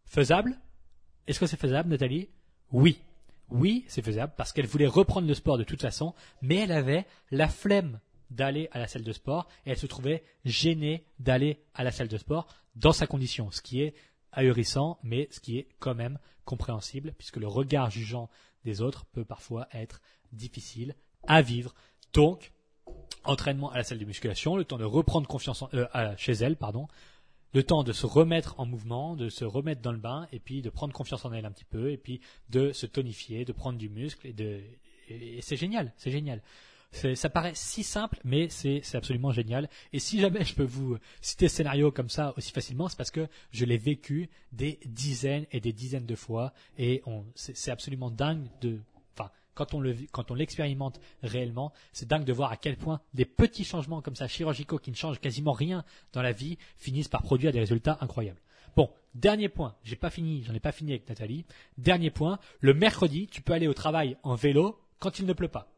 Faisable? 0.05 0.57
Est-ce 1.27 1.39
que 1.39 1.45
c'est 1.45 1.59
faisable, 1.59 1.89
Nathalie? 1.89 2.29
Oui. 2.71 2.99
Oui, 3.49 3.83
c'est 3.87 4.01
faisable 4.01 4.33
parce 4.37 4.53
qu'elle 4.53 4.65
voulait 4.65 4.87
reprendre 4.87 5.27
le 5.27 5.33
sport 5.33 5.57
de 5.57 5.63
toute 5.63 5.81
façon, 5.81 6.13
mais 6.41 6.55
elle 6.55 6.71
avait 6.71 7.05
la 7.31 7.47
flemme 7.47 7.99
d'aller 8.31 8.69
à 8.71 8.79
la 8.79 8.87
salle 8.87 9.03
de 9.03 9.11
sport 9.11 9.47
et 9.65 9.71
elle 9.71 9.77
se 9.77 9.85
trouvait 9.85 10.23
gênée 10.45 11.05
d'aller 11.19 11.59
à 11.73 11.83
la 11.83 11.91
salle 11.91 12.07
de 12.07 12.17
sport 12.17 12.47
dans 12.75 12.93
sa 12.93 13.05
condition, 13.05 13.51
ce 13.51 13.61
qui 13.61 13.81
est 13.81 13.93
ahurissant, 14.33 14.99
mais 15.03 15.27
ce 15.31 15.39
qui 15.39 15.57
est 15.57 15.67
quand 15.79 15.95
même 15.95 16.19
compréhensible, 16.45 17.13
puisque 17.17 17.37
le 17.37 17.47
regard 17.47 17.89
jugeant 17.89 18.29
des 18.65 18.81
autres 18.81 19.05
peut 19.05 19.25
parfois 19.25 19.67
être 19.73 20.01
difficile 20.31 20.95
à 21.27 21.41
vivre. 21.41 21.73
Donc, 22.13 22.51
entraînement 23.23 23.71
à 23.71 23.77
la 23.77 23.83
salle 23.83 23.99
de 23.99 24.05
musculation, 24.05 24.55
le 24.55 24.65
temps 24.65 24.77
de 24.77 24.83
reprendre 24.83 25.27
confiance 25.27 25.63
euh, 25.73 25.87
chez 26.17 26.33
elle, 26.33 26.57
pardon, 26.57 26.87
le 27.53 27.63
temps 27.63 27.83
de 27.83 27.93
se 27.93 28.05
remettre 28.05 28.59
en 28.59 28.65
mouvement, 28.65 29.15
de 29.15 29.29
se 29.29 29.45
remettre 29.45 29.81
dans 29.81 29.91
le 29.91 29.97
bain, 29.99 30.27
et 30.31 30.39
puis 30.39 30.61
de 30.61 30.69
prendre 30.69 30.93
confiance 30.93 31.23
en 31.25 31.33
elle 31.33 31.45
un 31.45 31.51
petit 31.51 31.65
peu, 31.65 31.91
et 31.91 31.97
puis 31.97 32.19
de 32.49 32.71
se 32.71 32.85
tonifier, 32.85 33.45
de 33.45 33.53
prendre 33.53 33.77
du 33.77 33.89
muscle, 33.89 34.27
et 34.27 34.33
de, 34.33 34.61
et 35.07 35.41
c'est 35.41 35.57
génial, 35.57 35.93
c'est 35.97 36.11
génial. 36.11 36.41
Ça 36.93 37.29
paraît 37.29 37.55
si 37.55 37.83
simple, 37.83 38.19
mais 38.23 38.49
c'est 38.49 38.95
absolument 38.95 39.31
génial. 39.31 39.67
Et 39.93 39.99
si 39.99 40.19
jamais 40.19 40.45
je 40.45 40.53
peux 40.53 40.63
vous 40.63 40.97
citer 41.21 41.49
ce 41.49 41.57
scénario 41.57 41.91
comme 41.91 42.09
ça 42.09 42.33
aussi 42.37 42.51
facilement, 42.51 42.87
c'est 42.87 42.97
parce 42.97 43.11
que 43.11 43.27
je 43.51 43.65
l'ai 43.65 43.77
vécu 43.77 44.29
des 44.51 44.79
dizaines 44.85 45.45
et 45.51 45.59
des 45.59 45.73
dizaines 45.73 46.05
de 46.05 46.15
fois. 46.15 46.53
Et 46.77 47.01
c'est 47.35 47.71
absolument 47.71 48.11
dingue 48.11 48.47
de, 48.61 48.79
enfin, 49.15 49.31
quand 49.55 49.73
on 49.73 49.79
le, 49.79 49.95
quand 50.11 50.29
on 50.29 50.35
l'expérimente 50.35 51.01
réellement, 51.23 51.73
c'est 51.93 52.07
dingue 52.07 52.25
de 52.25 52.33
voir 52.33 52.51
à 52.51 52.57
quel 52.57 52.77
point 52.77 53.01
des 53.13 53.25
petits 53.25 53.65
changements 53.65 54.01
comme 54.01 54.15
ça 54.15 54.27
chirurgicaux 54.27 54.77
qui 54.77 54.91
ne 54.91 54.95
changent 54.95 55.19
quasiment 55.19 55.53
rien 55.53 55.83
dans 56.13 56.21
la 56.21 56.31
vie 56.31 56.57
finissent 56.77 57.09
par 57.09 57.23
produire 57.23 57.51
des 57.51 57.59
résultats 57.59 57.97
incroyables. 58.01 58.39
Bon, 58.75 58.89
dernier 59.15 59.49
point, 59.49 59.75
j'ai 59.83 59.95
pas 59.95 60.09
fini, 60.11 60.43
j'en 60.43 60.53
ai 60.53 60.59
pas 60.59 60.71
fini 60.71 60.91
avec 60.91 61.09
Nathalie. 61.09 61.45
Dernier 61.77 62.11
point, 62.11 62.39
le 62.59 62.73
mercredi, 62.73 63.27
tu 63.27 63.41
peux 63.41 63.53
aller 63.53 63.67
au 63.67 63.73
travail 63.73 64.15
en 64.23 64.35
vélo 64.35 64.79
quand 64.99 65.19
il 65.19 65.25
ne 65.25 65.33
pleut 65.33 65.47
pas. 65.47 65.72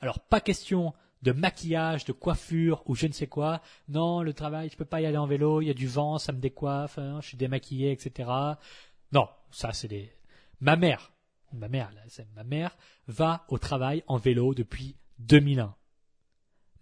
Alors 0.00 0.20
pas 0.20 0.40
question 0.40 0.94
de 1.22 1.32
maquillage, 1.32 2.04
de 2.04 2.12
coiffure 2.12 2.82
ou 2.86 2.94
je 2.94 3.06
ne 3.06 3.12
sais 3.12 3.26
quoi. 3.26 3.60
Non, 3.88 4.22
le 4.22 4.32
travail, 4.32 4.70
je 4.70 4.76
peux 4.76 4.84
pas 4.84 5.00
y 5.00 5.06
aller 5.06 5.18
en 5.18 5.26
vélo, 5.26 5.60
il 5.60 5.66
y 5.66 5.70
a 5.70 5.74
du 5.74 5.86
vent, 5.86 6.18
ça 6.18 6.32
me 6.32 6.40
décoiffe, 6.40 6.98
hein, 6.98 7.18
je 7.20 7.28
suis 7.28 7.36
démaquillé, 7.36 7.92
etc. 7.92 8.30
Non, 9.12 9.28
ça 9.50 9.72
c'est 9.72 9.88
des. 9.88 10.10
Ma 10.60 10.76
mère, 10.76 11.12
ma 11.52 11.68
mère, 11.68 11.90
ma 12.34 12.44
mère 12.44 12.76
va 13.06 13.44
au 13.48 13.58
travail 13.58 14.02
en 14.06 14.16
vélo 14.16 14.54
depuis 14.54 14.96
2001. 15.18 15.74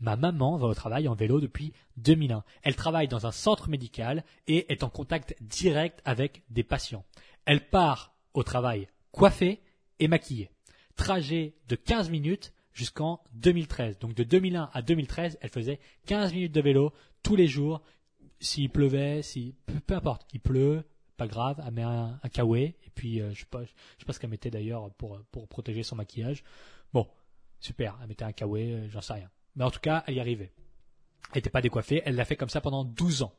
Ma 0.00 0.14
maman 0.14 0.56
va 0.56 0.68
au 0.68 0.74
travail 0.74 1.08
en 1.08 1.14
vélo 1.14 1.40
depuis 1.40 1.72
2001. 1.96 2.44
Elle 2.62 2.76
travaille 2.76 3.08
dans 3.08 3.26
un 3.26 3.32
centre 3.32 3.68
médical 3.68 4.24
et 4.46 4.72
est 4.72 4.84
en 4.84 4.90
contact 4.90 5.34
direct 5.40 6.00
avec 6.04 6.44
des 6.50 6.62
patients. 6.62 7.04
Elle 7.44 7.68
part 7.68 8.14
au 8.34 8.44
travail 8.44 8.86
coiffée 9.10 9.60
et 9.98 10.06
maquillée. 10.06 10.50
Trajet 10.94 11.56
de 11.68 11.74
15 11.74 12.10
minutes 12.10 12.52
jusqu'en 12.78 13.20
2013. 13.34 13.98
Donc 13.98 14.14
de 14.14 14.22
2001 14.22 14.70
à 14.72 14.82
2013, 14.82 15.38
elle 15.40 15.50
faisait 15.50 15.80
15 16.06 16.32
minutes 16.32 16.52
de 16.52 16.60
vélo 16.60 16.92
tous 17.24 17.34
les 17.34 17.48
jours. 17.48 17.82
S'il 18.38 18.70
pleuvait, 18.70 19.22
si 19.22 19.56
peu, 19.66 19.96
importe, 19.96 20.24
il 20.32 20.38
pleut, 20.38 20.84
pas 21.16 21.26
grave, 21.26 21.60
elle 21.66 21.74
met 21.74 21.82
un, 21.82 22.20
un 22.22 22.54
et 22.54 22.74
puis 22.94 23.20
euh, 23.20 23.34
je 23.34 23.40
sais 23.40 23.46
pas, 23.50 23.64
je 23.64 23.70
sais 23.98 24.06
pas 24.06 24.12
ce 24.12 24.20
qu'elle 24.20 24.30
mettait 24.30 24.50
d'ailleurs 24.50 24.92
pour 24.94 25.20
pour 25.32 25.48
protéger 25.48 25.82
son 25.82 25.96
maquillage. 25.96 26.44
Bon, 26.92 27.08
super, 27.58 27.98
elle 28.00 28.06
mettait 28.06 28.24
un 28.24 28.32
kawaii, 28.32 28.72
euh, 28.72 28.88
j'en 28.88 29.00
sais 29.00 29.14
rien. 29.14 29.30
Mais 29.56 29.64
en 29.64 29.72
tout 29.72 29.80
cas, 29.80 30.04
elle 30.06 30.14
y 30.14 30.20
arrivait. 30.20 30.52
Elle 31.32 31.38
n'était 31.38 31.50
pas 31.50 31.60
décoiffée, 31.60 32.00
elle 32.04 32.14
l'a 32.14 32.24
fait 32.24 32.36
comme 32.36 32.48
ça 32.48 32.60
pendant 32.60 32.84
12 32.84 33.22
ans. 33.22 33.34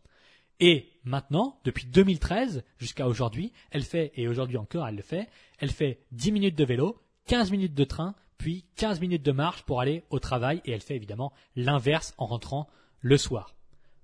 Et 0.60 0.92
maintenant, 1.06 1.62
depuis 1.64 1.86
2013 1.86 2.66
jusqu'à 2.78 3.08
aujourd'hui, 3.08 3.54
elle 3.72 3.84
fait, 3.84 4.12
et 4.16 4.28
aujourd'hui 4.28 4.58
encore 4.58 4.86
elle 4.86 4.98
le 4.98 5.02
fait, 5.02 5.30
elle 5.60 5.72
fait 5.72 6.02
10 6.12 6.34
minutes 6.34 6.58
de 6.58 6.66
vélo, 6.66 7.02
15 7.28 7.52
minutes 7.52 7.74
de 7.74 7.86
train, 7.86 8.16
puis 8.40 8.66
15 8.78 9.02
minutes 9.02 9.22
de 9.22 9.32
marche 9.32 9.64
pour 9.64 9.82
aller 9.82 10.04
au 10.10 10.18
travail 10.18 10.62
et 10.66 10.72
elle 10.72 10.82
fait 10.82 10.96
évidemment 10.96 11.34
l'inverse 11.56 12.16
en 12.18 12.26
rentrant 12.26 12.68
le 13.02 13.18
soir. 13.18 13.54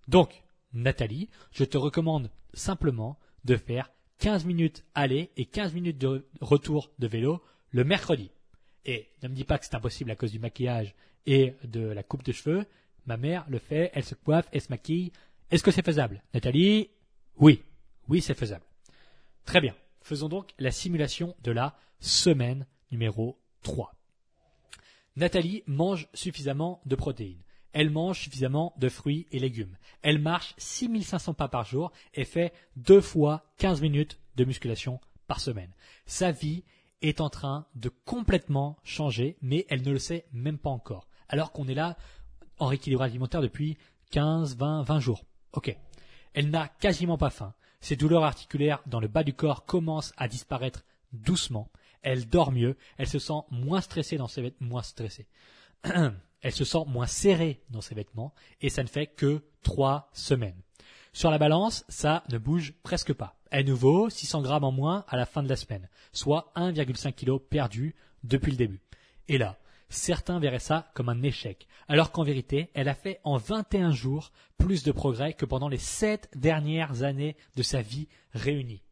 Donc, 0.07 0.43
Nathalie, 0.73 1.29
je 1.51 1.63
te 1.63 1.77
recommande 1.77 2.29
simplement 2.53 3.17
de 3.45 3.55
faire 3.55 3.89
15 4.19 4.45
minutes 4.45 4.83
aller 4.93 5.31
et 5.37 5.45
15 5.45 5.73
minutes 5.73 5.97
de 5.97 6.27
retour 6.41 6.91
de 6.99 7.07
vélo 7.07 7.41
le 7.71 7.85
mercredi. 7.85 8.29
Et 8.85 9.09
ne 9.23 9.29
me 9.29 9.33
dis 9.33 9.45
pas 9.45 9.57
que 9.57 9.65
c'est 9.65 9.75
impossible 9.75 10.11
à 10.11 10.15
cause 10.15 10.31
du 10.31 10.39
maquillage 10.39 10.93
et 11.25 11.55
de 11.63 11.79
la 11.79 12.03
coupe 12.03 12.23
de 12.23 12.33
cheveux. 12.33 12.65
Ma 13.05 13.17
mère 13.17 13.45
le 13.47 13.57
fait, 13.57 13.89
elle 13.93 14.03
se 14.03 14.15
coiffe, 14.15 14.49
elle 14.51 14.61
se 14.61 14.69
maquille. 14.69 15.11
Est-ce 15.49 15.63
que 15.63 15.71
c'est 15.71 15.85
faisable? 15.85 16.21
Nathalie? 16.33 16.89
Oui, 17.37 17.63
oui 18.09 18.21
c'est 18.21 18.33
faisable. 18.33 18.65
Très 19.45 19.61
bien. 19.61 19.75
Faisons 20.01 20.29
donc 20.29 20.51
la 20.59 20.71
simulation 20.71 21.35
de 21.41 21.51
la 21.51 21.77
semaine 21.99 22.67
numéro 22.91 23.39
3. 23.63 23.94
Nathalie 25.15 25.63
mange 25.65 26.09
suffisamment 26.13 26.81
de 26.85 26.95
protéines. 26.95 27.41
Elle 27.71 27.89
mange 27.89 28.19
suffisamment 28.19 28.73
de 28.77 28.89
fruits 28.89 29.27
et 29.31 29.39
légumes. 29.39 29.77
Elle 30.01 30.19
marche 30.19 30.53
6500 30.57 31.33
pas 31.33 31.47
par 31.47 31.65
jour 31.65 31.91
et 32.13 32.25
fait 32.25 32.53
deux 32.75 33.01
fois 33.01 33.43
15 33.57 33.81
minutes 33.81 34.19
de 34.35 34.45
musculation 34.45 34.99
par 35.27 35.39
semaine. 35.39 35.71
Sa 36.05 36.31
vie 36.31 36.63
est 37.01 37.21
en 37.21 37.29
train 37.29 37.65
de 37.75 37.89
complètement 37.89 38.77
changer, 38.83 39.37
mais 39.41 39.65
elle 39.69 39.83
ne 39.83 39.91
le 39.91 39.99
sait 39.99 40.25
même 40.33 40.57
pas 40.57 40.69
encore. 40.69 41.07
Alors 41.29 41.51
qu'on 41.51 41.67
est 41.67 41.73
là 41.73 41.97
en 42.59 42.67
rééquilibrage 42.67 43.11
alimentaire 43.11 43.41
depuis 43.41 43.77
15, 44.11 44.55
20, 44.57 44.83
20 44.83 44.99
jours. 44.99 45.25
Ok. 45.53 45.75
Elle 46.33 46.49
n'a 46.49 46.67
quasiment 46.67 47.17
pas 47.17 47.29
faim. 47.29 47.53
Ses 47.79 47.95
douleurs 47.95 48.23
articulaires 48.23 48.81
dans 48.85 48.99
le 48.99 49.07
bas 49.07 49.23
du 49.23 49.33
corps 49.33 49.65
commencent 49.65 50.13
à 50.17 50.27
disparaître 50.27 50.83
doucement 51.13 51.69
elle 52.05 52.29
dort 52.29 52.51
mieux, 52.51 52.77
elle 52.97 53.07
se 53.07 53.19
sent 53.19 53.41
moins 53.49 53.81
stressée 53.81 54.15
dans 54.15 54.27
ses 54.27 54.43
vêtements, 54.43 54.67
moins 54.67 54.83
stressée. 54.83 55.27
elle 55.83 56.51
se 56.51 56.63
sent 56.63 56.83
moins 56.87 57.07
serrée 57.07 57.61
dans 57.71 57.81
ses 57.81 57.95
vêtements 57.95 58.33
et 58.61 58.69
ça 58.69 58.83
ne 58.83 58.87
fait 58.87 59.07
que 59.07 59.43
trois 59.63 60.09
semaines. 60.13 60.61
Sur 61.11 61.31
la 61.31 61.39
balance, 61.39 61.83
ça 61.89 62.23
ne 62.29 62.37
bouge 62.37 62.73
presque 62.83 63.13
pas. 63.13 63.37
Nous 63.65 63.75
vaut 63.75 64.09
600 64.09 64.41
grammes 64.41 64.65
en 64.65 64.71
moins 64.71 65.05
à 65.07 65.17
la 65.17 65.25
fin 65.25 65.41
de 65.41 65.49
la 65.49 65.55
semaine, 65.55 65.89
soit 66.11 66.51
1,5 66.55 67.13
kg 67.13 67.39
perdu 67.39 67.95
depuis 68.23 68.51
le 68.51 68.57
début. 68.57 68.81
Et 69.27 69.37
là, 69.37 69.57
certains 69.89 70.39
verraient 70.39 70.59
ça 70.59 70.91
comme 70.93 71.09
un 71.09 71.23
échec, 71.23 71.67
alors 71.87 72.11
qu'en 72.11 72.23
vérité, 72.23 72.69
elle 72.73 72.89
a 72.89 72.95
fait 72.95 73.21
en 73.23 73.37
21 73.37 73.91
jours 73.91 74.31
plus 74.57 74.83
de 74.83 74.91
progrès 74.91 75.33
que 75.33 75.45
pendant 75.45 75.69
les 75.69 75.77
7 75.77 76.29
dernières 76.35 77.03
années 77.03 77.37
de 77.55 77.63
sa 77.63 77.81
vie 77.81 78.09
réunie. 78.33 78.83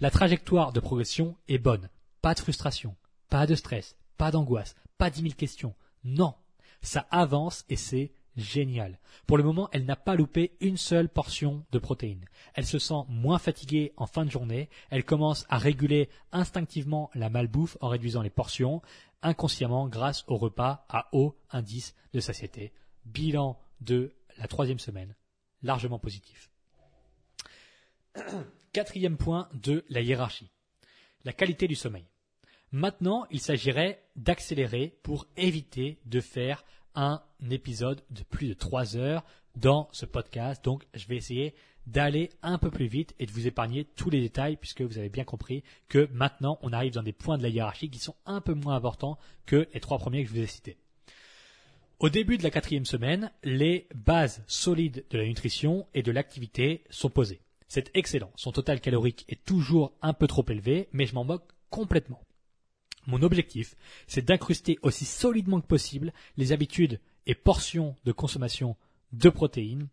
La 0.00 0.10
trajectoire 0.10 0.72
de 0.72 0.80
progression 0.80 1.36
est 1.48 1.58
bonne, 1.58 1.88
pas 2.22 2.34
de 2.34 2.40
frustration, 2.40 2.96
pas 3.28 3.46
de 3.46 3.54
stress, 3.54 3.96
pas 4.16 4.30
d'angoisse, 4.30 4.74
pas 4.96 5.10
dix 5.10 5.22
mille 5.22 5.36
questions. 5.36 5.74
Non, 6.04 6.34
ça 6.80 7.06
avance 7.10 7.64
et 7.68 7.76
c'est 7.76 8.12
génial. 8.36 8.98
Pour 9.26 9.36
le 9.36 9.44
moment, 9.44 9.68
elle 9.72 9.84
n'a 9.84 9.96
pas 9.96 10.14
loupé 10.14 10.56
une 10.60 10.76
seule 10.76 11.08
portion 11.08 11.66
de 11.70 11.78
protéines. 11.78 12.24
Elle 12.54 12.66
se 12.66 12.78
sent 12.78 13.04
moins 13.08 13.38
fatiguée 13.38 13.92
en 13.96 14.06
fin 14.06 14.24
de 14.24 14.30
journée, 14.30 14.70
elle 14.90 15.04
commence 15.04 15.44
à 15.48 15.58
réguler 15.58 16.08
instinctivement 16.32 17.10
la 17.14 17.28
malbouffe 17.28 17.76
en 17.80 17.88
réduisant 17.88 18.22
les 18.22 18.30
portions, 18.30 18.80
inconsciemment 19.22 19.88
grâce 19.88 20.24
au 20.28 20.36
repas 20.36 20.86
à 20.88 21.08
haut 21.12 21.36
indice 21.50 21.94
de 22.12 22.20
satiété. 22.20 22.72
Bilan 23.04 23.58
de 23.80 24.14
la 24.38 24.48
troisième 24.48 24.78
semaine, 24.78 25.14
largement 25.62 25.98
positif. 25.98 26.50
Quatrième 28.72 29.16
point 29.18 29.48
de 29.52 29.84
la 29.88 30.00
hiérarchie, 30.00 30.50
la 31.24 31.32
qualité 31.32 31.68
du 31.68 31.74
sommeil. 31.74 32.06
Maintenant, 32.72 33.26
il 33.30 33.40
s'agirait 33.40 34.02
d'accélérer 34.16 34.96
pour 35.02 35.26
éviter 35.36 35.98
de 36.06 36.20
faire 36.20 36.64
un 36.94 37.22
épisode 37.50 38.02
de 38.10 38.22
plus 38.22 38.48
de 38.48 38.54
trois 38.54 38.96
heures 38.96 39.24
dans 39.56 39.90
ce 39.92 40.06
podcast. 40.06 40.64
Donc, 40.64 40.86
je 40.94 41.06
vais 41.06 41.16
essayer 41.16 41.54
d'aller 41.86 42.30
un 42.42 42.56
peu 42.56 42.70
plus 42.70 42.86
vite 42.86 43.14
et 43.18 43.26
de 43.26 43.30
vous 43.30 43.46
épargner 43.46 43.84
tous 43.84 44.08
les 44.08 44.20
détails 44.20 44.56
puisque 44.56 44.80
vous 44.80 44.98
avez 44.98 45.10
bien 45.10 45.24
compris 45.24 45.64
que 45.88 46.08
maintenant 46.12 46.58
on 46.62 46.72
arrive 46.72 46.92
dans 46.92 47.02
des 47.02 47.12
points 47.12 47.36
de 47.36 47.42
la 47.42 47.48
hiérarchie 47.48 47.90
qui 47.90 47.98
sont 47.98 48.14
un 48.24 48.40
peu 48.40 48.54
moins 48.54 48.76
importants 48.76 49.18
que 49.46 49.66
les 49.74 49.80
trois 49.80 49.98
premiers 49.98 50.22
que 50.22 50.28
je 50.28 50.34
vous 50.34 50.42
ai 50.42 50.46
cités. 50.46 50.76
Au 51.98 52.08
début 52.08 52.38
de 52.38 52.42
la 52.42 52.50
quatrième 52.50 52.84
semaine, 52.84 53.32
les 53.42 53.88
bases 53.94 54.42
solides 54.46 55.04
de 55.10 55.18
la 55.18 55.24
nutrition 55.24 55.86
et 55.92 56.02
de 56.02 56.12
l'activité 56.12 56.84
sont 56.88 57.10
posées. 57.10 57.40
C'est 57.68 57.90
excellent. 57.94 58.30
Son 58.36 58.52
total 58.52 58.80
calorique 58.80 59.24
est 59.28 59.44
toujours 59.44 59.92
un 60.02 60.12
peu 60.12 60.26
trop 60.26 60.44
élevé, 60.48 60.88
mais 60.92 61.06
je 61.06 61.14
m'en 61.14 61.24
moque 61.24 61.52
complètement. 61.70 62.20
Mon 63.06 63.22
objectif, 63.22 63.74
c'est 64.06 64.24
d'incruster 64.24 64.78
aussi 64.82 65.04
solidement 65.04 65.60
que 65.60 65.66
possible 65.66 66.12
les 66.36 66.52
habitudes 66.52 67.00
et 67.26 67.34
portions 67.34 67.96
de 68.04 68.12
consommation 68.12 68.76
de 69.12 69.28
protéines, 69.28 69.88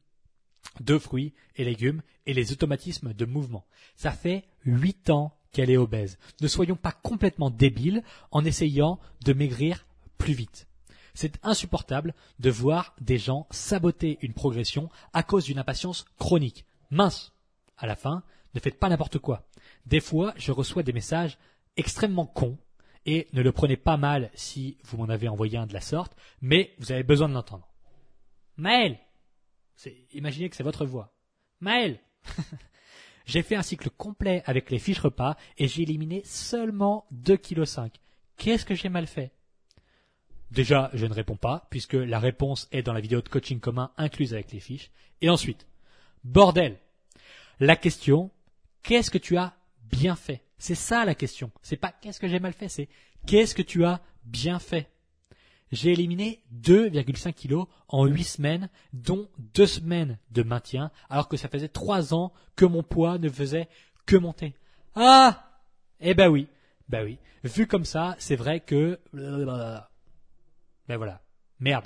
de 0.79 0.97
fruits 0.97 1.33
et 1.55 1.63
légumes 1.63 2.01
et 2.25 2.33
les 2.33 2.51
automatismes 2.51 3.13
de 3.13 3.25
mouvement. 3.25 3.65
Ça 3.95 4.11
fait 4.11 4.45
huit 4.63 5.09
ans 5.09 5.35
qu'elle 5.51 5.71
est 5.71 5.77
obèse. 5.77 6.17
Ne 6.41 6.47
soyons 6.47 6.75
pas 6.75 6.91
complètement 6.91 7.49
débiles 7.49 8.03
en 8.31 8.45
essayant 8.45 8.99
de 9.25 9.33
maigrir 9.33 9.85
plus 10.17 10.33
vite. 10.33 10.67
C'est 11.15 11.43
insupportable 11.43 12.13
de 12.39 12.51
voir 12.51 12.95
des 13.01 13.17
gens 13.17 13.47
saboter 13.49 14.19
une 14.21 14.33
progression 14.33 14.89
à 15.13 15.23
cause 15.23 15.45
d'une 15.45 15.59
impatience 15.59 16.05
chronique. 16.19 16.65
Mince. 16.91 17.33
À 17.77 17.87
la 17.87 17.95
fin, 17.95 18.23
ne 18.53 18.59
faites 18.59 18.77
pas 18.77 18.89
n'importe 18.89 19.19
quoi. 19.19 19.47
Des 19.85 19.99
fois, 19.99 20.33
je 20.37 20.51
reçois 20.51 20.83
des 20.83 20.93
messages 20.93 21.37
extrêmement 21.77 22.25
cons 22.25 22.57
et 23.05 23.27
ne 23.33 23.41
le 23.41 23.51
prenez 23.51 23.77
pas 23.77 23.97
mal 23.97 24.29
si 24.33 24.77
vous 24.83 24.97
m'en 24.97 25.09
avez 25.09 25.27
envoyé 25.27 25.57
un 25.57 25.65
de 25.65 25.73
la 25.73 25.81
sorte, 25.81 26.15
mais 26.41 26.73
vous 26.79 26.91
avez 26.91 27.03
besoin 27.03 27.29
de 27.29 27.33
l'entendre. 27.33 27.67
Maël 28.57 28.99
Imaginez 30.13 30.49
que 30.49 30.55
c'est 30.55 30.63
votre 30.63 30.85
voix. 30.85 31.13
Maël 31.61 31.99
J'ai 33.25 33.43
fait 33.43 33.55
un 33.55 33.61
cycle 33.61 33.89
complet 33.91 34.41
avec 34.45 34.71
les 34.71 34.79
fiches 34.79 34.99
repas 34.99 35.37
et 35.57 35.67
j'ai 35.67 35.83
éliminé 35.83 36.23
seulement 36.25 37.05
2,5 37.13 37.37
kg. 37.37 37.91
Qu'est-ce 38.37 38.65
que 38.65 38.73
j'ai 38.73 38.89
mal 38.89 39.05
fait? 39.05 39.31
Déjà, 40.51 40.89
je 40.93 41.05
ne 41.05 41.13
réponds 41.13 41.35
pas, 41.35 41.67
puisque 41.69 41.93
la 41.93 42.17
réponse 42.17 42.67
est 42.71 42.81
dans 42.81 42.93
la 42.93 43.01
vidéo 43.01 43.21
de 43.21 43.29
coaching 43.29 43.59
commun 43.59 43.91
incluse 43.97 44.33
avec 44.33 44.51
les 44.51 44.59
fiches. 44.59 44.89
Et 45.21 45.29
ensuite, 45.29 45.67
bordel 46.23 46.79
La 47.59 47.75
question, 47.75 48.31
qu'est-ce 48.81 49.11
que 49.11 49.19
tu 49.19 49.37
as 49.37 49.53
bien 49.83 50.15
fait? 50.15 50.41
C'est 50.59 50.75
ça 50.75 51.05
la 51.05 51.15
question. 51.15 51.51
C'est 51.61 51.77
pas 51.77 51.91
qu'est-ce 51.91 52.19
que 52.19 52.27
j'ai 52.27 52.39
mal 52.39 52.53
fait, 52.53 52.69
c'est 52.69 52.89
qu'est-ce 53.25 53.55
que 53.55 53.61
tu 53.61 53.85
as 53.85 54.01
bien 54.25 54.59
fait? 54.59 54.89
J'ai 55.71 55.91
éliminé 55.91 56.43
2,5 56.53 57.33
kilos 57.33 57.67
en 57.87 58.05
8 58.05 58.23
semaines, 58.23 58.69
dont 58.93 59.29
2 59.53 59.65
semaines 59.65 60.17
de 60.31 60.43
maintien, 60.43 60.91
alors 61.09 61.27
que 61.27 61.37
ça 61.37 61.47
faisait 61.47 61.67
3 61.67 62.13
ans 62.13 62.33
que 62.55 62.65
mon 62.65 62.83
poids 62.83 63.17
ne 63.17 63.29
faisait 63.29 63.69
que 64.05 64.15
monter. 64.17 64.55
Ah 64.95 65.61
Eh 65.99 66.13
ben 66.13 66.27
oui, 66.27 66.47
ben 66.87 67.03
oui. 67.03 67.19
Vu 67.43 67.67
comme 67.67 67.85
ça, 67.85 68.15
c'est 68.19 68.35
vrai 68.35 68.59
que... 68.59 68.99
Ben 69.13 70.97
voilà. 70.97 71.21
Merde. 71.59 71.85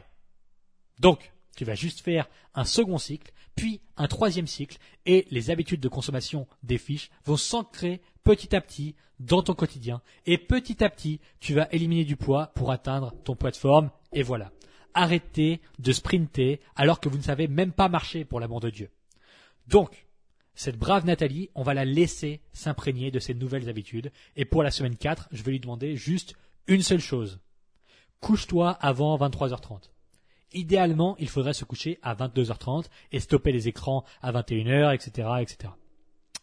Donc, 0.99 1.34
tu 1.57 1.65
vas 1.65 1.76
juste 1.76 1.99
faire 1.99 2.30
un 2.55 2.63
second 2.63 2.97
cycle, 2.97 3.32
puis 3.55 3.82
un 3.97 4.07
troisième 4.07 4.47
cycle, 4.47 4.78
et 5.05 5.28
les 5.30 5.49
habitudes 5.51 5.82
de 5.82 5.89
consommation 5.89 6.47
des 6.63 6.78
fiches 6.78 7.09
vont 7.26 7.38
s'ancrer 7.38 8.01
petit 8.24 8.55
à 8.55 8.61
petit 8.61 8.95
dans 9.19 9.41
ton 9.41 9.53
quotidien. 9.53 10.01
Et 10.26 10.38
petit 10.38 10.84
à 10.84 10.89
petit, 10.89 11.19
tu 11.39 11.53
vas 11.53 11.67
éliminer 11.71 12.05
du 12.05 12.15
poids 12.15 12.47
pour 12.55 12.71
atteindre 12.71 13.13
ton 13.24 13.36
poids 13.36 13.51
de 13.51 13.55
forme. 13.55 13.91
Et 14.11 14.24
voilà. 14.24 14.51
Arrêtez 14.93 15.59
de 15.80 15.91
sprinter 15.91 16.59
alors 16.76 16.99
que 16.99 17.09
vous 17.09 17.17
ne 17.17 17.24
savez 17.24 17.47
même 17.47 17.71
pas 17.71 17.89
marcher 17.89 18.26
pour 18.26 18.39
l'amour 18.39 18.59
de 18.59 18.69
Dieu. 18.69 18.89
Donc, 19.67 20.05
cette 20.55 20.78
brave 20.78 21.05
Nathalie, 21.05 21.49
on 21.55 21.63
va 21.63 21.74
la 21.74 21.86
laisser 21.86 22.41
s'imprégner 22.51 23.09
de 23.09 23.19
ces 23.19 23.34
nouvelles 23.34 23.69
habitudes. 23.69 24.11
Et 24.36 24.45
pour 24.45 24.61
la 24.61 24.71
semaine 24.71 24.97
4, 24.97 25.30
je 25.32 25.41
vais 25.43 25.51
lui 25.51 25.59
demander 25.59 25.95
juste 25.95 26.36
une 26.67 26.84
seule 26.84 26.99
chose. 26.99 27.39
Couche-toi 28.19 28.71
avant 28.71 29.17
23h30. 29.17 29.89
Idéalement, 30.53 31.15
il 31.17 31.28
faudrait 31.28 31.53
se 31.53 31.65
coucher 31.65 31.97
à 32.03 32.13
22h30 32.13 32.86
et 33.11 33.19
stopper 33.19 33.51
les 33.51 33.67
écrans 33.67 34.05
à 34.21 34.32
21h, 34.32 34.93
etc., 34.93 35.28
etc. 35.41 35.74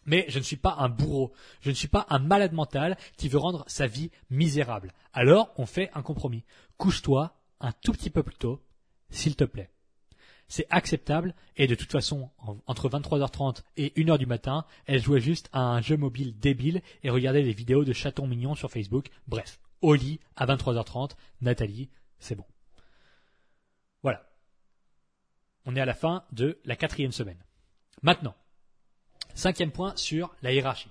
Mais 0.05 0.25
je 0.29 0.39
ne 0.39 0.43
suis 0.43 0.57
pas 0.57 0.75
un 0.79 0.89
bourreau, 0.89 1.31
je 1.61 1.69
ne 1.69 1.75
suis 1.75 1.87
pas 1.87 2.07
un 2.09 2.19
malade 2.19 2.53
mental 2.53 2.97
qui 3.17 3.29
veut 3.29 3.37
rendre 3.37 3.63
sa 3.67 3.87
vie 3.87 4.11
misérable. 4.29 4.93
Alors, 5.13 5.51
on 5.57 5.65
fait 5.65 5.91
un 5.93 6.01
compromis. 6.01 6.43
Couche-toi 6.77 7.35
un 7.59 7.71
tout 7.71 7.91
petit 7.91 8.09
peu 8.09 8.23
plus 8.23 8.35
tôt, 8.35 8.61
s'il 9.09 9.35
te 9.35 9.43
plaît. 9.43 9.69
C'est 10.47 10.67
acceptable 10.69 11.33
et 11.55 11.67
de 11.67 11.75
toute 11.75 11.91
façon, 11.91 12.29
entre 12.67 12.89
23h30 12.89 13.63
et 13.77 13.93
1h 13.95 14.17
du 14.17 14.25
matin, 14.25 14.65
elle 14.85 15.01
jouait 15.01 15.21
juste 15.21 15.49
à 15.53 15.61
un 15.61 15.81
jeu 15.81 15.95
mobile 15.95 16.37
débile 16.37 16.81
et 17.03 17.09
regardait 17.09 17.43
des 17.43 17.53
vidéos 17.53 17.85
de 17.85 17.93
chatons 17.93 18.27
mignons 18.27 18.55
sur 18.55 18.69
Facebook. 18.69 19.09
Bref, 19.27 19.61
au 19.79 19.93
lit 19.93 20.19
à 20.35 20.45
23h30, 20.45 21.11
Nathalie, 21.39 21.89
c'est 22.19 22.35
bon. 22.35 22.43
Voilà. 24.03 24.27
On 25.65 25.75
est 25.75 25.81
à 25.81 25.85
la 25.85 25.93
fin 25.93 26.25
de 26.33 26.59
la 26.65 26.75
quatrième 26.75 27.13
semaine. 27.13 27.41
Maintenant, 28.01 28.35
Cinquième 29.35 29.71
point 29.71 29.95
sur 29.95 30.35
la 30.41 30.53
hiérarchie. 30.53 30.89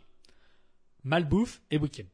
Malbouffe 1.05 1.61
et 1.71 1.79
week-end. 1.79 2.07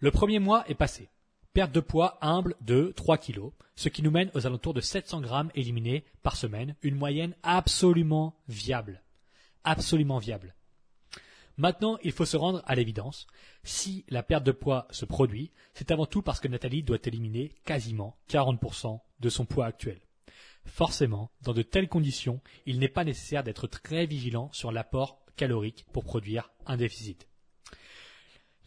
Le 0.00 0.10
premier 0.10 0.38
mois 0.38 0.68
est 0.68 0.74
passé. 0.74 1.08
Perte 1.54 1.72
de 1.72 1.80
poids 1.80 2.18
humble 2.22 2.54
de 2.60 2.92
3 2.96 3.18
kg, 3.18 3.50
ce 3.76 3.88
qui 3.88 4.02
nous 4.02 4.10
mène 4.10 4.30
aux 4.34 4.46
alentours 4.46 4.74
de 4.74 4.80
700 4.80 5.20
grammes 5.20 5.50
éliminés 5.54 6.04
par 6.22 6.36
semaine, 6.36 6.74
une 6.82 6.96
moyenne 6.96 7.34
absolument 7.42 8.34
viable. 8.48 9.02
Absolument 9.64 10.18
viable. 10.18 10.54
Maintenant, 11.58 11.98
il 12.02 12.12
faut 12.12 12.24
se 12.24 12.36
rendre 12.36 12.62
à 12.64 12.74
l'évidence. 12.74 13.26
Si 13.62 14.04
la 14.08 14.22
perte 14.22 14.44
de 14.44 14.52
poids 14.52 14.88
se 14.90 15.04
produit, 15.04 15.52
c'est 15.74 15.90
avant 15.90 16.06
tout 16.06 16.22
parce 16.22 16.40
que 16.40 16.48
Nathalie 16.48 16.82
doit 16.82 16.98
éliminer 17.04 17.52
quasiment 17.64 18.16
40% 18.30 19.00
de 19.20 19.28
son 19.28 19.44
poids 19.44 19.66
actuel. 19.66 20.00
Forcément, 20.64 21.30
dans 21.42 21.52
de 21.52 21.62
telles 21.62 21.88
conditions, 21.88 22.40
il 22.66 22.78
n'est 22.78 22.88
pas 22.88 23.04
nécessaire 23.04 23.44
d'être 23.44 23.66
très 23.66 24.06
vigilant 24.06 24.50
sur 24.52 24.72
l'apport 24.72 25.21
calorique 25.36 25.86
pour 25.92 26.04
produire 26.04 26.50
un 26.66 26.76
déficit. 26.76 27.26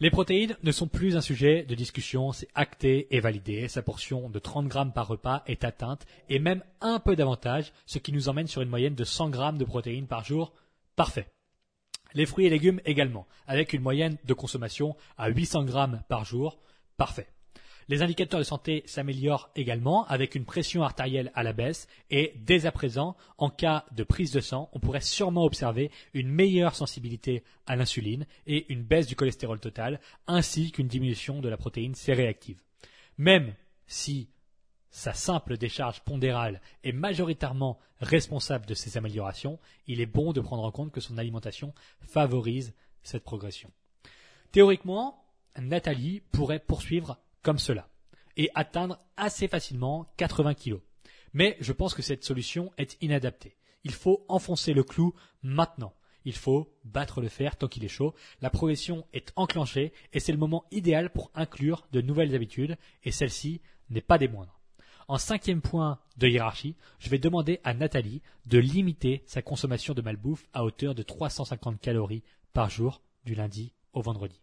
Les 0.01 0.11
protéines 0.11 0.57
ne 0.61 0.74
sont 0.74 0.89
plus 0.89 1.16
un 1.16 1.22
sujet 1.22 1.63
de 1.63 1.74
discussion, 1.74 2.34
c'est 2.34 2.49
acté 2.53 3.07
et 3.16 3.22
validé. 3.22 3.70
Sa 3.70 3.82
portion 3.82 4.30
de 4.30 4.39
30 4.39 4.68
grammes 4.68 4.91
par 4.91 5.07
repas 5.07 5.41
est 5.47 5.63
atteinte 5.63 6.05
et 6.28 6.38
même 6.38 6.63
un 6.82 6.99
peu 6.99 7.16
davantage, 7.16 7.72
ce 7.86 7.97
qui 7.97 8.11
nous 8.11 8.28
emmène 8.28 8.47
sur 8.47 8.61
une 8.61 8.70
moyenne 8.70 8.95
de 8.95 9.05
100 9.05 9.30
grammes 9.30 9.57
de 9.57 9.63
protéines 9.63 10.07
par 10.07 10.26
jour. 10.26 10.53
Parfait. 10.97 11.32
Les 12.13 12.26
fruits 12.26 12.45
et 12.45 12.49
légumes 12.49 12.82
également, 12.84 13.26
avec 13.47 13.72
une 13.72 13.82
moyenne 13.82 14.18
de 14.26 14.34
consommation 14.34 14.97
à 15.18 15.30
800 15.30 15.63
grammes 15.63 16.01
par 16.09 16.26
jour. 16.26 16.59
Parfait. 16.97 17.28
Les 17.88 18.01
indicateurs 18.01 18.39
de 18.39 18.45
santé 18.45 18.81
s'améliorent 18.88 19.51
également 19.55 20.07
avec 20.07 20.33
une 20.33 20.45
pression 20.45 20.81
artérielle 20.81 21.31
à 21.36 21.43
la 21.43 21.53
baisse 21.53 21.88
et 22.09 22.33
dès 22.38 22.65
à 22.65 22.71
présent, 22.71 23.15
en 23.38 23.51
cas 23.51 23.86
de 23.91 24.03
prise 24.03 24.31
de 24.31 24.39
sang, 24.39 24.69
on 24.73 24.79
pourrait 24.79 25.01
sûrement 25.01 25.43
observer 25.43 25.91
une 26.15 26.29
meilleure 26.29 26.73
sensibilité 26.73 27.43
à 27.67 27.75
l'insuline 27.75 28.25
et 28.47 28.65
une 28.73 28.81
baisse 28.81 29.05
du 29.05 29.15
cholestérol 29.15 29.59
total 29.59 29.99
ainsi 30.25 30.71
qu'une 30.71 30.88
diminution 30.88 31.41
de 31.41 31.49
la 31.49 31.57
protéine 31.57 31.93
C-réactive. 31.93 32.59
Même 33.19 33.53
si 33.86 34.29
sa 34.89 35.13
simple 35.13 35.57
décharge 35.57 36.01
pondérale 36.01 36.61
est 36.83 36.91
majoritairement 36.91 37.77
responsable 37.99 38.65
de 38.65 38.73
ces 38.73 38.97
améliorations, 38.97 39.59
il 39.86 40.01
est 40.01 40.07
bon 40.07 40.33
de 40.33 40.41
prendre 40.41 40.63
en 40.63 40.71
compte 40.71 40.91
que 40.91 41.01
son 41.01 41.19
alimentation 41.19 41.73
favorise 41.99 42.73
cette 43.03 43.23
progression. 43.23 43.69
Théoriquement, 44.51 45.23
Nathalie 45.59 46.21
pourrait 46.31 46.59
poursuivre 46.59 47.19
comme 47.45 47.59
cela 47.59 47.87
et 48.37 48.49
atteindre 48.55 48.99
assez 49.17 49.47
facilement 49.47 50.11
80 50.17 50.55
kg. 50.55 50.79
Mais 51.33 51.55
je 51.59 51.73
pense 51.73 51.93
que 51.93 52.01
cette 52.01 52.23
solution 52.23 52.73
est 52.79 52.97
inadaptée. 53.01 53.55
Il 53.83 53.93
faut 53.93 54.25
enfoncer 54.29 54.73
le 54.73 54.83
clou 54.83 55.13
maintenant. 55.43 55.93
Il 56.25 56.33
faut 56.33 56.73
battre 56.83 57.21
le 57.21 57.29
fer 57.29 57.55
tant 57.55 57.67
qu'il 57.67 57.85
est 57.85 57.87
chaud. 57.87 58.15
La 58.41 58.49
progression 58.49 59.05
est 59.13 59.31
enclenchée 59.35 59.93
et 60.11 60.19
c'est 60.19 60.31
le 60.31 60.39
moment 60.39 60.65
idéal 60.71 61.11
pour 61.11 61.29
inclure 61.35 61.87
de 61.91 62.01
nouvelles 62.01 62.33
habitudes 62.33 62.77
et 63.03 63.11
celle-ci 63.11 63.61
n'est 63.91 64.01
pas 64.01 64.17
des 64.17 64.27
moindres. 64.27 64.59
En 65.07 65.19
cinquième 65.19 65.61
point 65.61 65.99
de 66.17 66.27
hiérarchie, 66.27 66.75
je 66.97 67.11
vais 67.11 67.19
demander 67.19 67.59
à 67.63 67.75
Nathalie 67.75 68.23
de 68.47 68.57
limiter 68.57 69.21
sa 69.27 69.43
consommation 69.43 69.93
de 69.93 70.01
malbouffe 70.01 70.47
à 70.51 70.63
hauteur 70.63 70.95
de 70.95 71.03
350 71.03 71.79
calories 71.79 72.23
par 72.53 72.71
jour 72.71 73.03
du 73.23 73.35
lundi 73.35 73.71
au 73.93 74.01
vendredi. 74.01 74.41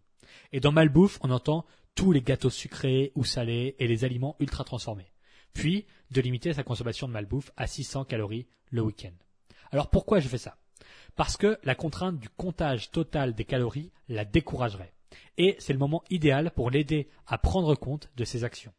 Et 0.53 0.61
dans 0.61 0.71
malbouffe, 0.71 1.19
on 1.23 1.31
entend 1.31 1.67
tous 1.95 2.13
les 2.13 2.23
gâteaux 2.23 2.51
sucrés 2.51 3.13
ou 3.15 3.25
salés 3.25 3.77
et 3.79 3.87
les 3.87 4.05
aliments 4.05 4.37
ultra 4.41 4.65
transformés. 4.65 5.13
Puis, 5.53 5.87
de 6.11 6.21
limiter 6.21 6.53
sa 6.53 6.63
consommation 6.63 7.09
de 7.09 7.13
malbouffe 7.13 7.53
à 7.57 7.67
600 7.67 8.05
calories 8.05 8.47
le 8.71 8.83
week-end. 8.83 9.13
Alors 9.71 9.91
pourquoi 9.91 10.21
je 10.21 10.29
fais 10.29 10.39
ça? 10.39 10.57
Parce 11.17 11.37
que 11.37 11.59
la 11.65 11.75
contrainte 11.75 12.19
du 12.19 12.29
comptage 12.29 12.91
total 12.91 13.35
des 13.35 13.45
calories 13.45 13.93
la 14.09 14.25
découragerait. 14.25 14.93
Et 15.37 15.57
c'est 15.59 15.73
le 15.73 15.79
moment 15.79 16.05
idéal 16.11 16.51
pour 16.53 16.71
l'aider 16.71 17.09
à 17.27 17.39
prendre 17.39 17.75
compte 17.75 18.11
de 18.17 18.25
ses 18.25 18.45
actions. 18.45 18.73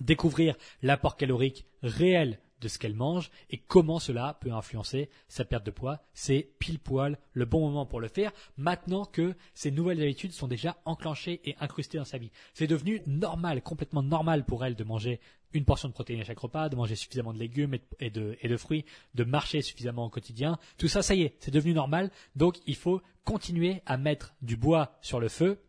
Découvrir 0.00 0.56
l'apport 0.82 1.16
calorique 1.16 1.66
réel 1.82 2.40
de 2.60 2.68
ce 2.68 2.78
qu'elle 2.78 2.94
mange 2.94 3.30
et 3.50 3.58
comment 3.58 3.98
cela 3.98 4.38
peut 4.40 4.52
influencer 4.52 5.10
sa 5.28 5.44
perte 5.44 5.64
de 5.64 5.70
poids. 5.70 6.00
C'est 6.14 6.50
pile 6.58 6.78
poil 6.78 7.18
le 7.32 7.44
bon 7.44 7.60
moment 7.60 7.86
pour 7.86 8.00
le 8.00 8.08
faire 8.08 8.32
maintenant 8.56 9.04
que 9.04 9.34
ces 9.54 9.70
nouvelles 9.70 10.02
habitudes 10.02 10.32
sont 10.32 10.48
déjà 10.48 10.76
enclenchées 10.84 11.40
et 11.44 11.56
incrustées 11.60 11.98
dans 11.98 12.04
sa 12.04 12.18
vie. 12.18 12.30
C'est 12.54 12.66
devenu 12.66 13.02
normal, 13.06 13.62
complètement 13.62 14.02
normal 14.02 14.44
pour 14.44 14.64
elle 14.64 14.74
de 14.74 14.84
manger 14.84 15.20
une 15.52 15.64
portion 15.64 15.88
de 15.88 15.94
protéines 15.94 16.20
à 16.20 16.24
chaque 16.24 16.38
repas, 16.38 16.68
de 16.68 16.76
manger 16.76 16.94
suffisamment 16.94 17.32
de 17.32 17.38
légumes 17.38 17.76
et 18.00 18.10
de, 18.10 18.56
fruits, 18.56 18.84
de 19.14 19.24
marcher 19.24 19.62
suffisamment 19.62 20.04
au 20.04 20.10
quotidien. 20.10 20.58
Tout 20.76 20.88
ça, 20.88 21.02
ça 21.02 21.14
y 21.14 21.22
est, 21.22 21.36
c'est 21.40 21.50
devenu 21.50 21.72
normal. 21.72 22.10
Donc 22.36 22.58
il 22.66 22.76
faut 22.76 23.00
continuer 23.24 23.82
à 23.86 23.96
mettre 23.96 24.34
du 24.42 24.56
bois 24.56 24.96
sur 25.00 25.20
le 25.20 25.28
feu 25.28 25.60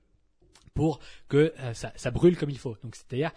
pour 0.74 1.00
que 1.28 1.54
euh, 1.60 1.74
ça, 1.74 2.12
brûle 2.12 2.38
comme 2.38 2.50
il 2.50 2.58
faut. 2.58 2.78
Donc 2.84 2.96
c'est-à-dire, 2.96 3.32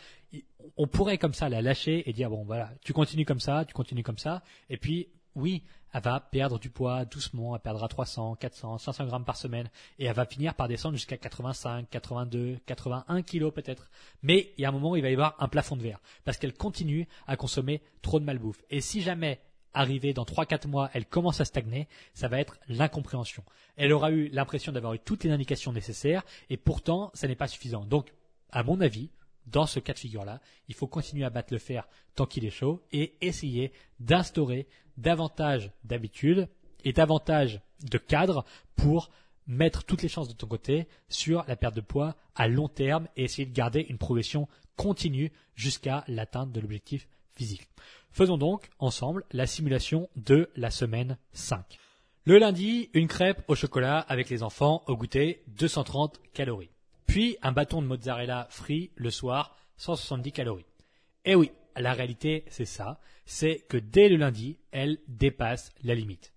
on 0.77 0.87
pourrait 0.87 1.19
comme 1.19 1.35
ça 1.35 1.49
la 1.49 1.63
lâcher 1.63 2.09
et 2.09 2.13
dire 2.13 2.31
bon 2.31 2.45
voilà, 2.45 2.71
tu 2.85 2.93
continues 2.93 3.25
comme 3.25 3.41
ça, 3.41 3.65
tu 3.65 3.75
continues 3.75 4.03
comme 4.03 4.19
ça, 4.19 4.43
et 4.71 4.77
puis 4.77 5.09
oui, 5.35 5.63
elle 5.93 6.03
va 6.03 6.21
perdre 6.21 6.59
du 6.59 6.71
poids 6.71 7.05
doucement, 7.05 7.55
elle 7.55 7.63
perdra 7.63 7.89
300, 7.89 8.37
400, 8.37 8.79
500 8.79 9.07
grammes 9.07 9.25
par 9.25 9.37
semaine, 9.37 9.71
et 9.99 10.07
elle 10.07 10.15
va 10.15 10.25
finir 10.25 10.55
par 10.55 10.69
descendre 10.69 10.97
jusqu'à 10.97 11.17
85, 11.17 11.89
82, 11.91 12.59
81 12.67 13.23
kilos 13.23 13.53
peut-être. 13.53 13.91
Mais 14.23 14.53
il 14.57 14.63
y 14.63 14.65
a 14.65 14.69
un 14.69 14.73
moment 14.73 14.91
où 14.91 14.97
il 14.97 15.03
va 15.03 15.11
y 15.11 15.13
avoir 15.13 15.37
un 15.39 15.49
plafond 15.49 15.77
de 15.77 15.83
verre, 15.83 16.01
parce 16.25 16.39
qu'elle 16.39 16.55
continue 16.55 17.09
à 17.27 17.37
consommer 17.37 17.83
trop 18.01 18.21
de 18.21 18.25
malbouffe. 18.25 18.63
Et 18.71 18.81
si 18.81 19.03
jamais 19.03 19.41
arrivée 19.75 20.13
dans 20.13 20.25
3-4 20.25 20.69
mois, 20.69 20.91
elle 20.93 21.07
commence 21.07 21.41
à 21.41 21.45
stagner, 21.45 21.89
ça 22.15 22.29
va 22.29 22.41
être 22.41 22.59
l'incompréhension. 22.69 23.45
Elle 23.77 23.93
aura 23.93 24.11
eu 24.11 24.29
l'impression 24.29 24.73
d'avoir 24.73 24.95
eu 24.95 24.99
toutes 24.99 25.25
les 25.25 25.31
indications 25.31 25.73
nécessaires 25.73 26.25
et 26.51 26.57
pourtant, 26.57 27.11
ça 27.15 27.29
n'est 27.29 27.37
pas 27.37 27.49
suffisant. 27.49 27.85
Donc, 27.85 28.13
à 28.51 28.63
mon 28.63 28.81
avis, 28.81 29.11
dans 29.47 29.67
ce 29.67 29.81
cas 29.81 29.93
de 29.93 29.99
figure-là, 29.99 30.41
il 30.69 30.75
faut 30.75 30.87
continuer 30.87 31.25
à 31.25 31.31
battre 31.31 31.53
le 31.53 31.59
fer 31.59 31.89
tant 32.15 32.27
qu'il 32.27 32.45
est 32.45 32.51
chaud 32.51 32.83
et 32.93 33.15
essayer 33.21 33.73
d'instaurer 33.99 34.67
davantage 34.97 35.71
d'habitudes 35.85 36.49
et 36.85 36.93
davantage 36.93 37.61
de 37.83 37.99
cadres 37.99 38.45
pour 38.77 39.11
mettre 39.47 39.85
toutes 39.85 40.03
les 40.03 40.09
chances 40.09 40.29
de 40.29 40.35
ton 40.35 40.47
côté 40.47 40.87
sur 41.09 41.45
la 41.49 41.57
perte 41.57 41.75
de 41.75 41.81
poids 41.81 42.17
à 42.35 42.47
long 42.47 42.69
terme 42.69 43.09
et 43.17 43.25
essayer 43.25 43.47
de 43.47 43.55
garder 43.55 43.81
une 43.89 43.99
progression 43.99 44.49
continue 44.77 45.33
jusqu'à 45.55 46.05
l'atteinte 46.07 46.53
de 46.53 46.61
l'objectif 46.61 47.09
physique. 47.35 47.69
Faisons 48.13 48.37
donc 48.37 48.69
ensemble 48.79 49.25
la 49.33 49.47
simulation 49.47 50.11
de 50.17 50.51
la 50.55 50.71
semaine 50.71 51.17
5. 51.33 51.79
Le 52.27 52.39
lundi, 52.39 52.91
une 52.93 53.09
crêpe 53.09 53.43
au 53.49 53.55
chocolat 53.55 54.01
avec 54.01 54.29
les 54.29 54.43
enfants 54.43 54.85
au 54.87 54.99
goûter, 54.99 55.43
230 55.47 56.21
calories. 56.35 56.71
Puis 57.07 57.39
un 57.41 57.53
bâton 57.53 57.81
de 57.81 57.87
mozzarella 57.87 58.49
frit 58.51 58.91
le 58.97 59.11
soir, 59.11 59.57
170 59.79 60.31
calories. 60.33 60.67
Eh 61.25 61.35
oui, 61.35 61.53
la 61.75 61.95
réalité, 61.95 62.45
c'est 62.49 62.67
ça. 62.67 63.01
C'est 63.25 63.65
que 63.67 63.79
dès 63.79 64.11
le 64.11 64.17
lundi, 64.17 64.59
elle 64.73 64.99
dépasse 65.09 65.73
la 65.83 65.95
limite. 65.95 66.35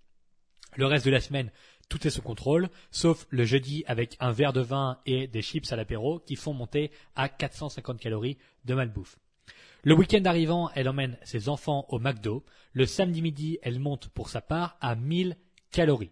Le 0.76 0.86
reste 0.86 1.04
de 1.04 1.10
la 1.10 1.20
semaine, 1.20 1.50
tout 1.90 2.06
est 2.06 2.10
sous 2.10 2.22
contrôle, 2.22 2.70
sauf 2.90 3.26
le 3.28 3.44
jeudi 3.44 3.84
avec 3.86 4.16
un 4.18 4.32
verre 4.32 4.54
de 4.54 4.62
vin 4.62 4.98
et 5.04 5.26
des 5.26 5.42
chips 5.42 5.70
à 5.72 5.76
l'apéro 5.76 6.20
qui 6.20 6.36
font 6.36 6.54
monter 6.54 6.90
à 7.16 7.28
450 7.28 8.00
calories 8.00 8.38
de 8.64 8.74
malbouffe. 8.74 9.18
Le 9.86 9.94
week-end 9.94 10.24
arrivant, 10.24 10.68
elle 10.74 10.88
emmène 10.88 11.16
ses 11.22 11.48
enfants 11.48 11.86
au 11.90 12.00
McDo. 12.00 12.44
Le 12.72 12.86
samedi 12.86 13.22
midi, 13.22 13.60
elle 13.62 13.78
monte 13.78 14.08
pour 14.08 14.30
sa 14.30 14.40
part 14.40 14.76
à 14.80 14.96
1000 14.96 15.36
calories. 15.70 16.10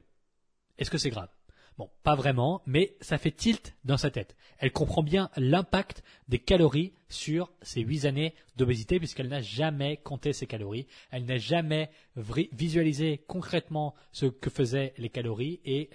Est-ce 0.79 0.93
que 0.93 0.97
c'est 0.97 1.11
grave? 1.11 1.29
Bon, 1.77 1.91
pas 2.05 2.14
vraiment, 2.14 2.62
mais 2.66 2.97
ça 3.01 3.18
fait 3.18 3.33
tilt 3.33 3.75
dans 3.85 3.97
sa 3.97 4.12
tête. 4.12 4.37
Elle 4.59 4.70
comprend 4.70 5.03
bien 5.03 5.29
l'impact 5.37 6.05
des 6.29 6.39
calories 6.39 6.93
sur 7.09 7.51
ses 7.62 7.81
huit 7.81 8.05
années 8.05 8.37
d'obésité 8.55 9.01
puisqu'elle 9.01 9.27
n'a 9.27 9.41
jamais 9.41 9.97
compté 9.97 10.33
ses 10.33 10.47
calories. 10.47 10.87
Elle 11.11 11.25
n'a 11.25 11.39
jamais 11.39 11.91
visualisé 12.53 13.25
concrètement 13.27 13.97
ce 14.12 14.27
que 14.27 14.51
faisaient 14.51 14.95
les 14.99 15.09
calories 15.09 15.59
et 15.64 15.91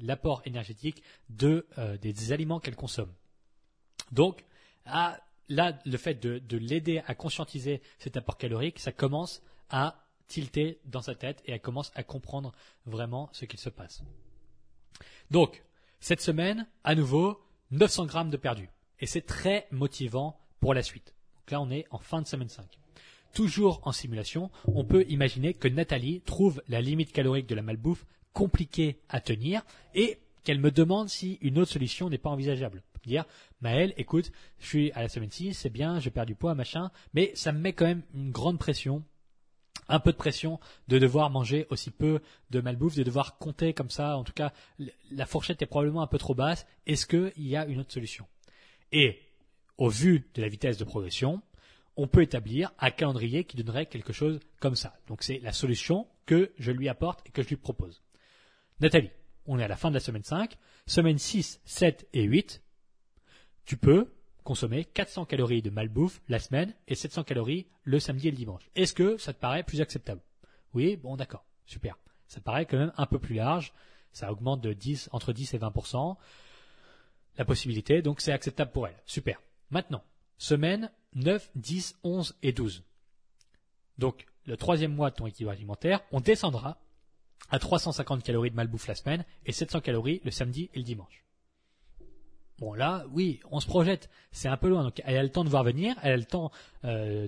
l'apport 0.00 0.42
énergétique 0.44 1.04
euh, 1.40 1.96
des 1.98 2.32
aliments 2.32 2.58
qu'elle 2.58 2.74
consomme. 2.74 3.12
Donc, 4.10 4.44
à 4.86 5.20
là, 5.50 5.78
le 5.84 5.98
fait 5.98 6.14
de, 6.14 6.56
l'aider 6.56 7.02
à 7.06 7.14
conscientiser 7.14 7.82
cet 7.98 8.16
apport 8.16 8.38
calorique, 8.38 8.78
ça 8.78 8.92
commence 8.92 9.42
à 9.68 10.02
tilter 10.28 10.78
dans 10.86 11.02
sa 11.02 11.14
tête 11.14 11.42
et 11.44 11.52
elle 11.52 11.60
commence 11.60 11.90
à 11.94 12.02
comprendre 12.02 12.52
vraiment 12.86 13.28
ce 13.32 13.44
qu'il 13.44 13.58
se 13.58 13.68
passe. 13.68 14.02
Donc, 15.30 15.62
cette 15.98 16.20
semaine, 16.22 16.66
à 16.84 16.94
nouveau, 16.94 17.40
900 17.72 18.06
grammes 18.06 18.30
de 18.30 18.36
perdu. 18.36 18.70
Et 19.00 19.06
c'est 19.06 19.26
très 19.26 19.66
motivant 19.70 20.38
pour 20.60 20.72
la 20.72 20.82
suite. 20.82 21.14
Donc 21.40 21.50
là, 21.50 21.60
on 21.60 21.70
est 21.70 21.86
en 21.90 21.98
fin 21.98 22.22
de 22.22 22.26
semaine 22.26 22.48
5. 22.48 22.64
Toujours 23.34 23.80
en 23.84 23.92
simulation, 23.92 24.50
on 24.66 24.84
peut 24.84 25.04
imaginer 25.08 25.54
que 25.54 25.68
Nathalie 25.68 26.20
trouve 26.22 26.62
la 26.68 26.80
limite 26.80 27.12
calorique 27.12 27.46
de 27.46 27.54
la 27.54 27.62
malbouffe 27.62 28.06
compliquée 28.32 29.00
à 29.08 29.20
tenir 29.20 29.62
et 29.94 30.18
qu'elle 30.44 30.60
me 30.60 30.70
demande 30.70 31.08
si 31.08 31.38
une 31.40 31.58
autre 31.58 31.72
solution 31.72 32.08
n'est 32.08 32.18
pas 32.18 32.30
envisageable 32.30 32.82
dire 33.10 33.24
Maël, 33.60 33.92
écoute, 33.96 34.32
je 34.58 34.66
suis 34.66 34.92
à 34.92 35.02
la 35.02 35.08
semaine 35.08 35.30
6, 35.30 35.54
c'est 35.54 35.70
bien, 35.70 36.00
je 36.00 36.08
perds 36.08 36.26
du 36.26 36.34
poids, 36.34 36.54
machin, 36.54 36.90
mais 37.12 37.32
ça 37.34 37.52
me 37.52 37.58
met 37.58 37.72
quand 37.72 37.86
même 37.86 38.02
une 38.14 38.30
grande 38.30 38.58
pression, 38.58 39.04
un 39.88 40.00
peu 40.00 40.12
de 40.12 40.16
pression 40.16 40.60
de 40.88 40.98
devoir 40.98 41.30
manger 41.30 41.66
aussi 41.70 41.90
peu 41.90 42.20
de 42.50 42.60
malbouffe, 42.60 42.96
de 42.96 43.02
devoir 43.02 43.38
compter 43.38 43.74
comme 43.74 43.90
ça. 43.90 44.16
En 44.16 44.24
tout 44.24 44.32
cas, 44.32 44.52
la 45.10 45.26
fourchette 45.26 45.60
est 45.62 45.66
probablement 45.66 46.02
un 46.02 46.06
peu 46.06 46.18
trop 46.18 46.34
basse. 46.34 46.66
Est-ce 46.86 47.06
qu'il 47.06 47.46
y 47.46 47.56
a 47.56 47.66
une 47.66 47.80
autre 47.80 47.92
solution? 47.92 48.26
Et 48.92 49.20
au 49.78 49.88
vu 49.88 50.28
de 50.34 50.42
la 50.42 50.48
vitesse 50.48 50.78
de 50.78 50.84
progression, 50.84 51.42
on 51.96 52.06
peut 52.06 52.22
établir 52.22 52.72
un 52.78 52.90
calendrier 52.90 53.44
qui 53.44 53.56
donnerait 53.56 53.86
quelque 53.86 54.12
chose 54.12 54.38
comme 54.60 54.76
ça. 54.76 54.96
Donc 55.08 55.22
c'est 55.22 55.40
la 55.40 55.52
solution 55.52 56.06
que 56.24 56.52
je 56.58 56.70
lui 56.70 56.88
apporte 56.88 57.26
et 57.26 57.30
que 57.30 57.42
je 57.42 57.48
lui 57.48 57.56
propose. 57.56 58.00
Nathalie, 58.80 59.10
on 59.46 59.58
est 59.58 59.64
à 59.64 59.68
la 59.68 59.76
fin 59.76 59.88
de 59.88 59.94
la 59.94 60.00
semaine 60.00 60.22
5. 60.22 60.56
Semaine 60.86 61.18
6, 61.18 61.60
7 61.64 62.08
et 62.12 62.22
8, 62.22 62.62
tu 63.64 63.76
peux 63.76 64.12
consommer 64.44 64.84
400 64.84 65.26
calories 65.26 65.62
de 65.62 65.70
malbouffe 65.70 66.20
la 66.28 66.38
semaine 66.38 66.74
et 66.88 66.94
700 66.94 67.24
calories 67.24 67.66
le 67.84 68.00
samedi 68.00 68.28
et 68.28 68.30
le 68.30 68.36
dimanche. 68.36 68.68
Est-ce 68.74 68.94
que 68.94 69.16
ça 69.18 69.32
te 69.32 69.38
paraît 69.38 69.62
plus 69.62 69.80
acceptable? 69.80 70.20
Oui, 70.74 70.96
bon 70.96 71.16
d'accord, 71.16 71.44
super. 71.66 71.96
Ça 72.26 72.40
paraît 72.40 72.66
quand 72.66 72.78
même 72.78 72.92
un 72.96 73.06
peu 73.06 73.18
plus 73.18 73.34
large, 73.34 73.72
ça 74.12 74.30
augmente 74.32 74.60
de 74.60 74.72
10, 74.72 75.08
entre 75.12 75.32
10 75.32 75.54
et 75.54 75.58
20% 75.58 76.16
la 77.38 77.44
possibilité, 77.44 78.02
donc 78.02 78.20
c'est 78.20 78.32
acceptable 78.32 78.70
pour 78.70 78.86
elle. 78.86 79.00
Super. 79.06 79.40
Maintenant, 79.70 80.02
semaine 80.36 80.90
9, 81.14 81.50
10, 81.54 81.98
11 82.02 82.36
et 82.42 82.52
12. 82.52 82.84
Donc, 83.98 84.26
le 84.46 84.56
troisième 84.56 84.94
mois 84.94 85.10
de 85.10 85.16
ton 85.16 85.26
équilibre 85.26 85.52
alimentaire, 85.52 86.00
on 86.12 86.20
descendra 86.20 86.78
à 87.50 87.58
350 87.58 88.22
calories 88.22 88.50
de 88.50 88.56
malbouffe 88.56 88.86
la 88.86 88.94
semaine 88.94 89.24
et 89.46 89.52
700 89.52 89.80
calories 89.80 90.20
le 90.24 90.30
samedi 90.30 90.70
et 90.74 90.78
le 90.78 90.84
dimanche. 90.84 91.24
Bon 92.60 92.74
là, 92.74 93.06
oui, 93.10 93.40
on 93.50 93.58
se 93.58 93.66
projette, 93.66 94.10
c'est 94.32 94.48
un 94.48 94.58
peu 94.58 94.68
loin. 94.68 94.84
Donc 94.84 95.00
elle 95.06 95.16
a 95.16 95.22
le 95.22 95.30
temps 95.30 95.44
de 95.44 95.48
voir 95.48 95.64
venir, 95.64 95.96
elle 96.02 96.12
a 96.12 96.16
le 96.18 96.26
temps 96.26 96.50
euh, 96.84 97.26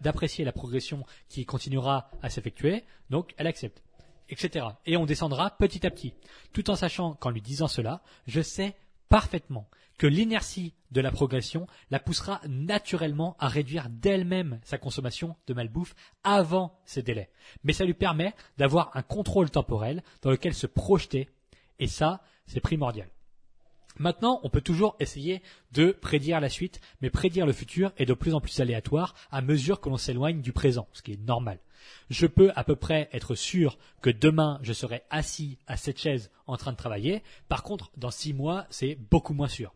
d'apprécier 0.00 0.42
la 0.42 0.52
progression 0.52 1.04
qui 1.28 1.44
continuera 1.44 2.10
à 2.22 2.30
s'effectuer, 2.30 2.84
donc 3.10 3.34
elle 3.36 3.46
accepte, 3.46 3.82
etc. 4.30 4.66
Et 4.86 4.96
on 4.96 5.04
descendra 5.04 5.50
petit 5.50 5.86
à 5.86 5.90
petit, 5.90 6.14
tout 6.54 6.70
en 6.70 6.76
sachant 6.76 7.12
qu'en 7.12 7.28
lui 7.28 7.42
disant 7.42 7.68
cela, 7.68 8.00
je 8.26 8.40
sais 8.40 8.74
parfaitement 9.10 9.68
que 9.98 10.06
l'inertie 10.06 10.72
de 10.92 11.02
la 11.02 11.10
progression 11.10 11.66
la 11.90 12.00
poussera 12.00 12.40
naturellement 12.48 13.36
à 13.38 13.48
réduire 13.48 13.90
d'elle-même 13.90 14.60
sa 14.64 14.78
consommation 14.78 15.36
de 15.46 15.52
malbouffe 15.52 15.94
avant 16.24 16.80
ces 16.86 17.02
délais. 17.02 17.30
Mais 17.64 17.74
ça 17.74 17.84
lui 17.84 17.94
permet 17.94 18.34
d'avoir 18.56 18.96
un 18.96 19.02
contrôle 19.02 19.50
temporel 19.50 20.02
dans 20.22 20.30
lequel 20.30 20.54
se 20.54 20.66
projeter, 20.66 21.28
et 21.78 21.86
ça, 21.86 22.22
c'est 22.46 22.60
primordial. 22.60 23.08
Maintenant, 23.96 24.40
on 24.42 24.50
peut 24.50 24.60
toujours 24.60 24.96
essayer 24.98 25.42
de 25.72 25.92
prédire 25.92 26.40
la 26.40 26.48
suite, 26.48 26.80
mais 27.00 27.10
prédire 27.10 27.46
le 27.46 27.52
futur 27.52 27.92
est 27.96 28.06
de 28.06 28.14
plus 28.14 28.34
en 28.34 28.40
plus 28.40 28.60
aléatoire 28.60 29.14
à 29.30 29.40
mesure 29.40 29.80
que 29.80 29.88
l'on 29.88 29.96
s'éloigne 29.96 30.40
du 30.40 30.52
présent, 30.52 30.88
ce 30.92 31.02
qui 31.02 31.12
est 31.12 31.26
normal. 31.26 31.60
Je 32.10 32.26
peux 32.26 32.50
à 32.56 32.64
peu 32.64 32.76
près 32.76 33.08
être 33.12 33.34
sûr 33.34 33.78
que 34.00 34.10
demain 34.10 34.58
je 34.62 34.72
serai 34.72 35.02
assis 35.10 35.58
à 35.66 35.76
cette 35.76 36.00
chaise 36.00 36.30
en 36.46 36.56
train 36.56 36.72
de 36.72 36.76
travailler. 36.76 37.22
Par 37.48 37.62
contre, 37.62 37.90
dans 37.96 38.10
six 38.10 38.32
mois, 38.32 38.66
c'est 38.70 38.96
beaucoup 39.10 39.34
moins 39.34 39.48
sûr. 39.48 39.74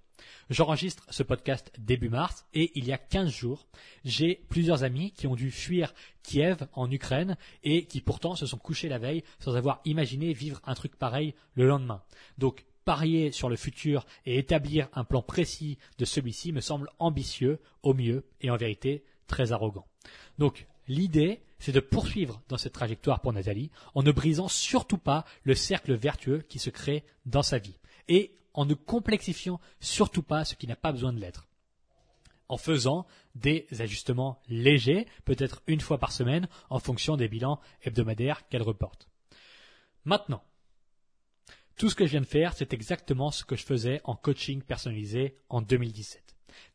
J'enregistre 0.51 1.07
ce 1.11 1.23
podcast 1.23 1.71
début 1.79 2.09
mars 2.09 2.47
et 2.55 2.73
il 2.75 2.85
y 2.85 2.93
a 2.93 2.99
15 2.99 3.31
jours, 3.31 3.67
j'ai 4.05 4.45
plusieurs 4.49 4.83
amis 4.83 5.13
qui 5.13 5.27
ont 5.27 5.37
dû 5.37 5.51
fuir 5.51 5.95
Kiev 6.23 6.67
en 6.73 6.91
Ukraine 6.91 7.37
et 7.63 7.85
qui 7.85 8.01
pourtant 8.01 8.35
se 8.35 8.47
sont 8.47 8.59
couchés 8.59 8.89
la 8.89 8.99
veille 8.99 9.23
sans 9.39 9.57
avoir 9.57 9.81
imaginé 9.85 10.33
vivre 10.33 10.61
un 10.65 10.75
truc 10.75 10.97
pareil 10.97 11.35
le 11.55 11.67
lendemain. 11.67 12.03
Donc 12.39 12.65
parier 12.89 13.33
sur 13.33 13.51
le 13.51 13.57
futur 13.57 14.07
et 14.25 14.39
établir 14.39 14.89
un 14.95 15.05
plan 15.05 15.21
précis 15.21 15.77
de 15.99 16.07
celui-ci 16.07 16.53
me 16.53 16.63
semble 16.63 16.89
ambitieux 16.99 17.61
au 17.83 17.93
mieux 17.93 18.25
et 18.41 18.51
en 18.51 18.57
vérité 18.57 19.05
très 19.27 19.53
arrogant. 19.53 19.87
Donc 20.39 20.67
l'idée, 20.87 21.43
c'est 21.59 21.73
de 21.73 21.81
poursuivre 21.81 22.41
dans 22.49 22.57
cette 22.57 22.73
trajectoire 22.73 23.21
pour 23.21 23.35
Nathalie 23.35 23.71
en 23.95 24.03
ne 24.03 24.11
brisant 24.11 24.49
surtout 24.49 24.97
pas 24.97 25.27
le 25.43 25.55
cercle 25.55 25.93
vertueux 25.97 26.41
qui 26.49 26.59
se 26.59 26.71
crée 26.71 27.05
dans 27.27 27.43
sa 27.43 27.59
vie 27.59 27.77
et 28.09 28.35
en 28.55 28.65
ne 28.65 28.73
complexifiant 28.73 29.61
surtout 29.81 30.23
pas 30.23 30.47
ce 30.47 30.55
qui 30.55 30.67
n'a 30.67 30.75
pas 30.75 30.93
besoin 30.93 31.13
de 31.13 31.21
l'être. 31.21 31.47
En 32.49 32.57
faisant 32.57 33.07
des 33.35 33.67
ajustements 33.81 34.41
légers, 34.49 35.07
peut-être 35.27 35.61
une 35.67 35.83
fois 35.83 35.99
par 35.99 36.11
semaine, 36.11 36.49
en 36.71 36.79
fonction 36.79 37.19
des 37.19 37.29
bilans 37.29 37.61
hebdomadaires 37.83 38.49
qu'elle 38.49 38.63
reporte. 38.63 39.11
Maintenant, 40.07 40.43
tout 41.79 41.89
ce 41.89 41.95
que 41.95 42.05
je 42.07 42.11
viens 42.11 42.21
de 42.21 42.27
faire, 42.27 42.55
c'est 42.55 42.75
exactement 42.75 43.31
ce 43.31 43.45
que 43.45 43.57
je 43.57 43.65
faisais 43.65 44.01
en 44.03 44.17
coaching 44.17 44.63
personnalisé 44.63 45.37
en 45.49 45.63
2017. 45.63 46.23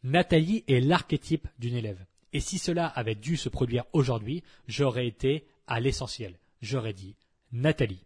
Nathalie 0.04 0.64
est 0.68 0.80
l'archétype 0.80 1.48
d'une 1.60 1.76
élève. 1.76 2.06
Et 2.32 2.40
si 2.40 2.58
cela 2.58 2.88
avait 2.88 3.14
dû 3.14 3.36
se 3.36 3.50
produire 3.50 3.84
aujourd'hui, 3.92 4.44
j'aurais 4.68 5.06
été 5.06 5.46
à 5.68 5.82
l'essentiel. 5.82 6.40
J'aurais 6.62 6.94
dit, 6.94 7.16
Nathalie, 7.52 8.06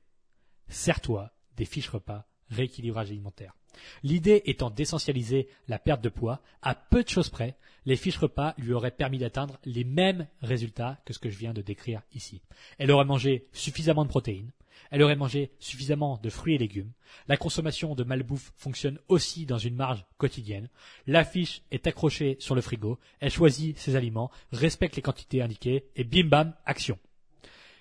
sers-toi 0.69 1.31
des 1.55 1.65
fiches 1.65 1.89
repas 1.89 2.25
rééquilibrage 2.49 3.11
alimentaire. 3.11 3.55
L'idée 4.01 4.41
étant 4.45 4.71
d'essentialiser 4.71 5.47
la 5.67 5.77
perte 5.77 6.01
de 6.01 6.09
poids, 6.09 6.41
à 6.63 6.73
peu 6.73 7.03
de 7.03 7.09
choses 7.09 7.29
près, 7.29 7.57
les 7.85 7.95
fiches 7.95 8.17
repas 8.17 8.55
lui 8.57 8.73
auraient 8.73 8.89
permis 8.89 9.19
d'atteindre 9.19 9.59
les 9.65 9.83
mêmes 9.83 10.27
résultats 10.41 10.99
que 11.05 11.13
ce 11.13 11.19
que 11.19 11.29
je 11.29 11.37
viens 11.37 11.53
de 11.53 11.61
décrire 11.61 12.01
ici. 12.13 12.41
Elle 12.79 12.91
aurait 12.91 13.05
mangé 13.05 13.47
suffisamment 13.53 14.03
de 14.03 14.09
protéines, 14.09 14.51
elle 14.91 15.01
aurait 15.01 15.15
mangé 15.15 15.51
suffisamment 15.59 16.19
de 16.21 16.29
fruits 16.29 16.55
et 16.55 16.57
légumes. 16.57 16.91
La 17.27 17.37
consommation 17.37 17.95
de 17.95 18.03
malbouffe 18.03 18.53
fonctionne 18.55 18.99
aussi 19.07 19.45
dans 19.45 19.57
une 19.57 19.75
marge 19.75 20.05
quotidienne. 20.17 20.69
La 21.05 21.23
fiche 21.23 21.61
est 21.71 21.87
accrochée 21.87 22.37
sur 22.39 22.55
le 22.55 22.61
frigo. 22.61 22.99
Elle 23.19 23.31
choisit 23.31 23.77
ses 23.77 23.95
aliments, 23.95 24.31
respecte 24.51 24.95
les 24.95 25.01
quantités 25.01 25.41
indiquées 25.41 25.85
et 25.95 26.03
bim 26.03 26.27
bam, 26.27 26.53
action. 26.65 26.97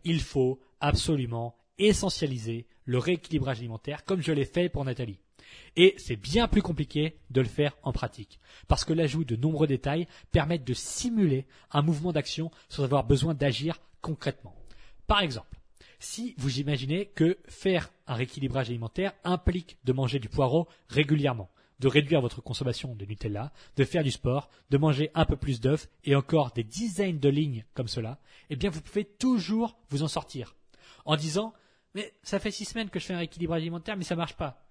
Il 0.06 0.22
faut 0.22 0.60
absolument 0.80 1.56
essentialiser 1.78 2.66
le 2.84 2.98
rééquilibrage 2.98 3.60
alimentaire 3.60 4.06
comme 4.06 4.24
je 4.24 4.32
l'ai 4.32 4.44
fait 4.44 4.70
pour 4.70 4.86
Nathalie. 4.86 5.20
Et 5.76 5.94
c'est 6.00 6.16
bien 6.16 6.48
plus 6.48 6.64
compliqué 6.64 7.20
de 7.30 7.42
le 7.42 7.48
faire 7.48 7.78
en 7.84 7.92
pratique, 7.92 8.40
parce 8.68 8.84
que 8.84 8.94
l'ajout 8.94 9.24
de 9.24 9.36
nombreux 9.36 9.68
détails 9.68 10.08
permet 10.32 10.58
de 10.58 10.74
simuler 10.74 11.46
un 11.70 11.84
mouvement 11.84 12.12
d'action 12.12 12.50
sans 12.70 12.86
avoir 12.86 13.04
besoin 13.04 13.36
d'agir 13.36 13.82
concrètement. 14.02 14.56
Par 15.06 15.22
exemple, 15.22 15.60
si 16.00 16.34
vous 16.40 16.60
imaginez 16.60 17.06
que 17.06 17.38
faire 17.48 17.92
un 18.08 18.16
rééquilibrage 18.16 18.70
alimentaire 18.70 19.14
implique 19.24 19.78
de 19.84 19.94
manger 19.94 20.18
du 20.18 20.28
poireau 20.28 20.68
régulièrement, 20.90 21.52
de 21.80 21.88
réduire 21.88 22.22
votre 22.22 22.42
consommation 22.42 22.96
de 22.96 23.06
Nutella, 23.06 23.52
de 23.76 23.84
faire 23.84 24.04
du 24.04 24.12
sport, 24.12 24.50
de 24.70 24.78
manger 24.78 25.12
un 25.14 25.26
peu 25.26 25.36
plus 25.36 25.60
d'œufs 25.60 25.90
et 26.04 26.16
encore 26.16 26.52
des 26.52 26.64
dizaines 26.64 27.20
de 27.20 27.30
lignes 27.30 27.66
comme 27.74 27.88
cela, 27.88 28.20
eh 28.50 28.56
bien 28.56 28.70
vous 28.70 28.82
pouvez 28.82 29.06
toujours 29.06 29.78
vous 29.90 30.04
en 30.04 30.08
sortir 30.08 30.56
en 31.06 31.16
disant 31.16 31.54
mais 31.94 32.14
ça 32.24 32.40
fait 32.40 32.52
six 32.52 32.66
semaines 32.66 32.90
que 32.90 33.00
je 33.00 33.06
fais 33.06 33.14
un 33.14 33.20
rééquilibrage 33.20 33.62
alimentaire 33.62 33.98
mais 33.98 34.04
ça 34.04 34.16
marche 34.16 34.36
pas. 34.36 34.62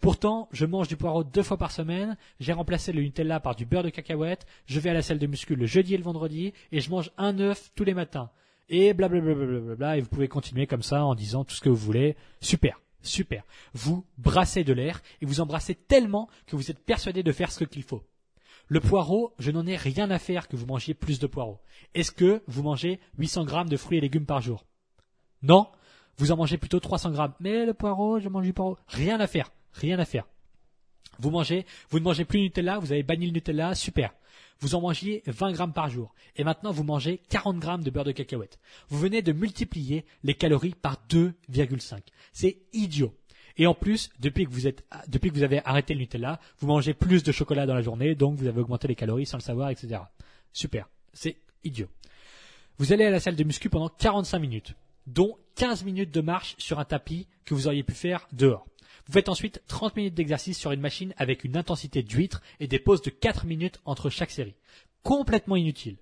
Pourtant, 0.00 0.48
je 0.50 0.66
mange 0.66 0.88
du 0.88 0.96
poireau 0.96 1.22
deux 1.22 1.44
fois 1.44 1.56
par 1.56 1.70
semaine, 1.70 2.16
j'ai 2.40 2.52
remplacé 2.52 2.92
le 2.92 3.02
Nutella 3.02 3.38
par 3.38 3.54
du 3.54 3.66
beurre 3.66 3.84
de 3.84 3.90
cacahuète, 3.90 4.46
je 4.66 4.80
vais 4.80 4.90
à 4.90 4.94
la 4.94 5.02
salle 5.02 5.20
de 5.20 5.28
muscu 5.28 5.54
le 5.54 5.66
jeudi 5.66 5.94
et 5.94 5.96
le 5.96 6.02
vendredi, 6.02 6.52
et 6.72 6.80
je 6.80 6.90
mange 6.90 7.12
un 7.18 7.38
œuf 7.38 7.70
tous 7.76 7.84
les 7.84 7.94
matins. 7.94 8.28
Et 8.68 8.94
blablabla, 8.94 9.76
bla 9.76 9.96
et 9.96 10.00
vous 10.00 10.08
pouvez 10.08 10.26
continuer 10.26 10.66
comme 10.66 10.82
ça 10.82 11.04
en 11.04 11.14
disant 11.14 11.44
tout 11.44 11.54
ce 11.54 11.60
que 11.60 11.68
vous 11.68 11.76
voulez. 11.76 12.16
Super. 12.40 12.81
Super. 13.02 13.44
Vous 13.74 14.04
brassez 14.18 14.64
de 14.64 14.72
l'air 14.72 15.02
et 15.20 15.26
vous 15.26 15.40
embrassez 15.40 15.74
tellement 15.74 16.28
que 16.46 16.56
vous 16.56 16.70
êtes 16.70 16.78
persuadé 16.78 17.22
de 17.22 17.32
faire 17.32 17.52
ce 17.52 17.64
qu'il 17.64 17.82
faut. 17.82 18.02
Le 18.68 18.80
poireau, 18.80 19.34
je 19.38 19.50
n'en 19.50 19.66
ai 19.66 19.76
rien 19.76 20.10
à 20.10 20.18
faire 20.18 20.48
que 20.48 20.56
vous 20.56 20.66
mangiez 20.66 20.94
plus 20.94 21.18
de 21.18 21.26
poireaux. 21.26 21.60
Est-ce 21.94 22.12
que 22.12 22.42
vous 22.46 22.62
mangez 22.62 23.00
800 23.18 23.44
grammes 23.44 23.68
de 23.68 23.76
fruits 23.76 23.98
et 23.98 24.00
légumes 24.00 24.26
par 24.26 24.40
jour? 24.40 24.64
Non 25.42 25.68
Vous 26.16 26.32
en 26.32 26.36
mangez 26.36 26.58
plutôt 26.58 26.80
300 26.80 27.10
grammes. 27.10 27.34
Mais 27.40 27.66
le 27.66 27.74
poireau, 27.74 28.20
je 28.20 28.28
mange 28.28 28.44
du 28.44 28.52
poireau. 28.52 28.78
Rien 28.86 29.20
à 29.20 29.26
faire. 29.26 29.52
Rien 29.72 29.98
à 29.98 30.04
faire. 30.04 30.26
Vous 31.18 31.30
mangez, 31.30 31.66
vous 31.90 31.98
ne 31.98 32.04
mangez 32.04 32.24
plus 32.24 32.40
Nutella, 32.40 32.78
vous 32.78 32.92
avez 32.92 33.02
banni 33.02 33.26
le 33.26 33.32
Nutella, 33.32 33.74
super. 33.74 34.14
Vous 34.62 34.76
en 34.76 34.80
mangiez 34.80 35.24
20 35.26 35.52
grammes 35.52 35.72
par 35.72 35.90
jour. 35.90 36.14
Et 36.36 36.44
maintenant, 36.44 36.70
vous 36.70 36.84
mangez 36.84 37.20
40 37.30 37.58
grammes 37.58 37.82
de 37.82 37.90
beurre 37.90 38.04
de 38.04 38.12
cacahuète. 38.12 38.60
Vous 38.88 38.98
venez 38.98 39.20
de 39.20 39.32
multiplier 39.32 40.04
les 40.22 40.34
calories 40.34 40.76
par 40.80 41.02
2,5. 41.10 41.98
C'est 42.32 42.58
idiot. 42.72 43.12
Et 43.56 43.66
en 43.66 43.74
plus, 43.74 44.10
depuis 44.20 44.46
que 44.46 44.52
vous 44.52 44.68
êtes, 44.68 44.84
depuis 45.08 45.30
que 45.30 45.34
vous 45.34 45.42
avez 45.42 45.60
arrêté 45.64 45.94
le 45.94 46.00
Nutella, 46.00 46.38
vous 46.60 46.68
mangez 46.68 46.94
plus 46.94 47.24
de 47.24 47.32
chocolat 47.32 47.66
dans 47.66 47.74
la 47.74 47.82
journée, 47.82 48.14
donc 48.14 48.36
vous 48.36 48.46
avez 48.46 48.60
augmenté 48.60 48.86
les 48.86 48.94
calories 48.94 49.26
sans 49.26 49.36
le 49.36 49.42
savoir, 49.42 49.68
etc. 49.70 50.00
Super. 50.52 50.88
C'est 51.12 51.38
idiot. 51.64 51.88
Vous 52.78 52.92
allez 52.92 53.04
à 53.04 53.10
la 53.10 53.18
salle 53.18 53.34
de 53.34 53.44
muscu 53.44 53.68
pendant 53.68 53.88
45 53.88 54.38
minutes, 54.38 54.74
dont 55.08 55.36
15 55.56 55.82
minutes 55.82 56.14
de 56.14 56.20
marche 56.20 56.54
sur 56.58 56.78
un 56.78 56.84
tapis 56.84 57.26
que 57.44 57.54
vous 57.54 57.66
auriez 57.66 57.82
pu 57.82 57.94
faire 57.94 58.28
dehors. 58.32 58.64
Vous 59.06 59.12
faites 59.12 59.28
ensuite 59.28 59.62
30 59.66 59.96
minutes 59.96 60.14
d'exercice 60.14 60.58
sur 60.58 60.72
une 60.72 60.80
machine 60.80 61.14
avec 61.16 61.44
une 61.44 61.56
intensité 61.56 62.02
d'huître 62.02 62.42
et 62.60 62.66
des 62.66 62.78
pauses 62.78 63.02
de 63.02 63.10
4 63.10 63.46
minutes 63.46 63.80
entre 63.84 64.10
chaque 64.10 64.30
série. 64.30 64.54
Complètement 65.02 65.56
inutile. 65.56 65.96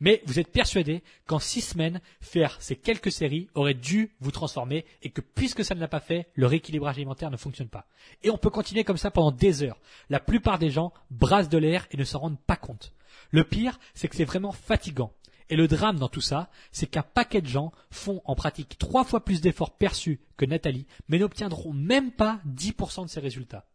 Mais 0.00 0.20
vous 0.26 0.40
êtes 0.40 0.50
persuadé 0.50 1.02
qu'en 1.26 1.38
6 1.38 1.60
semaines, 1.60 2.00
faire 2.20 2.60
ces 2.60 2.74
quelques 2.74 3.12
séries 3.12 3.48
aurait 3.54 3.72
dû 3.72 4.10
vous 4.20 4.32
transformer 4.32 4.84
et 5.02 5.10
que 5.10 5.20
puisque 5.20 5.64
ça 5.64 5.76
ne 5.76 5.80
l'a 5.80 5.86
pas 5.86 6.00
fait, 6.00 6.26
le 6.34 6.46
rééquilibrage 6.46 6.96
alimentaire 6.96 7.30
ne 7.30 7.36
fonctionne 7.36 7.68
pas. 7.68 7.86
Et 8.24 8.30
on 8.30 8.36
peut 8.36 8.50
continuer 8.50 8.82
comme 8.82 8.96
ça 8.96 9.12
pendant 9.12 9.30
des 9.30 9.62
heures. 9.62 9.80
La 10.10 10.18
plupart 10.18 10.58
des 10.58 10.70
gens 10.70 10.92
brassent 11.10 11.48
de 11.48 11.58
l'air 11.58 11.86
et 11.92 11.96
ne 11.96 12.04
s'en 12.04 12.18
rendent 12.18 12.40
pas 12.40 12.56
compte. 12.56 12.92
Le 13.30 13.44
pire, 13.44 13.78
c'est 13.94 14.08
que 14.08 14.16
c'est 14.16 14.24
vraiment 14.24 14.50
fatigant. 14.50 15.12
Et 15.52 15.56
le 15.56 15.68
drame 15.68 15.98
dans 15.98 16.08
tout 16.08 16.22
ça, 16.22 16.48
c'est 16.70 16.86
qu'un 16.86 17.02
paquet 17.02 17.42
de 17.42 17.46
gens 17.46 17.72
font 17.90 18.22
en 18.24 18.34
pratique 18.34 18.78
trois 18.78 19.04
fois 19.04 19.22
plus 19.22 19.42
d'efforts 19.42 19.76
perçus 19.76 20.18
que 20.38 20.46
Nathalie, 20.46 20.86
mais 21.08 21.18
n'obtiendront 21.18 21.74
même 21.74 22.10
pas 22.10 22.40
10% 22.48 23.04
de 23.04 23.10
ces 23.10 23.20
résultats. 23.20 23.66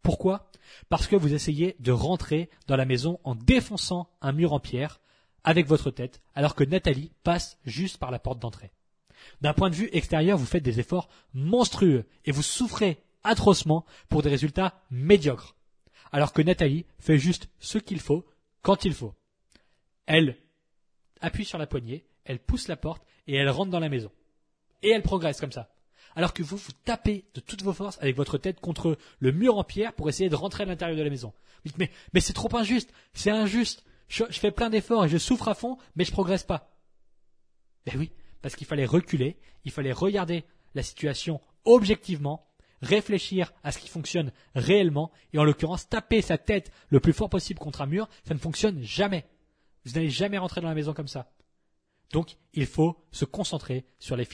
Pourquoi? 0.00 0.50
Parce 0.88 1.06
que 1.06 1.16
vous 1.16 1.34
essayez 1.34 1.76
de 1.80 1.92
rentrer 1.92 2.48
dans 2.66 2.76
la 2.76 2.86
maison 2.86 3.20
en 3.24 3.34
défonçant 3.34 4.08
un 4.22 4.32
mur 4.32 4.54
en 4.54 4.58
pierre 4.58 5.02
avec 5.44 5.66
votre 5.66 5.90
tête, 5.90 6.22
alors 6.34 6.54
que 6.54 6.64
Nathalie 6.64 7.12
passe 7.24 7.58
juste 7.66 7.98
par 7.98 8.10
la 8.10 8.18
porte 8.18 8.38
d'entrée. 8.38 8.72
D'un 9.42 9.52
point 9.52 9.68
de 9.68 9.74
vue 9.74 9.90
extérieur, 9.92 10.38
vous 10.38 10.46
faites 10.46 10.62
des 10.62 10.80
efforts 10.80 11.10
monstrueux 11.34 12.06
et 12.24 12.32
vous 12.32 12.40
souffrez 12.40 13.04
atrocement 13.22 13.84
pour 14.08 14.22
des 14.22 14.30
résultats 14.30 14.80
médiocres. 14.90 15.56
Alors 16.10 16.32
que 16.32 16.40
Nathalie 16.40 16.86
fait 16.98 17.18
juste 17.18 17.50
ce 17.58 17.76
qu'il 17.76 18.00
faut 18.00 18.24
quand 18.62 18.86
il 18.86 18.94
faut. 18.94 19.12
Elle 20.06 20.38
appuie 21.20 21.44
sur 21.44 21.58
la 21.58 21.66
poignée, 21.66 22.04
elle 22.24 22.38
pousse 22.38 22.68
la 22.68 22.76
porte 22.76 23.04
et 23.26 23.36
elle 23.36 23.50
rentre 23.50 23.70
dans 23.70 23.80
la 23.80 23.88
maison. 23.88 24.10
Et 24.82 24.90
elle 24.90 25.02
progresse 25.02 25.40
comme 25.40 25.52
ça. 25.52 25.68
Alors 26.14 26.32
que 26.32 26.42
vous 26.42 26.56
vous 26.56 26.72
tapez 26.84 27.24
de 27.34 27.40
toutes 27.40 27.62
vos 27.62 27.72
forces 27.72 27.98
avec 28.00 28.16
votre 28.16 28.38
tête 28.38 28.60
contre 28.60 28.98
le 29.18 29.32
mur 29.32 29.56
en 29.56 29.64
pierre 29.64 29.92
pour 29.92 30.08
essayer 30.08 30.28
de 30.28 30.34
rentrer 30.34 30.64
à 30.64 30.66
l'intérieur 30.66 30.96
de 30.96 31.02
la 31.02 31.10
maison. 31.10 31.32
Vous 31.64 31.70
dites, 31.70 31.90
mais, 32.12 32.20
c'est 32.20 32.32
trop 32.32 32.54
injuste, 32.56 32.92
c'est 33.12 33.30
injuste. 33.30 33.84
Je, 34.08 34.24
fais 34.30 34.50
plein 34.50 34.70
d'efforts 34.70 35.04
et 35.04 35.08
je 35.08 35.18
souffre 35.18 35.48
à 35.48 35.54
fond, 35.54 35.76
mais 35.96 36.04
je 36.04 36.12
progresse 36.12 36.44
pas. 36.44 36.70
Ben 37.84 37.94
oui, 37.98 38.10
parce 38.42 38.56
qu'il 38.56 38.66
fallait 38.66 38.86
reculer, 38.86 39.36
il 39.64 39.70
fallait 39.70 39.92
regarder 39.92 40.44
la 40.74 40.82
situation 40.82 41.40
objectivement, 41.64 42.46
réfléchir 42.80 43.52
à 43.62 43.72
ce 43.72 43.78
qui 43.78 43.88
fonctionne 43.88 44.32
réellement, 44.54 45.10
et 45.32 45.38
en 45.38 45.44
l'occurrence 45.44 45.88
taper 45.88 46.22
sa 46.22 46.38
tête 46.38 46.72
le 46.88 47.00
plus 47.00 47.12
fort 47.12 47.28
possible 47.28 47.58
contre 47.58 47.82
un 47.82 47.86
mur, 47.86 48.08
ça 48.24 48.34
ne 48.34 48.38
fonctionne 48.38 48.82
jamais. 48.82 49.26
Vous 49.88 49.94
n'allez 49.94 50.10
jamais 50.10 50.38
rentrer 50.38 50.60
dans 50.60 50.68
la 50.68 50.74
maison 50.74 50.94
comme 50.94 51.08
ça. 51.08 51.30
Donc, 52.12 52.36
il 52.54 52.64
faut 52.64 52.96
se 53.10 53.26
concentrer 53.26 53.84
sur 53.98 54.16
les, 54.16 54.24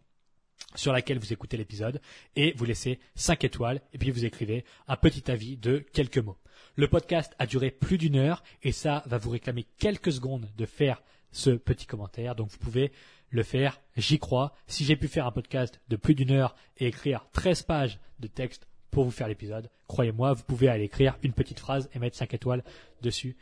sur 0.74 0.94
laquelle 0.94 1.18
vous 1.18 1.32
écoutez 1.34 1.58
l'épisode 1.58 2.00
et 2.36 2.54
vous 2.56 2.64
laissez 2.64 2.98
5 3.14 3.44
étoiles 3.44 3.82
et 3.92 3.98
puis 3.98 4.10
vous 4.10 4.24
écrivez 4.24 4.64
un 4.88 4.96
petit 4.96 5.30
avis 5.30 5.58
de 5.58 5.84
quelques 5.92 6.16
mots. 6.16 6.38
Le 6.76 6.88
podcast 6.88 7.34
a 7.38 7.46
duré 7.46 7.70
plus 7.70 7.98
d'une 7.98 8.16
heure 8.16 8.42
et 8.62 8.72
ça 8.72 9.02
va 9.04 9.18
vous 9.18 9.30
réclamer 9.30 9.66
quelques 9.78 10.12
secondes 10.12 10.48
de 10.56 10.64
faire 10.64 11.02
ce 11.34 11.50
petit 11.50 11.86
commentaire. 11.86 12.34
Donc 12.34 12.50
vous 12.50 12.58
pouvez 12.58 12.92
le 13.34 13.42
faire, 13.42 13.80
j'y 13.96 14.18
crois. 14.18 14.54
Si 14.68 14.84
j'ai 14.84 14.96
pu 14.96 15.08
faire 15.08 15.26
un 15.26 15.32
podcast 15.32 15.80
de 15.88 15.96
plus 15.96 16.14
d'une 16.14 16.30
heure 16.30 16.54
et 16.78 16.86
écrire 16.86 17.26
13 17.32 17.62
pages 17.64 17.98
de 18.20 18.28
texte 18.28 18.68
pour 18.92 19.04
vous 19.04 19.10
faire 19.10 19.26
l'épisode, 19.26 19.70
croyez-moi, 19.88 20.34
vous 20.34 20.44
pouvez 20.44 20.68
aller 20.68 20.84
écrire 20.84 21.18
une 21.24 21.32
petite 21.32 21.58
phrase 21.58 21.90
et 21.92 21.98
mettre 21.98 22.16
5 22.16 22.32
étoiles 22.32 22.62
dessus. 23.02 23.36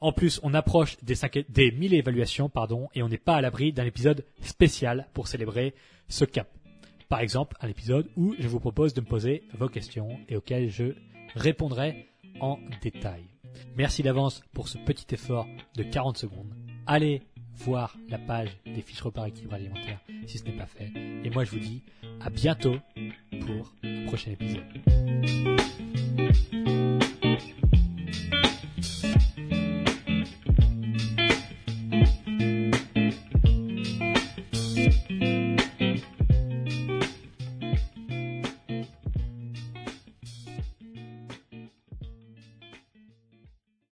En 0.00 0.12
plus, 0.12 0.40
on 0.42 0.52
approche 0.52 0.96
des, 1.02 1.14
5, 1.14 1.44
des 1.48 1.70
1000 1.70 1.94
évaluations 1.94 2.48
pardon, 2.48 2.88
et 2.94 3.04
on 3.04 3.08
n'est 3.08 3.18
pas 3.18 3.36
à 3.36 3.40
l'abri 3.40 3.72
d'un 3.72 3.84
épisode 3.84 4.24
spécial 4.42 5.08
pour 5.14 5.28
célébrer 5.28 5.74
ce 6.08 6.24
cap. 6.24 6.48
Par 7.08 7.20
exemple, 7.20 7.56
un 7.60 7.68
épisode 7.68 8.10
où 8.16 8.34
je 8.38 8.48
vous 8.48 8.60
propose 8.60 8.94
de 8.94 9.00
me 9.00 9.06
poser 9.06 9.44
vos 9.56 9.68
questions 9.68 10.18
et 10.28 10.36
auxquelles 10.36 10.70
je 10.70 10.94
répondrai 11.34 12.08
en 12.40 12.58
détail. 12.82 13.24
Merci 13.76 14.02
d'avance 14.02 14.42
pour 14.52 14.68
ce 14.68 14.78
petit 14.78 15.14
effort 15.14 15.46
de 15.76 15.84
40 15.84 16.18
secondes. 16.18 16.52
Allez 16.86 17.22
voir 17.64 17.96
la 18.08 18.18
page 18.18 18.56
des 18.64 18.80
fiches 18.80 19.02
repas 19.02 19.26
équilibre 19.26 19.54
alimentaire 19.54 20.00
si 20.26 20.38
ce 20.38 20.44
n'est 20.44 20.52
pas 20.52 20.66
fait. 20.66 20.90
Et 21.24 21.30
moi, 21.30 21.44
je 21.44 21.50
vous 21.50 21.58
dis 21.58 21.82
à 22.20 22.30
bientôt 22.30 22.76
pour 23.46 23.72
un 23.84 24.06
prochain 24.06 24.30
épisode. 24.32 24.64